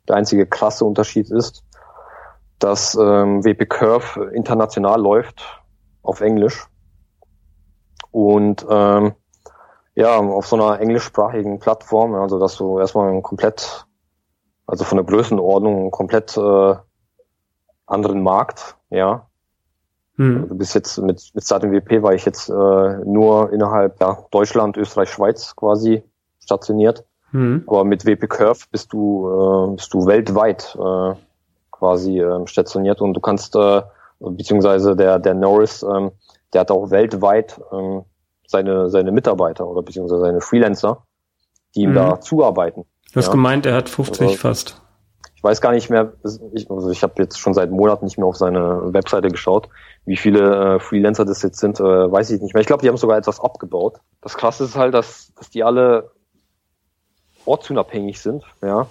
Der 0.10 0.18
einzige 0.18 0.46
krasse 0.46 0.84
Unterschied 0.84 1.32
ist, 1.32 1.64
dass 2.60 2.96
ähm, 2.96 3.46
WP 3.46 3.70
Curve 3.70 4.32
international 4.34 5.00
läuft 5.00 5.64
auf 6.02 6.20
Englisch 6.20 6.68
und 8.12 8.66
ähm, 8.70 9.14
ja, 9.96 10.18
auf 10.18 10.46
so 10.46 10.58
einer 10.58 10.82
englischsprachigen 10.82 11.60
Plattform, 11.60 12.16
also 12.16 12.38
dass 12.38 12.58
du 12.58 12.80
erstmal 12.80 13.22
komplett, 13.22 13.88
also 14.66 14.84
von 14.84 14.98
der 14.98 15.06
Größenordnung 15.06 15.78
einen 15.78 15.92
komplett 15.92 16.36
äh, 16.36 16.76
anderen 17.86 18.22
Markt, 18.22 18.76
ja. 18.90 19.30
Hm. 20.18 20.48
Du 20.48 20.56
bist 20.56 20.74
jetzt 20.74 20.98
mit, 20.98 21.22
mit 21.34 21.44
Start 21.44 21.64
WP 21.64 22.02
war 22.02 22.14
ich 22.14 22.26
jetzt 22.26 22.50
äh, 22.50 22.54
nur 22.54 23.52
innerhalb 23.54 24.00
ja, 24.02 24.18
Deutschland, 24.32 24.78
Österreich, 24.78 25.10
Schweiz 25.10 25.56
quasi 25.56 26.04
stationiert. 26.40 27.06
Hm. 27.32 27.64
Aber 27.68 27.84
mit 27.84 28.06
WP 28.06 28.28
Curve 28.28 28.66
bist 28.72 28.94
du, 28.94 29.28
äh, 29.28 29.76
bist 29.76 29.94
du 29.94 30.06
weltweit 30.06 30.76
äh, 30.76 31.16
quasi 31.72 32.20
äh, 32.20 32.48
stationiert 32.48 33.02
und 33.02 33.14
du 33.14 33.20
kannst, 33.20 33.56
äh, 33.56 33.82
beziehungsweise 34.20 34.96
der, 34.96 35.20
der 35.20 35.36
Norris, 35.36 35.84
ähm, 35.84 36.12
der 36.54 36.62
hat 36.62 36.72
auch 36.72 36.90
weltweit 36.90 37.60
ähm, 37.72 38.04
seine, 38.48 38.90
seine 38.90 39.12
Mitarbeiter 39.12 39.68
oder 39.68 39.84
beziehungsweise 39.84 40.22
seine 40.22 40.42
Freelancer, 40.42 41.04
die 41.76 41.82
ihm 41.82 41.92
mhm. 41.92 41.96
da 41.96 42.22
zuarbeiten. 42.22 42.86
Du 43.12 43.18
hast 43.18 43.28
ja. 43.28 43.34
gemeint, 43.34 43.66
er 43.66 43.76
hat 43.76 43.90
50 43.90 44.22
also, 44.22 44.38
fast. 44.38 44.82
Ich 45.36 45.44
weiß 45.44 45.62
gar 45.62 45.72
nicht 45.72 45.90
mehr, 45.90 46.14
ich, 46.54 46.70
also 46.72 46.90
ich 46.90 47.04
habe 47.04 47.14
jetzt 47.22 47.40
schon 47.40 47.54
seit 47.54 47.70
Monaten 47.70 48.06
nicht 48.06 48.18
mehr 48.18 48.26
auf 48.26 48.38
seine 48.38 48.94
Webseite 48.94 49.28
geschaut. 49.28 49.70
Wie 50.08 50.16
viele 50.16 50.76
äh, 50.76 50.80
Freelancer 50.80 51.26
das 51.26 51.42
jetzt 51.44 51.60
sind, 51.60 51.82
äh, 51.82 51.84
weiß 51.84 52.32
ich 52.32 52.42
nicht 52.42 52.54
mehr. 52.54 52.62
Ich 52.62 52.68
glaube, 52.68 52.82
die 52.82 52.88
haben 52.88 52.96
sogar 52.96 53.18
etwas 53.18 53.42
abgebaut. 53.42 53.98
Das 54.22 54.38
Krasse 54.38 54.64
ist 54.64 54.78
halt, 54.78 54.94
dass, 54.94 55.34
dass 55.36 55.50
die 55.50 55.66
alle 55.66 56.12
ortsunabhängig 57.46 58.20
sind, 58.22 58.46
ja. 58.62 58.88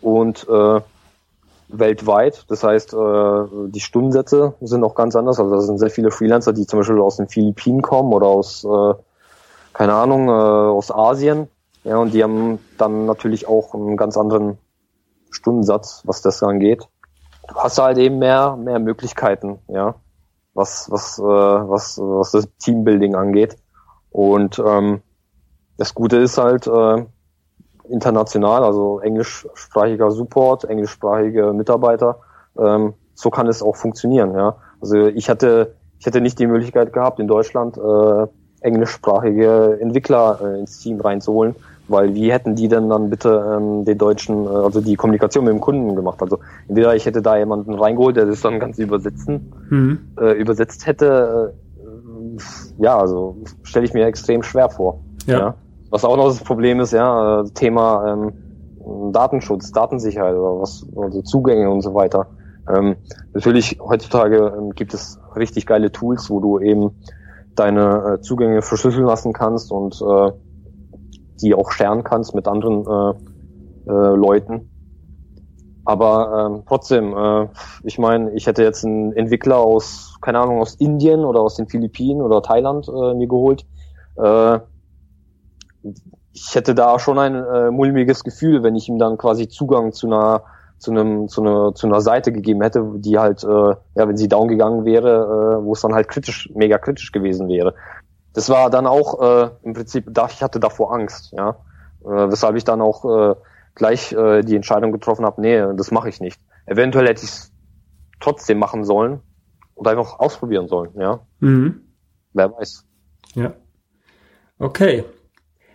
Und 0.00 0.46
äh, 0.48 0.80
weltweit. 1.66 2.44
Das 2.46 2.62
heißt, 2.62 2.94
äh, 2.94 3.44
die 3.66 3.80
Stundensätze 3.80 4.54
sind 4.60 4.84
auch 4.84 4.94
ganz 4.94 5.16
anders. 5.16 5.40
Also 5.40 5.56
da 5.56 5.60
sind 5.60 5.78
sehr 5.78 5.90
viele 5.90 6.12
Freelancer, 6.12 6.52
die 6.52 6.66
zum 6.66 6.78
Beispiel 6.78 7.00
aus 7.00 7.16
den 7.16 7.28
Philippinen 7.28 7.82
kommen 7.82 8.12
oder 8.12 8.28
aus, 8.28 8.62
äh, 8.62 8.94
keine 9.72 9.94
Ahnung, 9.94 10.28
äh, 10.28 10.30
aus 10.30 10.92
Asien. 10.92 11.48
Ja, 11.82 11.96
und 11.98 12.14
die 12.14 12.22
haben 12.22 12.60
dann 12.78 13.06
natürlich 13.06 13.48
auch 13.48 13.74
einen 13.74 13.96
ganz 13.96 14.16
anderen 14.16 14.58
Stundensatz, 15.30 16.02
was 16.04 16.22
das 16.22 16.44
angeht. 16.44 16.86
Du 17.48 17.56
hast 17.56 17.78
halt 17.78 17.98
eben 17.98 18.20
mehr, 18.20 18.56
mehr 18.56 18.78
Möglichkeiten, 18.78 19.58
ja, 19.66 19.96
was, 20.54 20.90
was, 20.90 21.18
äh, 21.18 21.22
was, 21.22 21.98
was 21.98 22.32
das 22.32 22.48
Teambuilding 22.58 23.14
angeht. 23.14 23.56
Und 24.10 24.58
ähm, 24.64 25.02
das 25.76 25.94
Gute 25.94 26.16
ist 26.16 26.38
halt, 26.38 26.66
äh, 26.66 27.04
international, 27.88 28.64
also 28.64 29.00
englischsprachiger 29.00 30.10
Support, 30.10 30.64
englischsprachige 30.64 31.52
Mitarbeiter. 31.52 32.20
Ähm, 32.58 32.94
so 33.14 33.30
kann 33.30 33.46
es 33.46 33.62
auch 33.62 33.76
funktionieren. 33.76 34.34
Ja. 34.34 34.56
Also 34.80 35.06
ich 35.06 35.28
hatte 35.28 35.74
ich 35.98 36.06
hätte 36.06 36.20
nicht 36.20 36.38
die 36.38 36.46
Möglichkeit 36.46 36.92
gehabt, 36.92 37.18
in 37.18 37.26
Deutschland 37.26 37.76
äh, 37.76 38.26
englischsprachige 38.60 39.78
Entwickler 39.80 40.38
äh, 40.40 40.60
ins 40.60 40.78
Team 40.78 41.00
reinzuholen, 41.00 41.56
weil 41.88 42.14
wie 42.14 42.32
hätten 42.32 42.54
die 42.54 42.68
denn 42.68 42.88
dann 42.88 43.10
bitte 43.10 43.56
ähm, 43.56 43.84
den 43.84 43.98
Deutschen, 43.98 44.44
äh, 44.44 44.48
also 44.48 44.80
die 44.80 44.96
Kommunikation 44.96 45.44
mit 45.44 45.52
dem 45.52 45.60
Kunden 45.60 45.96
gemacht? 45.96 46.20
Also 46.20 46.38
entweder 46.68 46.94
ich 46.94 47.06
hätte 47.06 47.22
da 47.22 47.36
jemanden 47.36 47.74
reingeholt, 47.74 48.16
der 48.16 48.26
das 48.26 48.40
dann 48.42 48.60
ganz 48.60 48.78
übersetzen, 48.78 49.52
mhm. 49.70 49.98
äh, 50.20 50.32
übersetzt 50.32 50.86
hätte. 50.86 51.54
Äh, 51.54 52.82
ja, 52.82 52.96
also 52.96 53.36
stelle 53.62 53.86
ich 53.86 53.94
mir 53.94 54.06
extrem 54.06 54.42
schwer 54.42 54.68
vor. 54.68 55.00
ja. 55.26 55.38
ja. 55.38 55.54
Was 55.90 56.04
auch 56.04 56.16
noch 56.16 56.26
das 56.26 56.40
Problem 56.40 56.80
ist, 56.80 56.92
ja, 56.92 57.40
äh, 57.40 57.44
Thema 57.54 58.12
ähm, 58.12 59.12
Datenschutz, 59.12 59.72
Datensicherheit 59.72 60.34
oder 60.34 60.60
was, 60.60 60.86
also 60.96 61.22
Zugänge 61.22 61.70
und 61.70 61.80
so 61.80 61.94
weiter. 61.94 62.26
Ähm, 62.68 62.96
natürlich, 63.32 63.78
heutzutage 63.80 64.54
ähm, 64.56 64.74
gibt 64.74 64.92
es 64.92 65.18
richtig 65.36 65.66
geile 65.66 65.90
Tools, 65.90 66.28
wo 66.28 66.40
du 66.40 66.58
eben 66.58 66.90
deine 67.54 68.18
äh, 68.18 68.20
Zugänge 68.20 68.62
verschlüsseln 68.62 69.06
lassen 69.06 69.32
kannst 69.32 69.72
und 69.72 70.00
äh, 70.02 70.32
die 71.40 71.54
auch 71.54 71.70
scheren 71.72 72.04
kannst 72.04 72.34
mit 72.34 72.46
anderen 72.48 72.84
äh, 72.86 73.90
äh, 73.90 74.14
Leuten. 74.16 74.70
Aber 75.84 76.50
ähm, 76.50 76.62
trotzdem, 76.68 77.16
äh, 77.16 77.48
ich 77.82 77.98
meine, 77.98 78.32
ich 78.32 78.46
hätte 78.46 78.62
jetzt 78.62 78.84
einen 78.84 79.12
Entwickler 79.14 79.56
aus, 79.56 80.18
keine 80.20 80.38
Ahnung, 80.38 80.60
aus 80.60 80.74
Indien 80.74 81.24
oder 81.24 81.40
aus 81.40 81.54
den 81.54 81.66
Philippinen 81.66 82.20
oder 82.20 82.42
Thailand 82.42 82.86
äh, 82.88 83.14
mir 83.14 83.26
geholt. 83.26 83.64
Äh, 84.16 84.58
ich 86.34 86.54
hätte 86.54 86.74
da 86.74 86.98
schon 86.98 87.18
ein 87.18 87.34
äh, 87.34 87.70
mulmiges 87.70 88.22
Gefühl, 88.22 88.62
wenn 88.62 88.76
ich 88.76 88.88
ihm 88.88 88.98
dann 88.98 89.16
quasi 89.16 89.48
Zugang 89.48 89.92
zu 89.92 90.06
einer 90.06 90.42
zu 90.78 90.92
einem 90.92 91.26
zu 91.26 91.40
einer 91.40 91.74
zu 91.74 91.86
einer 91.86 92.00
Seite 92.00 92.32
gegeben 92.32 92.62
hätte, 92.62 92.84
die 92.96 93.18
halt 93.18 93.42
äh, 93.42 93.48
ja, 93.48 94.08
wenn 94.08 94.16
sie 94.16 94.28
down 94.28 94.48
gegangen 94.48 94.84
wäre, 94.84 95.58
äh, 95.60 95.64
wo 95.64 95.72
es 95.72 95.80
dann 95.80 95.94
halt 95.94 96.08
kritisch, 96.08 96.50
mega 96.54 96.78
kritisch 96.78 97.12
gewesen 97.12 97.48
wäre. 97.48 97.74
Das 98.32 98.48
war 98.48 98.70
dann 98.70 98.86
auch 98.86 99.20
äh, 99.20 99.50
im 99.62 99.74
Prinzip, 99.74 100.06
da 100.08 100.26
ich 100.26 100.42
hatte 100.42 100.60
davor 100.60 100.92
Angst, 100.92 101.32
ja, 101.32 101.50
äh, 102.04 102.30
weshalb 102.30 102.56
ich 102.56 102.64
dann 102.64 102.80
auch 102.80 103.04
äh, 103.04 103.34
gleich 103.74 104.12
äh, 104.12 104.42
die 104.42 104.56
Entscheidung 104.56 104.92
getroffen 104.92 105.24
habe, 105.24 105.40
nee, 105.40 105.58
das 105.76 105.90
mache 105.90 106.08
ich 106.08 106.20
nicht. 106.20 106.40
Eventuell 106.66 107.08
hätte 107.08 107.24
ich 107.24 107.30
es 107.30 107.52
trotzdem 108.20 108.58
machen 108.58 108.84
sollen 108.84 109.20
und 109.74 109.88
einfach 109.88 110.18
ausprobieren 110.18 110.68
sollen, 110.68 110.90
ja. 110.96 111.20
Mhm. 111.40 111.82
Wer 112.34 112.52
weiß. 112.52 112.84
Ja. 113.34 113.54
Okay, 114.58 115.04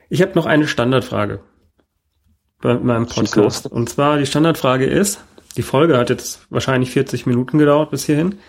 ich 0.10 0.22
habe 0.22 0.34
noch 0.36 0.46
eine 0.46 0.68
Standardfrage 0.68 1.40
bei 2.62 2.76
meinem 2.76 3.08
Podcast. 3.08 3.68
Und 3.68 3.90
zwar 3.90 4.18
die 4.18 4.26
Standardfrage 4.26 4.86
ist, 4.86 5.24
die 5.58 5.64
Folge 5.64 5.98
hat 5.98 6.10
jetzt 6.10 6.46
wahrscheinlich 6.50 6.92
40 6.92 7.26
Minuten 7.26 7.58
gedauert 7.58 7.92
bis 7.92 8.06
hierhin. 8.06 8.40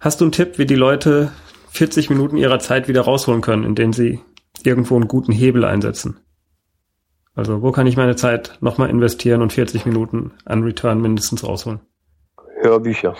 Hast 0.00 0.20
du 0.20 0.24
einen 0.24 0.32
Tipp, 0.32 0.58
wie 0.58 0.66
die 0.66 0.74
Leute 0.74 1.32
40 1.72 2.10
Minuten 2.10 2.36
ihrer 2.36 2.58
Zeit 2.58 2.86
wieder 2.86 3.00
rausholen 3.00 3.40
können, 3.40 3.64
indem 3.64 3.94
sie 3.94 4.20
irgendwo 4.62 4.94
einen 4.94 5.08
guten 5.08 5.32
Hebel 5.32 5.64
einsetzen? 5.64 6.20
Also 7.34 7.62
wo 7.62 7.72
kann 7.72 7.86
ich 7.86 7.96
meine 7.96 8.14
Zeit 8.14 8.58
nochmal 8.60 8.90
investieren 8.90 9.40
und 9.40 9.54
40 9.54 9.86
Minuten 9.86 10.32
an 10.44 10.62
Return 10.62 11.00
mindestens 11.00 11.42
rausholen? 11.44 11.80
Hörbücher. 12.60 13.16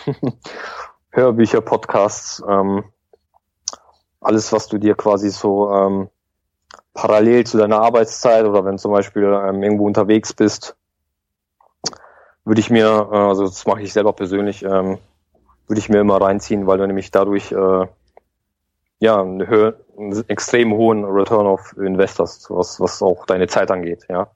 Hörbücher, 1.11 1.63
Podcasts, 1.63 2.43
ähm, 2.47 2.85
alles, 4.21 4.53
was 4.53 4.69
du 4.69 4.77
dir 4.77 4.95
quasi 4.95 5.31
so 5.31 5.71
ähm, 5.71 6.09
parallel 6.93 7.45
zu 7.45 7.57
deiner 7.57 7.81
Arbeitszeit 7.81 8.45
oder 8.45 8.67
wenn 8.67 8.79
zum 8.79 8.93
Beispiel 8.93 9.25
ähm, 9.25 9.63
irgendwo 9.63 9.87
unterwegs 9.87 10.35
bist, 10.35 10.77
würde 12.45 12.61
ich 12.61 12.69
mir, 12.69 13.09
äh, 13.11 13.17
also 13.17 13.45
das 13.47 13.67
mache 13.67 13.81
ich 13.81 13.95
selber 13.95 14.13
persönlich, 14.13 14.63
ähm, 14.63 14.99
würde 15.67 15.79
ich 15.79 15.89
mir 15.89 16.01
immer 16.01 16.21
reinziehen, 16.21 16.67
weil 16.67 16.79
du 16.79 16.87
nämlich 16.87 17.11
dadurch 17.11 17.51
äh, 17.53 17.87
ja 19.03 19.21
einen, 19.21 19.49
hö 19.49 19.73
einen 19.97 20.25
extrem 20.29 20.73
hohen 20.73 21.05
Return 21.05 21.47
of 21.47 21.77
Investors, 21.77 22.47
was, 22.49 22.81
was 22.81 23.03
auch 23.03 23.27
deine 23.27 23.47
Zeit 23.47 23.71
angeht, 23.71 24.05
ja. 24.09 24.29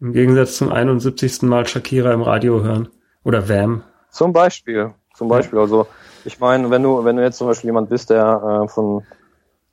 Im 0.00 0.12
Gegensatz 0.12 0.56
zum 0.56 0.72
71. 0.72 1.42
Mal 1.42 1.66
Shakira 1.66 2.12
im 2.12 2.22
Radio 2.22 2.62
hören. 2.62 2.88
Oder 3.22 3.48
Vam. 3.48 3.82
Zum 4.10 4.32
Beispiel. 4.32 4.94
Zum 5.14 5.28
Beispiel. 5.28 5.58
Ja. 5.58 5.62
Also 5.62 5.86
ich 6.24 6.40
meine, 6.40 6.70
wenn 6.70 6.82
du, 6.82 7.04
wenn 7.04 7.16
du 7.16 7.22
jetzt 7.22 7.36
zum 7.36 7.48
Beispiel 7.48 7.68
jemand 7.68 7.90
bist, 7.90 8.08
der 8.08 8.64
äh, 8.64 8.68
von 8.68 9.02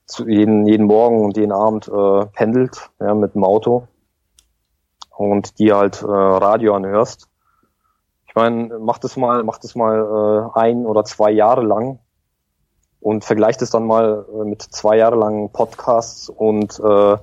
zu 0.05 0.27
jeden, 0.27 0.65
jeden 0.65 0.85
Morgen 0.85 1.23
und 1.23 1.37
jeden 1.37 1.53
Abend 1.53 1.87
äh, 1.87 2.25
pendelt, 2.33 2.89
ja, 2.99 3.13
mit 3.13 3.35
dem 3.35 3.43
Auto 3.45 3.87
und 5.15 5.59
die 5.59 5.71
halt 5.71 6.01
äh, 6.01 6.05
Radio 6.05 6.75
anhörst, 6.75 7.29
meine, 8.37 8.79
mach 8.79 8.99
das 8.99 9.17
mal, 9.17 9.43
mach 9.43 9.57
das 9.57 9.75
mal 9.75 10.51
äh, 10.55 10.59
ein 10.59 10.85
oder 10.85 11.03
zwei 11.03 11.31
Jahre 11.31 11.63
lang 11.63 11.99
und 12.99 13.23
vergleicht 13.23 13.61
es 13.61 13.69
dann 13.69 13.85
mal 13.85 14.25
äh, 14.33 14.45
mit 14.45 14.61
zwei 14.61 14.97
Jahre 14.97 15.15
lang 15.15 15.51
Podcasts 15.51 16.29
und 16.29 16.79
äh, 16.79 17.17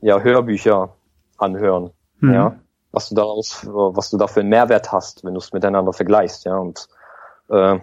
ja 0.00 0.20
Hörbücher 0.20 0.94
anhören, 1.38 1.90
mhm. 2.20 2.34
ja, 2.34 2.56
was 2.92 3.08
du 3.08 3.14
daraus, 3.14 3.66
was 3.66 4.10
du 4.10 4.16
da 4.16 4.26
für 4.26 4.40
einen 4.40 4.50
Mehrwert 4.50 4.92
hast, 4.92 5.24
wenn 5.24 5.34
du 5.34 5.38
es 5.38 5.52
miteinander 5.52 5.92
vergleichst, 5.92 6.44
ja 6.44 6.56
und 6.56 6.88
äh, 7.48 7.78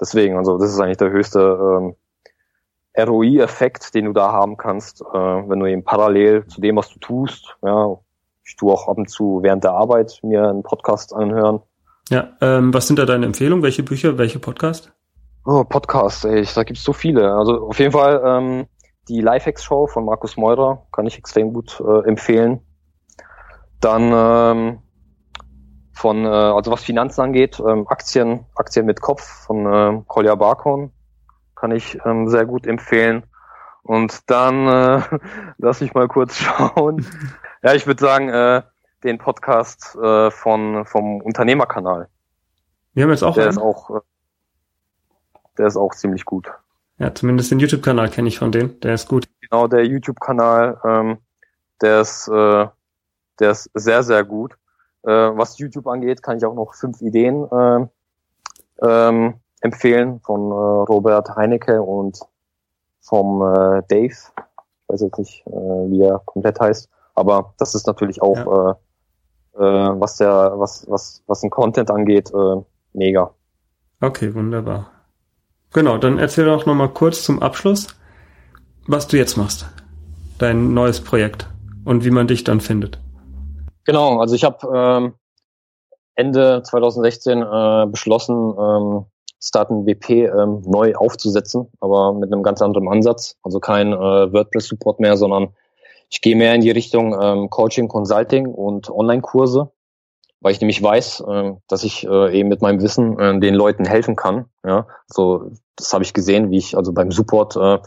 deswegen, 0.00 0.36
also 0.36 0.58
das 0.58 0.72
ist 0.72 0.80
eigentlich 0.80 0.98
der 0.98 1.10
höchste 1.10 1.40
ähm, 1.40 1.96
ROI-Effekt, 2.96 3.94
den 3.94 4.06
du 4.06 4.12
da 4.12 4.32
haben 4.32 4.56
kannst, 4.56 5.00
äh, 5.00 5.14
wenn 5.14 5.60
du 5.60 5.66
eben 5.66 5.84
parallel 5.84 6.46
zu 6.46 6.60
dem, 6.60 6.76
was 6.76 6.90
du 6.90 6.98
tust, 6.98 7.56
ja, 7.62 7.96
ich 8.44 8.56
tue 8.56 8.72
auch 8.72 8.88
ab 8.88 8.98
und 8.98 9.08
zu 9.08 9.40
während 9.42 9.64
der 9.64 9.72
Arbeit 9.72 10.18
mir 10.22 10.48
einen 10.48 10.62
Podcast 10.62 11.14
anhören, 11.14 11.60
ja, 12.10 12.36
ähm, 12.40 12.74
was 12.74 12.88
sind 12.88 12.98
da 12.98 13.06
deine 13.06 13.26
Empfehlungen? 13.26 13.62
Welche 13.62 13.82
Bücher, 13.82 14.18
welche 14.18 14.38
Podcast? 14.38 14.92
Oh, 15.44 15.64
Podcast, 15.64 16.24
ey, 16.24 16.46
da 16.54 16.62
gibt's 16.62 16.84
so 16.84 16.92
viele. 16.92 17.34
Also 17.34 17.66
auf 17.66 17.78
jeden 17.80 17.90
Fall 17.90 18.22
ähm, 18.24 18.66
die 19.08 19.20
Lifehacks-Show 19.20 19.88
von 19.88 20.04
Markus 20.04 20.36
Meurer 20.36 20.86
kann 20.92 21.06
ich 21.06 21.18
extrem 21.18 21.52
gut 21.52 21.80
äh, 21.80 22.06
empfehlen. 22.08 22.60
Dann 23.80 24.12
ähm, 24.14 24.78
von, 25.92 26.24
äh, 26.24 26.28
also 26.28 26.70
was 26.70 26.84
Finanzen 26.84 27.22
angeht, 27.22 27.60
ähm, 27.60 27.88
Aktien, 27.88 28.46
Aktien 28.54 28.86
mit 28.86 29.00
Kopf 29.00 29.22
von 29.22 29.66
äh, 29.66 30.02
Kolja 30.06 30.36
Barkon 30.36 30.92
kann 31.56 31.72
ich 31.72 31.98
ähm, 32.04 32.28
sehr 32.28 32.46
gut 32.46 32.66
empfehlen. 32.66 33.24
Und 33.82 34.30
dann 34.30 34.68
äh, 34.68 35.02
lass 35.58 35.80
mich 35.80 35.92
mal 35.92 36.06
kurz 36.06 36.36
schauen. 36.36 37.04
ja, 37.64 37.74
ich 37.74 37.88
würde 37.88 38.00
sagen, 38.00 38.28
äh, 38.28 38.62
den 39.02 39.18
Podcast 39.18 39.96
äh, 40.00 40.30
von 40.30 40.86
vom 40.86 41.20
Unternehmerkanal. 41.20 42.08
Wir 42.94 43.04
haben 43.04 43.10
jetzt 43.10 43.24
auch 43.24 43.34
der 43.34 43.44
einen. 43.44 43.52
ist 43.52 43.58
auch 43.58 43.90
äh, 43.90 44.00
der 45.58 45.66
ist 45.66 45.76
auch 45.76 45.94
ziemlich 45.94 46.24
gut. 46.24 46.50
Ja, 46.98 47.14
zumindest 47.14 47.50
den 47.50 47.58
YouTube-Kanal 47.58 48.08
kenne 48.10 48.28
ich 48.28 48.38
von 48.38 48.52
dem. 48.52 48.78
Der 48.80 48.94
ist 48.94 49.08
gut. 49.08 49.26
Genau, 49.40 49.66
der 49.66 49.86
YouTube-Kanal, 49.86 50.80
ähm, 50.84 51.18
der 51.80 52.00
ist 52.00 52.28
äh, 52.28 52.66
der 53.40 53.50
ist 53.50 53.70
sehr 53.74 54.02
sehr 54.02 54.24
gut. 54.24 54.56
Äh, 55.02 55.10
was 55.10 55.58
YouTube 55.58 55.86
angeht, 55.86 56.22
kann 56.22 56.36
ich 56.36 56.44
auch 56.44 56.54
noch 56.54 56.74
fünf 56.74 57.00
Ideen 57.00 57.46
äh, 57.50 57.86
ähm, 58.82 59.34
empfehlen 59.60 60.20
von 60.20 60.50
äh, 60.50 60.54
Robert 60.54 61.28
Heinecke 61.34 61.82
und 61.82 62.20
vom 63.00 63.42
äh, 63.42 63.82
Dave. 63.88 64.12
Ich 64.12 64.88
weiß 64.88 65.00
jetzt 65.00 65.18
nicht, 65.18 65.46
äh, 65.46 65.50
wie 65.50 66.02
er 66.02 66.20
komplett 66.24 66.60
heißt, 66.60 66.88
aber 67.14 67.54
das 67.58 67.74
ist 67.74 67.86
natürlich 67.86 68.22
auch 68.22 68.36
ja. 68.36 68.70
äh, 68.70 68.74
äh, 69.54 70.00
was 70.00 70.16
der, 70.16 70.52
was, 70.56 70.86
was, 70.88 71.22
was 71.26 71.42
ein 71.42 71.50
Content 71.50 71.90
angeht, 71.90 72.32
äh, 72.32 72.62
mega. 72.92 73.34
Okay, 74.00 74.34
wunderbar. 74.34 74.91
Genau, 75.72 75.96
dann 75.98 76.18
erzähl 76.18 76.44
doch 76.44 76.66
nochmal 76.66 76.90
kurz 76.90 77.22
zum 77.24 77.40
Abschluss, 77.42 77.88
was 78.86 79.08
du 79.08 79.16
jetzt 79.16 79.36
machst. 79.36 79.66
Dein 80.38 80.74
neues 80.74 81.00
Projekt 81.00 81.48
und 81.84 82.04
wie 82.04 82.10
man 82.10 82.26
dich 82.26 82.44
dann 82.44 82.60
findet. 82.60 82.98
Genau, 83.84 84.20
also 84.20 84.34
ich 84.34 84.44
habe 84.44 84.68
ähm, 84.74 85.14
Ende 86.14 86.62
2016 86.62 87.42
äh, 87.42 87.86
beschlossen, 87.86 88.54
ähm, 88.58 89.06
Starten 89.44 89.86
WP 89.86 90.26
ähm, 90.26 90.62
neu 90.66 90.94
aufzusetzen, 90.94 91.66
aber 91.80 92.12
mit 92.12 92.32
einem 92.32 92.44
ganz 92.44 92.62
anderen 92.62 92.88
Ansatz. 92.88 93.36
Also 93.42 93.58
kein 93.58 93.92
äh, 93.92 93.96
WordPress-Support 93.96 95.00
mehr, 95.00 95.16
sondern 95.16 95.48
ich 96.10 96.20
gehe 96.20 96.36
mehr 96.36 96.54
in 96.54 96.60
die 96.60 96.70
Richtung 96.70 97.16
ähm, 97.20 97.50
Coaching, 97.50 97.88
Consulting 97.88 98.46
und 98.46 98.88
Online-Kurse, 98.88 99.72
weil 100.42 100.52
ich 100.52 100.60
nämlich 100.60 100.82
weiß, 100.82 101.24
äh, 101.26 101.52
dass 101.68 101.84
ich 101.84 102.06
äh, 102.06 102.38
eben 102.38 102.48
mit 102.48 102.60
meinem 102.60 102.82
Wissen 102.82 103.18
äh, 103.18 103.38
den 103.40 103.54
Leuten 103.54 103.84
helfen 103.84 104.16
kann. 104.16 104.46
Ja, 104.64 104.86
so 105.06 105.50
das 105.76 105.92
habe 105.94 106.04
ich 106.04 106.12
gesehen, 106.12 106.50
wie 106.50 106.58
ich 106.58 106.76
also 106.76 106.92
beim 106.92 107.10
Support. 107.10 107.56
Äh, 107.56 107.78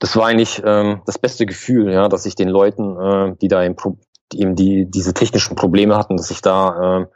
das 0.00 0.16
war 0.16 0.26
eigentlich 0.26 0.62
äh, 0.62 0.96
das 1.06 1.18
beste 1.18 1.46
Gefühl, 1.46 1.92
ja, 1.92 2.08
dass 2.08 2.26
ich 2.26 2.34
den 2.34 2.48
Leuten, 2.48 3.36
die 3.40 3.48
da 3.48 3.62
eben, 3.62 3.76
eben 4.32 4.56
die 4.56 4.90
diese 4.90 5.14
technischen 5.14 5.54
Probleme 5.56 5.96
hatten, 5.96 6.16
dass 6.16 6.30
ich 6.30 6.42
da 6.42 7.06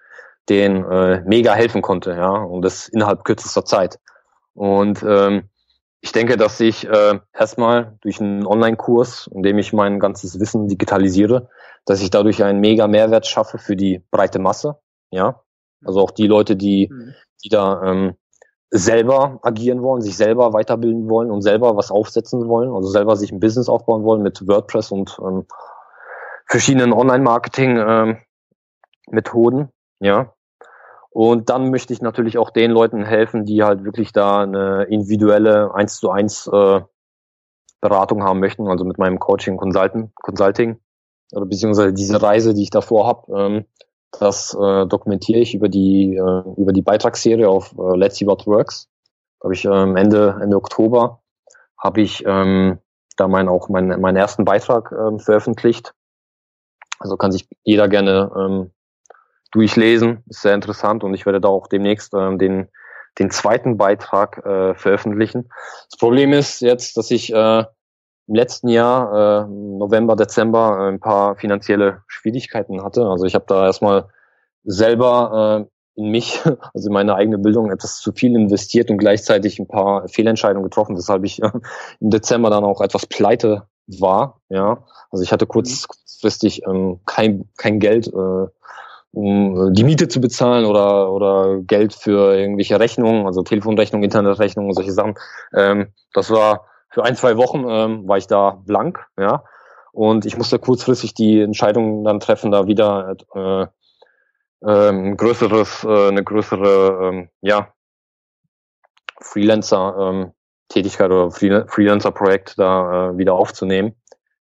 denen 0.49 0.85
äh, 0.91 1.23
mega 1.27 1.55
helfen 1.55 1.83
konnte, 1.83 2.13
ja, 2.13 2.31
und 2.31 2.63
das 2.63 2.89
innerhalb 2.89 3.25
kürzester 3.25 3.65
Zeit. 3.65 3.99
Und 4.55 5.03
ähm, 5.07 5.49
ich 6.01 6.13
denke, 6.13 6.37
dass 6.37 6.61
ich 6.61 6.87
äh, 6.87 7.19
erstmal 7.33 7.99
durch 8.03 8.21
einen 8.21 8.47
Online-Kurs, 8.47 9.29
in 9.33 9.43
dem 9.43 9.59
ich 9.59 9.73
mein 9.73 9.99
ganzes 9.99 10.39
Wissen 10.39 10.69
digitalisiere, 10.69 11.49
dass 11.85 12.01
ich 12.01 12.11
dadurch 12.11 12.45
einen 12.45 12.61
mega 12.61 12.87
Mehrwert 12.87 13.27
schaffe 13.27 13.59
für 13.59 13.77
die 13.77 14.03
breite 14.11 14.39
Masse. 14.39 14.77
Ja, 15.11 15.43
also 15.85 16.01
auch 16.01 16.11
die 16.11 16.27
Leute, 16.27 16.57
die, 16.57 16.89
mhm. 16.91 17.15
die 17.45 17.49
da 17.49 17.83
ähm, 17.83 18.17
selber 18.71 19.39
agieren 19.43 19.83
wollen, 19.83 20.03
sich 20.03 20.17
selber 20.17 20.53
weiterbilden 20.53 21.09
wollen 21.09 21.31
und 21.31 21.43
selber 21.43 21.77
was 21.77 21.91
aufsetzen 21.91 22.49
wollen, 22.49 22.75
also 22.75 22.89
selber 22.89 23.17
sich 23.17 23.33
ein 23.33 23.41
Business 23.41 23.69
aufbauen 23.69 24.05
wollen 24.05 24.23
mit 24.23 24.47
WordPress 24.47 24.93
und 24.93 25.19
ähm, 25.21 25.47
verschiedenen 26.47 26.93
Online-Marketing-Methoden. 26.93 29.61
Ähm, 29.61 29.69
ja, 30.01 30.33
und 31.11 31.49
dann 31.51 31.71
möchte 31.71 31.93
ich 31.93 32.03
natürlich 32.03 32.39
auch 32.39 32.51
den 32.51 32.71
Leuten 32.71 33.05
helfen, 33.05 33.45
die 33.45 33.63
halt 33.63 33.85
wirklich 33.85 34.13
da 34.13 34.43
eine 34.43 34.85
individuelle 34.85 35.75
eins 35.75 35.99
zu 35.99 36.11
eins 36.11 36.47
äh, 36.47 36.81
Beratung 37.81 38.23
haben 38.23 38.41
möchten, 38.41 38.69
also 38.69 38.85
mit 38.85 38.99
meinem 38.99 39.19
Coaching 39.19 39.57
Consultant, 39.57 40.15
Consulting 40.17 40.81
oder 41.33 41.47
beziehungsweise 41.47 41.93
diese 41.93 42.21
Reise, 42.21 42.55
die 42.55 42.63
ich 42.63 42.71
davor 42.71 43.07
habe, 43.07 43.39
ähm, 43.39 43.65
das 44.13 44.55
äh, 44.55 44.87
dokumentiere 44.87 45.41
ich 45.41 45.55
über 45.55 45.69
die 45.69 46.17
äh, 46.17 46.43
über 46.57 46.73
die 46.73 46.83
Beitragsserie 46.83 47.49
auf 47.49 47.73
äh, 47.79 47.97
Let's 47.97 48.17
See 48.17 48.27
What 48.27 48.47
Works. 48.47 48.89
Habe 49.43 49.55
ich 49.55 49.65
ähm, 49.65 49.97
Ende 49.97 50.39
Ende 50.43 50.57
Oktober 50.57 51.21
habe 51.79 52.01
ich 52.01 52.25
ähm, 52.27 52.79
da 53.17 53.29
mein 53.29 53.49
auch 53.49 53.69
meinen 53.69 54.01
meinen 54.01 54.17
ersten 54.17 54.45
Beitrag 54.45 54.93
ähm, 54.93 55.21
veröffentlicht. 55.21 55.95
Also 56.99 57.17
kann 57.17 57.33
sich 57.33 57.49
jeder 57.63 57.89
gerne 57.89 58.33
ähm, 58.37 58.71
durchlesen. 59.51 60.25
Ist 60.29 60.43
sehr 60.43 60.55
interessant 60.55 61.05
und 61.05 61.15
ich 61.15 61.27
werde 61.27 61.41
da 61.41 61.49
auch 61.49 61.67
demnächst 61.67 62.15
ähm, 62.15 62.39
den, 62.39 62.69
den 63.19 63.31
zweiten 63.31 63.77
Beitrag 63.77 64.45
äh, 64.45 64.75
veröffentlichen. 64.75 65.51
Das 65.91 65.99
Problem 65.99 66.33
ist 66.33 66.61
jetzt, 66.61 66.97
dass 66.97 67.11
ich 67.11 67.33
äh, 67.33 67.65
im 68.29 68.35
letzten 68.35 68.69
Jahr, 68.69 69.47
äh, 69.47 69.49
November, 69.49 70.15
Dezember, 70.15 70.79
äh, 70.81 70.89
ein 70.89 71.01
paar 71.01 71.37
finanzielle 71.37 72.03
Schwierigkeiten 72.07 72.83
hatte. 72.83 73.07
Also 73.07 73.25
ich 73.25 73.35
habe 73.35 73.47
da 73.49 73.65
erstmal 73.67 74.09
selber 74.65 75.67
äh, 75.97 76.01
in 76.01 76.11
mich, 76.11 76.41
also 76.75 76.89
in 76.89 76.93
meine 76.93 77.15
eigene 77.15 77.39
Bildung, 77.39 77.71
etwas 77.71 78.01
zu 78.01 78.13
viel 78.13 78.37
investiert 78.37 78.91
und 78.91 78.99
gleichzeitig 78.99 79.59
ein 79.59 79.67
paar 79.67 80.09
Fehlentscheidungen 80.09 80.65
getroffen, 80.65 80.97
weshalb 80.97 81.25
ich 81.25 81.43
äh, 81.43 81.51
im 82.01 82.11
Dezember 82.11 82.51
dann 82.51 82.65
auch 82.65 82.83
etwas 82.83 83.07
pleite 83.07 83.67
war. 83.87 84.41
Ja, 84.51 84.85
also 85.11 85.25
ich 85.25 85.33
hatte 85.33 85.47
kurz, 85.47 85.83
mhm. 85.83 85.87
kurzfristig 85.89 86.67
ähm, 86.67 87.01
kein 87.07 87.49
kein 87.57 87.81
Geld 87.81 88.09
äh, 88.09 88.47
um 89.13 89.73
die 89.73 89.85
Miete 89.85 90.09
zu 90.09 90.21
bezahlen 90.21 90.65
oder, 90.65 91.13
oder 91.13 91.61
Geld 91.61 91.95
für 91.95 92.37
irgendwelche 92.37 92.79
Rechnungen, 92.79 93.27
also 93.27 93.43
Telefonrechnungen, 93.43 94.05
Internetrechnungen, 94.05 94.73
solche 94.73 94.93
Sachen. 94.93 95.15
Ähm, 95.55 95.93
das 96.13 96.31
war 96.31 96.67
für 96.91 97.05
ein, 97.05 97.17
zwei 97.17 97.37
Wochen 97.37 97.67
ähm, 97.69 98.09
war 98.09 98.19
ich 98.19 98.27
da 98.27 98.51
blank, 98.51 99.07
ja. 99.19 99.45
Und 99.93 100.27
ich 100.27 100.37
musste 100.37 100.59
kurzfristig 100.59 101.15
die 101.15 101.41
Entscheidung 101.41 102.05
dann 102.05 102.21
treffen, 102.21 102.53
da 102.53 102.67
wieder 102.67 103.17
äh, 103.35 103.63
äh, 104.63 104.89
ein 104.91 105.17
größeres, 105.17 105.85
äh, 105.85 106.09
eine 106.09 106.23
größere, 106.23 107.09
ähm, 107.09 107.29
ja, 107.41 107.73
Freelancer 109.21 109.97
ähm, 109.99 110.33
oder 111.01 111.31
Freelancer 111.31 112.13
Projekt 112.13 112.59
da 112.59 113.11
äh, 113.11 113.19
wieder 113.19 113.35
aufzunehmen 113.35 113.97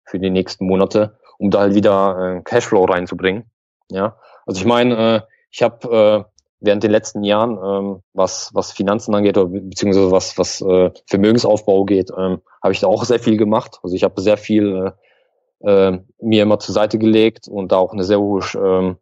für 0.06 0.20
die 0.20 0.30
nächsten 0.30 0.66
Monate 0.66 1.20
um 1.42 1.50
da 1.50 1.62
halt 1.62 1.74
wieder 1.74 2.38
äh, 2.38 2.42
Cashflow 2.44 2.86
reinzubringen. 2.86 3.50
Ja, 3.90 4.16
also 4.52 4.62
ich 4.62 4.68
meine, 4.68 5.16
äh, 5.16 5.22
ich 5.50 5.64
habe 5.64 6.28
äh, 6.28 6.32
während 6.60 6.84
den 6.84 6.92
letzten 6.92 7.24
Jahren, 7.24 7.58
ähm, 7.58 8.04
was, 8.14 8.52
was 8.54 8.74
Finanzen 8.74 9.16
angeht, 9.16 9.38
oder 9.38 9.48
beziehungsweise 9.48 10.12
was, 10.12 10.38
was 10.38 10.62
äh, 10.62 10.92
Vermögensaufbau 11.08 11.86
geht, 11.86 12.12
ähm, 12.12 12.42
habe 12.62 12.74
ich 12.74 12.82
da 12.82 12.88
auch 12.88 13.04
sehr 13.06 13.20
viel 13.20 13.38
gemacht. 13.38 13.80
Also 13.82 13.96
ich 13.96 14.04
habe 14.04 14.20
sehr 14.22 14.38
viel 14.38 14.94
äh, 15.64 15.88
äh, 15.90 16.00
mir 16.20 16.44
immer 16.44 16.60
zur 16.60 16.74
Seite 16.74 17.00
gelegt 17.00 17.48
und 17.48 17.72
da 17.72 17.78
auch 17.78 17.94
eine 17.94 18.04
sehr 18.04 18.20
hohe 18.20 18.44
ähm, 18.56 18.98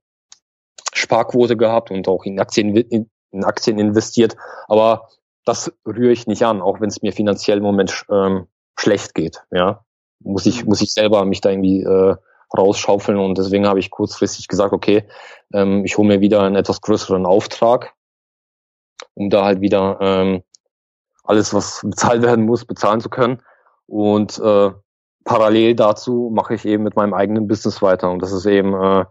Sparquote 0.94 1.58
gehabt 1.58 1.90
und 1.90 2.08
auch 2.08 2.26
in 2.26 2.40
Aktien, 2.40 2.76
in, 2.76 3.10
in 3.32 3.44
Aktien 3.44 3.80
investiert. 3.80 4.36
Aber 4.68 5.10
das 5.46 5.74
rühre 5.84 6.12
ich 6.12 6.28
nicht 6.28 6.44
an, 6.44 6.62
auch 6.62 6.80
wenn 6.80 6.90
es 6.90 7.02
mir 7.02 7.12
finanziell 7.12 7.58
im 7.58 7.64
Moment 7.64 8.06
ähm, 8.12 8.46
schlecht 8.78 9.16
geht. 9.16 9.42
Ja, 9.52 9.84
muss 10.20 10.46
ich 10.46 10.66
muss 10.66 10.82
ich 10.82 10.94
selber 10.94 11.26
mich 11.26 11.42
da 11.42 11.50
irgendwie 11.50 11.82
äh, 11.82 12.16
rausschaufeln 12.58 13.18
und 13.18 13.38
deswegen 13.38 13.68
habe 13.68 13.80
ich 13.80 13.92
kurzfristig 13.92 14.48
gesagt, 14.48 14.74
okay, 14.74 15.06
ähm, 15.54 15.84
ich 15.86 15.98
hole 15.98 16.08
mir 16.08 16.22
wieder 16.22 16.42
einen 16.42 16.56
etwas 16.56 16.82
größeren 16.82 17.26
Auftrag, 17.26 17.94
um 19.14 19.30
da 19.30 19.46
halt 19.46 19.62
wieder 19.62 19.98
ähm, 20.02 20.44
alles, 21.24 21.54
was 21.54 21.82
bezahlt 21.84 22.24
werden 22.24 22.46
muss, 22.46 22.66
bezahlen 22.66 23.02
zu 23.02 23.10
können. 23.10 23.42
Und 23.86 24.40
äh, 24.40 24.72
parallel 25.24 25.76
dazu 25.76 26.32
mache 26.34 26.56
ich 26.56 26.66
eben 26.66 26.84
mit 26.84 26.96
meinem 26.96 27.14
eigenen 27.14 27.48
Business 27.48 27.82
weiter. 27.82 28.10
Und 28.10 28.22
das 28.22 28.32
ist 28.32 28.46
eben, 28.46 28.74
äh, 28.74 29.06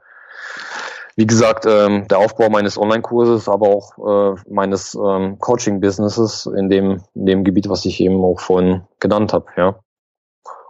wie 1.17 1.27
gesagt, 1.27 1.65
ähm, 1.67 2.07
der 2.09 2.19
Aufbau 2.19 2.49
meines 2.49 2.77
Online-Kurses, 2.77 3.49
aber 3.49 3.69
auch 3.69 3.99
äh, 3.99 4.41
meines 4.49 4.95
ähm, 4.95 5.39
Coaching-Businesses 5.39 6.47
in 6.47 6.69
dem, 6.69 7.03
in 7.15 7.27
dem 7.27 7.45
Gebiet, 7.45 7.69
was 7.69 7.85
ich 7.85 8.01
eben 8.01 8.23
auch 8.25 8.41
vorhin 8.41 8.83
genannt 9.01 9.33
habe. 9.33 9.47
Ja. 9.57 9.79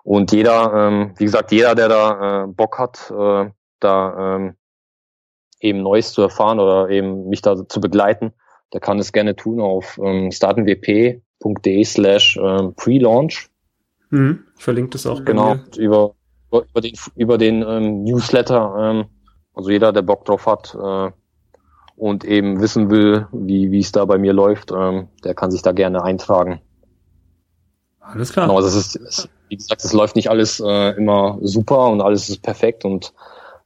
Und 0.09 0.33
jeder, 0.33 0.73
ähm, 0.75 1.13
wie 1.19 1.27
gesagt, 1.27 1.53
jeder, 1.53 1.75
der 1.75 1.91
da 1.91 2.45
äh, 2.45 2.47
Bock 2.47 2.79
hat, 2.79 3.11
äh, 3.11 3.51
da 3.79 4.37
ähm, 4.37 4.55
eben 5.61 5.83
Neues 5.83 6.13
zu 6.15 6.23
erfahren 6.23 6.61
oder 6.61 6.89
eben 6.89 7.29
mich 7.29 7.43
da 7.43 7.69
zu 7.69 7.79
begleiten, 7.79 8.33
der 8.73 8.81
kann 8.81 8.99
es 8.99 9.13
gerne 9.13 9.37
tun 9.37 9.61
auf 9.61 10.01
ähm, 10.03 10.31
startenwp.de 10.33 11.85
slash 11.85 12.39
ähm, 12.43 12.73
pre-launch. 12.75 13.51
Mhm, 14.09 14.45
verlinkt 14.57 14.95
es 14.95 15.07
auch. 15.07 15.23
Genau, 15.27 15.57
über, 15.77 16.15
über 16.51 16.81
den, 16.81 16.95
über 17.15 17.37
den 17.37 17.61
ähm, 17.61 18.05
Newsletter. 18.05 18.77
Ähm, 18.79 19.05
also 19.53 19.69
jeder, 19.69 19.93
der 19.93 20.01
Bock 20.01 20.25
drauf 20.25 20.47
hat 20.47 20.75
äh, 20.75 21.11
und 21.97 22.25
eben 22.25 22.63
wissen 22.63 22.89
will, 22.89 23.27
wie 23.33 23.71
wie 23.73 23.81
es 23.81 23.93
da 23.93 24.07
bei 24.07 24.17
mir 24.17 24.33
läuft, 24.33 24.73
ähm, 24.73 25.09
der 25.23 25.35
kann 25.35 25.51
sich 25.51 25.61
da 25.61 25.73
gerne 25.73 26.03
eintragen. 26.03 26.63
Alles 28.01 28.33
klar. 28.33 28.47
Genau, 28.47 28.57
also 28.57 28.69
es 28.69 28.97
ist, 28.97 29.29
wie 29.49 29.57
gesagt, 29.57 29.85
es 29.85 29.93
läuft 29.93 30.17
nicht 30.17 30.31
alles 30.31 30.61
äh, 30.61 30.97
immer 30.97 31.39
super 31.43 31.89
und 31.89 32.01
alles 32.01 32.29
ist 32.29 32.43
perfekt 32.43 32.85
und 32.85 33.13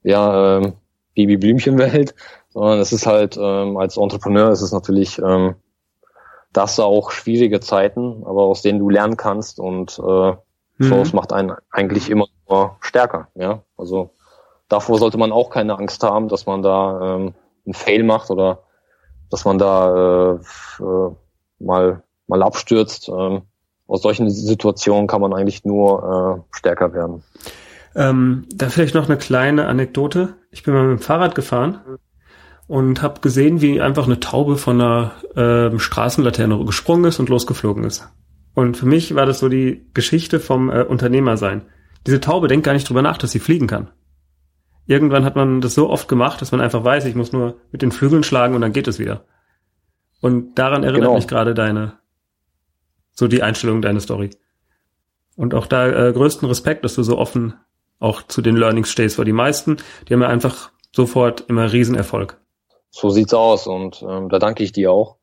ja, 0.02 0.58
ähm, 0.58 0.74
Babyblümchenwelt, 1.14 2.14
sondern 2.50 2.80
es 2.80 2.92
ist 2.92 3.06
halt 3.06 3.36
ähm, 3.40 3.76
als 3.76 3.96
Entrepreneur 3.96 4.50
ist 4.50 4.62
es 4.62 4.72
natürlich 4.72 5.18
ähm, 5.18 5.54
das 6.52 6.78
auch 6.80 7.10
schwierige 7.10 7.60
Zeiten, 7.60 8.24
aber 8.24 8.42
aus 8.42 8.62
denen 8.62 8.78
du 8.78 8.90
lernen 8.90 9.16
kannst 9.16 9.58
und 9.58 9.98
äh, 9.98 10.02
mhm. 10.32 10.36
so 10.78 10.96
es 10.96 11.12
macht 11.12 11.32
einen 11.32 11.52
eigentlich 11.70 12.10
immer 12.10 12.26
nur 12.48 12.76
stärker. 12.80 13.28
Ja, 13.34 13.62
also 13.76 14.10
davor 14.68 14.98
sollte 14.98 15.18
man 15.18 15.32
auch 15.32 15.50
keine 15.50 15.78
Angst 15.78 16.02
haben, 16.02 16.28
dass 16.28 16.46
man 16.46 16.62
da 16.62 17.16
ähm, 17.16 17.34
einen 17.64 17.74
Fail 17.74 18.02
macht 18.02 18.30
oder 18.30 18.64
dass 19.30 19.44
man 19.44 19.58
da 19.58 20.34
äh, 20.34 20.82
äh, 20.82 21.10
mal 21.58 22.02
mal 22.26 22.42
abstürzt. 22.42 23.08
Ähm, 23.08 23.42
aus 23.92 24.00
solchen 24.00 24.30
Situationen 24.30 25.06
kann 25.06 25.20
man 25.20 25.34
eigentlich 25.34 25.64
nur 25.64 26.46
äh, 26.50 26.56
stärker 26.56 26.94
werden. 26.94 27.22
Ähm, 27.94 28.46
da 28.54 28.70
vielleicht 28.70 28.94
noch 28.94 29.06
eine 29.06 29.18
kleine 29.18 29.66
Anekdote. 29.66 30.34
Ich 30.50 30.62
bin 30.62 30.72
mal 30.72 30.86
mit 30.86 30.98
dem 30.98 31.02
Fahrrad 31.02 31.34
gefahren 31.34 31.80
und 32.66 33.02
habe 33.02 33.20
gesehen, 33.20 33.60
wie 33.60 33.82
einfach 33.82 34.06
eine 34.06 34.18
Taube 34.18 34.56
von 34.56 34.80
einer 34.80 35.12
äh, 35.36 35.78
Straßenlaterne 35.78 36.64
gesprungen 36.64 37.04
ist 37.04 37.20
und 37.20 37.28
losgeflogen 37.28 37.84
ist. 37.84 38.08
Und 38.54 38.78
für 38.78 38.86
mich 38.86 39.14
war 39.14 39.26
das 39.26 39.40
so 39.40 39.50
die 39.50 39.86
Geschichte 39.92 40.40
vom 40.40 40.70
äh, 40.70 40.82
Unternehmer 40.84 41.36
sein. 41.36 41.66
Diese 42.06 42.20
Taube 42.20 42.48
denkt 42.48 42.64
gar 42.64 42.72
nicht 42.72 42.88
drüber 42.88 43.02
nach, 43.02 43.18
dass 43.18 43.32
sie 43.32 43.40
fliegen 43.40 43.66
kann. 43.66 43.90
Irgendwann 44.86 45.26
hat 45.26 45.36
man 45.36 45.60
das 45.60 45.74
so 45.74 45.90
oft 45.90 46.08
gemacht, 46.08 46.40
dass 46.40 46.50
man 46.50 46.62
einfach 46.62 46.82
weiß, 46.82 47.04
ich 47.04 47.14
muss 47.14 47.32
nur 47.32 47.56
mit 47.70 47.82
den 47.82 47.92
Flügeln 47.92 48.22
schlagen 48.22 48.54
und 48.54 48.62
dann 48.62 48.72
geht 48.72 48.88
es 48.88 48.98
wieder. 48.98 49.24
Und 50.22 50.58
daran 50.58 50.82
erinnert 50.82 51.02
genau. 51.02 51.14
mich 51.14 51.28
gerade 51.28 51.52
deine 51.52 51.98
so 53.14 53.28
die 53.28 53.42
Einstellung 53.42 53.82
deiner 53.82 54.00
Story. 54.00 54.30
Und 55.36 55.54
auch 55.54 55.66
da 55.66 56.08
äh, 56.08 56.12
größten 56.12 56.46
Respekt, 56.48 56.84
dass 56.84 56.94
du 56.94 57.02
so 57.02 57.18
offen 57.18 57.54
auch 57.98 58.22
zu 58.22 58.42
den 58.42 58.56
Learnings 58.56 58.90
stehst, 58.90 59.18
weil 59.18 59.24
die 59.24 59.32
meisten, 59.32 59.76
die 60.08 60.14
haben 60.14 60.22
ja 60.22 60.28
einfach 60.28 60.72
sofort 60.94 61.44
immer 61.48 61.72
Riesenerfolg. 61.72 62.40
So 62.90 63.10
sieht's 63.10 63.32
aus 63.32 63.66
und 63.66 64.04
ähm, 64.06 64.28
da 64.28 64.38
danke 64.38 64.62
ich 64.64 64.72
dir 64.72 64.92
auch. 64.92 65.16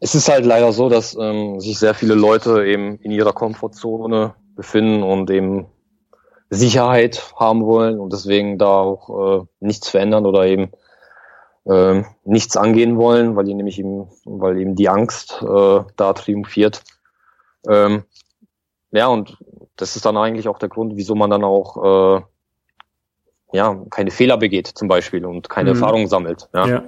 Es 0.00 0.14
ist 0.14 0.28
halt 0.28 0.44
leider 0.44 0.72
so, 0.72 0.88
dass 0.88 1.16
ähm, 1.18 1.60
sich 1.60 1.78
sehr 1.78 1.94
viele 1.94 2.14
Leute 2.14 2.64
eben 2.66 2.96
in 2.98 3.10
ihrer 3.10 3.32
Komfortzone 3.32 4.34
befinden 4.56 5.02
und 5.02 5.30
eben 5.30 5.66
Sicherheit 6.50 7.32
haben 7.36 7.64
wollen 7.64 8.00
und 8.00 8.12
deswegen 8.12 8.58
da 8.58 8.80
auch 8.80 9.40
äh, 9.40 9.46
nichts 9.60 9.88
verändern 9.88 10.26
oder 10.26 10.46
eben 10.46 10.70
äh, 11.64 12.02
nichts 12.24 12.56
angehen 12.56 12.96
wollen, 12.96 13.36
weil 13.36 13.44
die 13.44 13.54
nämlich 13.54 13.78
eben, 13.78 14.08
weil 14.24 14.58
eben 14.58 14.74
die 14.74 14.88
Angst 14.88 15.42
äh, 15.42 15.80
da 15.96 16.12
triumphiert. 16.12 16.82
Ähm, 17.68 18.04
ja, 18.92 19.06
und 19.08 19.36
das 19.76 19.96
ist 19.96 20.04
dann 20.04 20.16
eigentlich 20.16 20.48
auch 20.48 20.58
der 20.58 20.68
Grund, 20.68 20.96
wieso 20.96 21.14
man 21.14 21.30
dann 21.30 21.44
auch 21.44 22.18
äh, 22.18 22.22
ja 23.52 23.84
keine 23.90 24.10
Fehler 24.10 24.36
begeht 24.36 24.66
zum 24.66 24.88
Beispiel 24.88 25.24
und 25.24 25.48
keine 25.48 25.70
mhm. 25.70 25.76
Erfahrung 25.76 26.06
sammelt. 26.06 26.48
Ja. 26.54 26.66
ja. 26.66 26.82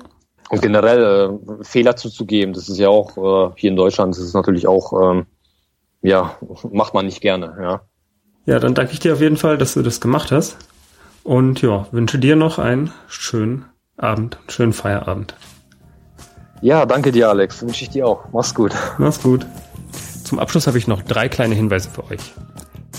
Und 0.51 0.61
generell 0.61 1.39
äh, 1.61 1.65
Fehler 1.65 1.97
zuzugeben, 1.97 2.53
das 2.53 2.69
ist 2.69 2.79
ja 2.79 2.89
auch 2.89 3.17
äh, 3.17 3.55
hier 3.57 3.71
in 3.71 3.77
Deutschland, 3.77 4.15
das 4.15 4.23
ist 4.23 4.35
natürlich 4.35 4.67
auch 4.67 4.93
ähm, 4.93 5.27
ja 6.03 6.37
macht 6.71 6.95
man 6.95 7.07
nicht 7.07 7.21
gerne. 7.21 7.57
Ja. 7.61 7.81
Ja, 8.45 8.59
dann 8.59 8.75
danke 8.75 8.93
ich 8.93 8.99
dir 8.99 9.13
auf 9.13 9.21
jeden 9.21 9.37
Fall, 9.37 9.57
dass 9.57 9.75
du 9.75 9.83
das 9.83 10.01
gemacht 10.01 10.33
hast 10.33 10.57
und 11.23 11.63
ja 11.63 11.87
wünsche 11.93 12.19
dir 12.19 12.37
noch 12.37 12.59
einen 12.59 12.93
schönen 13.07 13.67
Abend, 14.03 14.39
schönen 14.49 14.73
Feierabend. 14.73 15.35
Ja, 16.61 16.87
danke 16.87 17.13
dir, 17.13 17.29
Alex. 17.29 17.63
Wünsche 17.63 17.85
ich 17.85 17.91
dir 17.91 18.07
auch. 18.07 18.25
Mach's 18.33 18.55
gut. 18.55 18.73
Mach's 18.99 19.23
gut. 19.23 19.47
Zum 20.25 20.39
Abschluss 20.39 20.67
habe 20.67 20.79
ich 20.79 20.87
noch 20.87 21.03
drei 21.03 21.29
kleine 21.29 21.55
Hinweise 21.55 21.91
für 21.91 22.05
euch. 22.11 22.21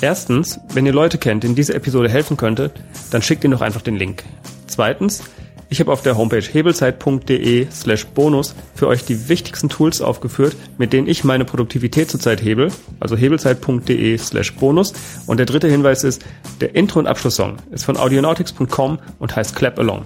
Erstens, 0.01 0.60
wenn 0.74 0.86
ihr 0.86 0.93
Leute 0.93 1.18
kennt, 1.18 1.43
denen 1.43 1.56
diese 1.56 1.74
Episode 1.74 2.10
helfen 2.10 2.38
könnte, 2.38 2.72
dann 3.12 3.22
schickt 3.22 3.43
ihnen 3.43 3.54
doch 3.54 3.62
einfach 3.62 3.82
den 3.82 3.95
Link. 3.95 4.24
Zweitens, 4.68 5.24
ich 5.70 5.80
habe 5.80 5.91
auf 5.91 6.01
der 6.01 6.18
Homepage 6.18 6.41
hebelzeit.de 6.41 7.68
slash 7.72 8.06
bonus 8.08 8.54
für 8.76 8.88
euch 8.88 9.06
die 9.06 9.28
wichtigsten 9.28 9.70
Tools 9.70 10.01
aufgeführt, 10.01 10.56
mit 10.78 10.93
denen 10.93 11.08
ich 11.08 11.24
meine 11.24 11.45
Produktivität 11.45 12.12
zurzeit 12.12 12.43
hebel, 12.43 12.72
also 12.99 13.16
hebelzeit.de 13.16 14.18
slash 14.18 14.54
bonus. 14.56 14.93
Und 15.26 15.38
der 15.38 15.45
dritte 15.45 15.68
Hinweis 15.68 16.04
ist, 16.04 16.24
der 16.62 16.76
Intro- 16.76 16.99
und 16.99 17.08
Abschlusssong 17.08 17.58
ist 17.72 17.86
von 17.86 17.97
audionautics.com 17.97 18.99
und 19.20 19.36
heißt 19.36 19.56
Clap 19.56 19.80
Along. 19.80 20.04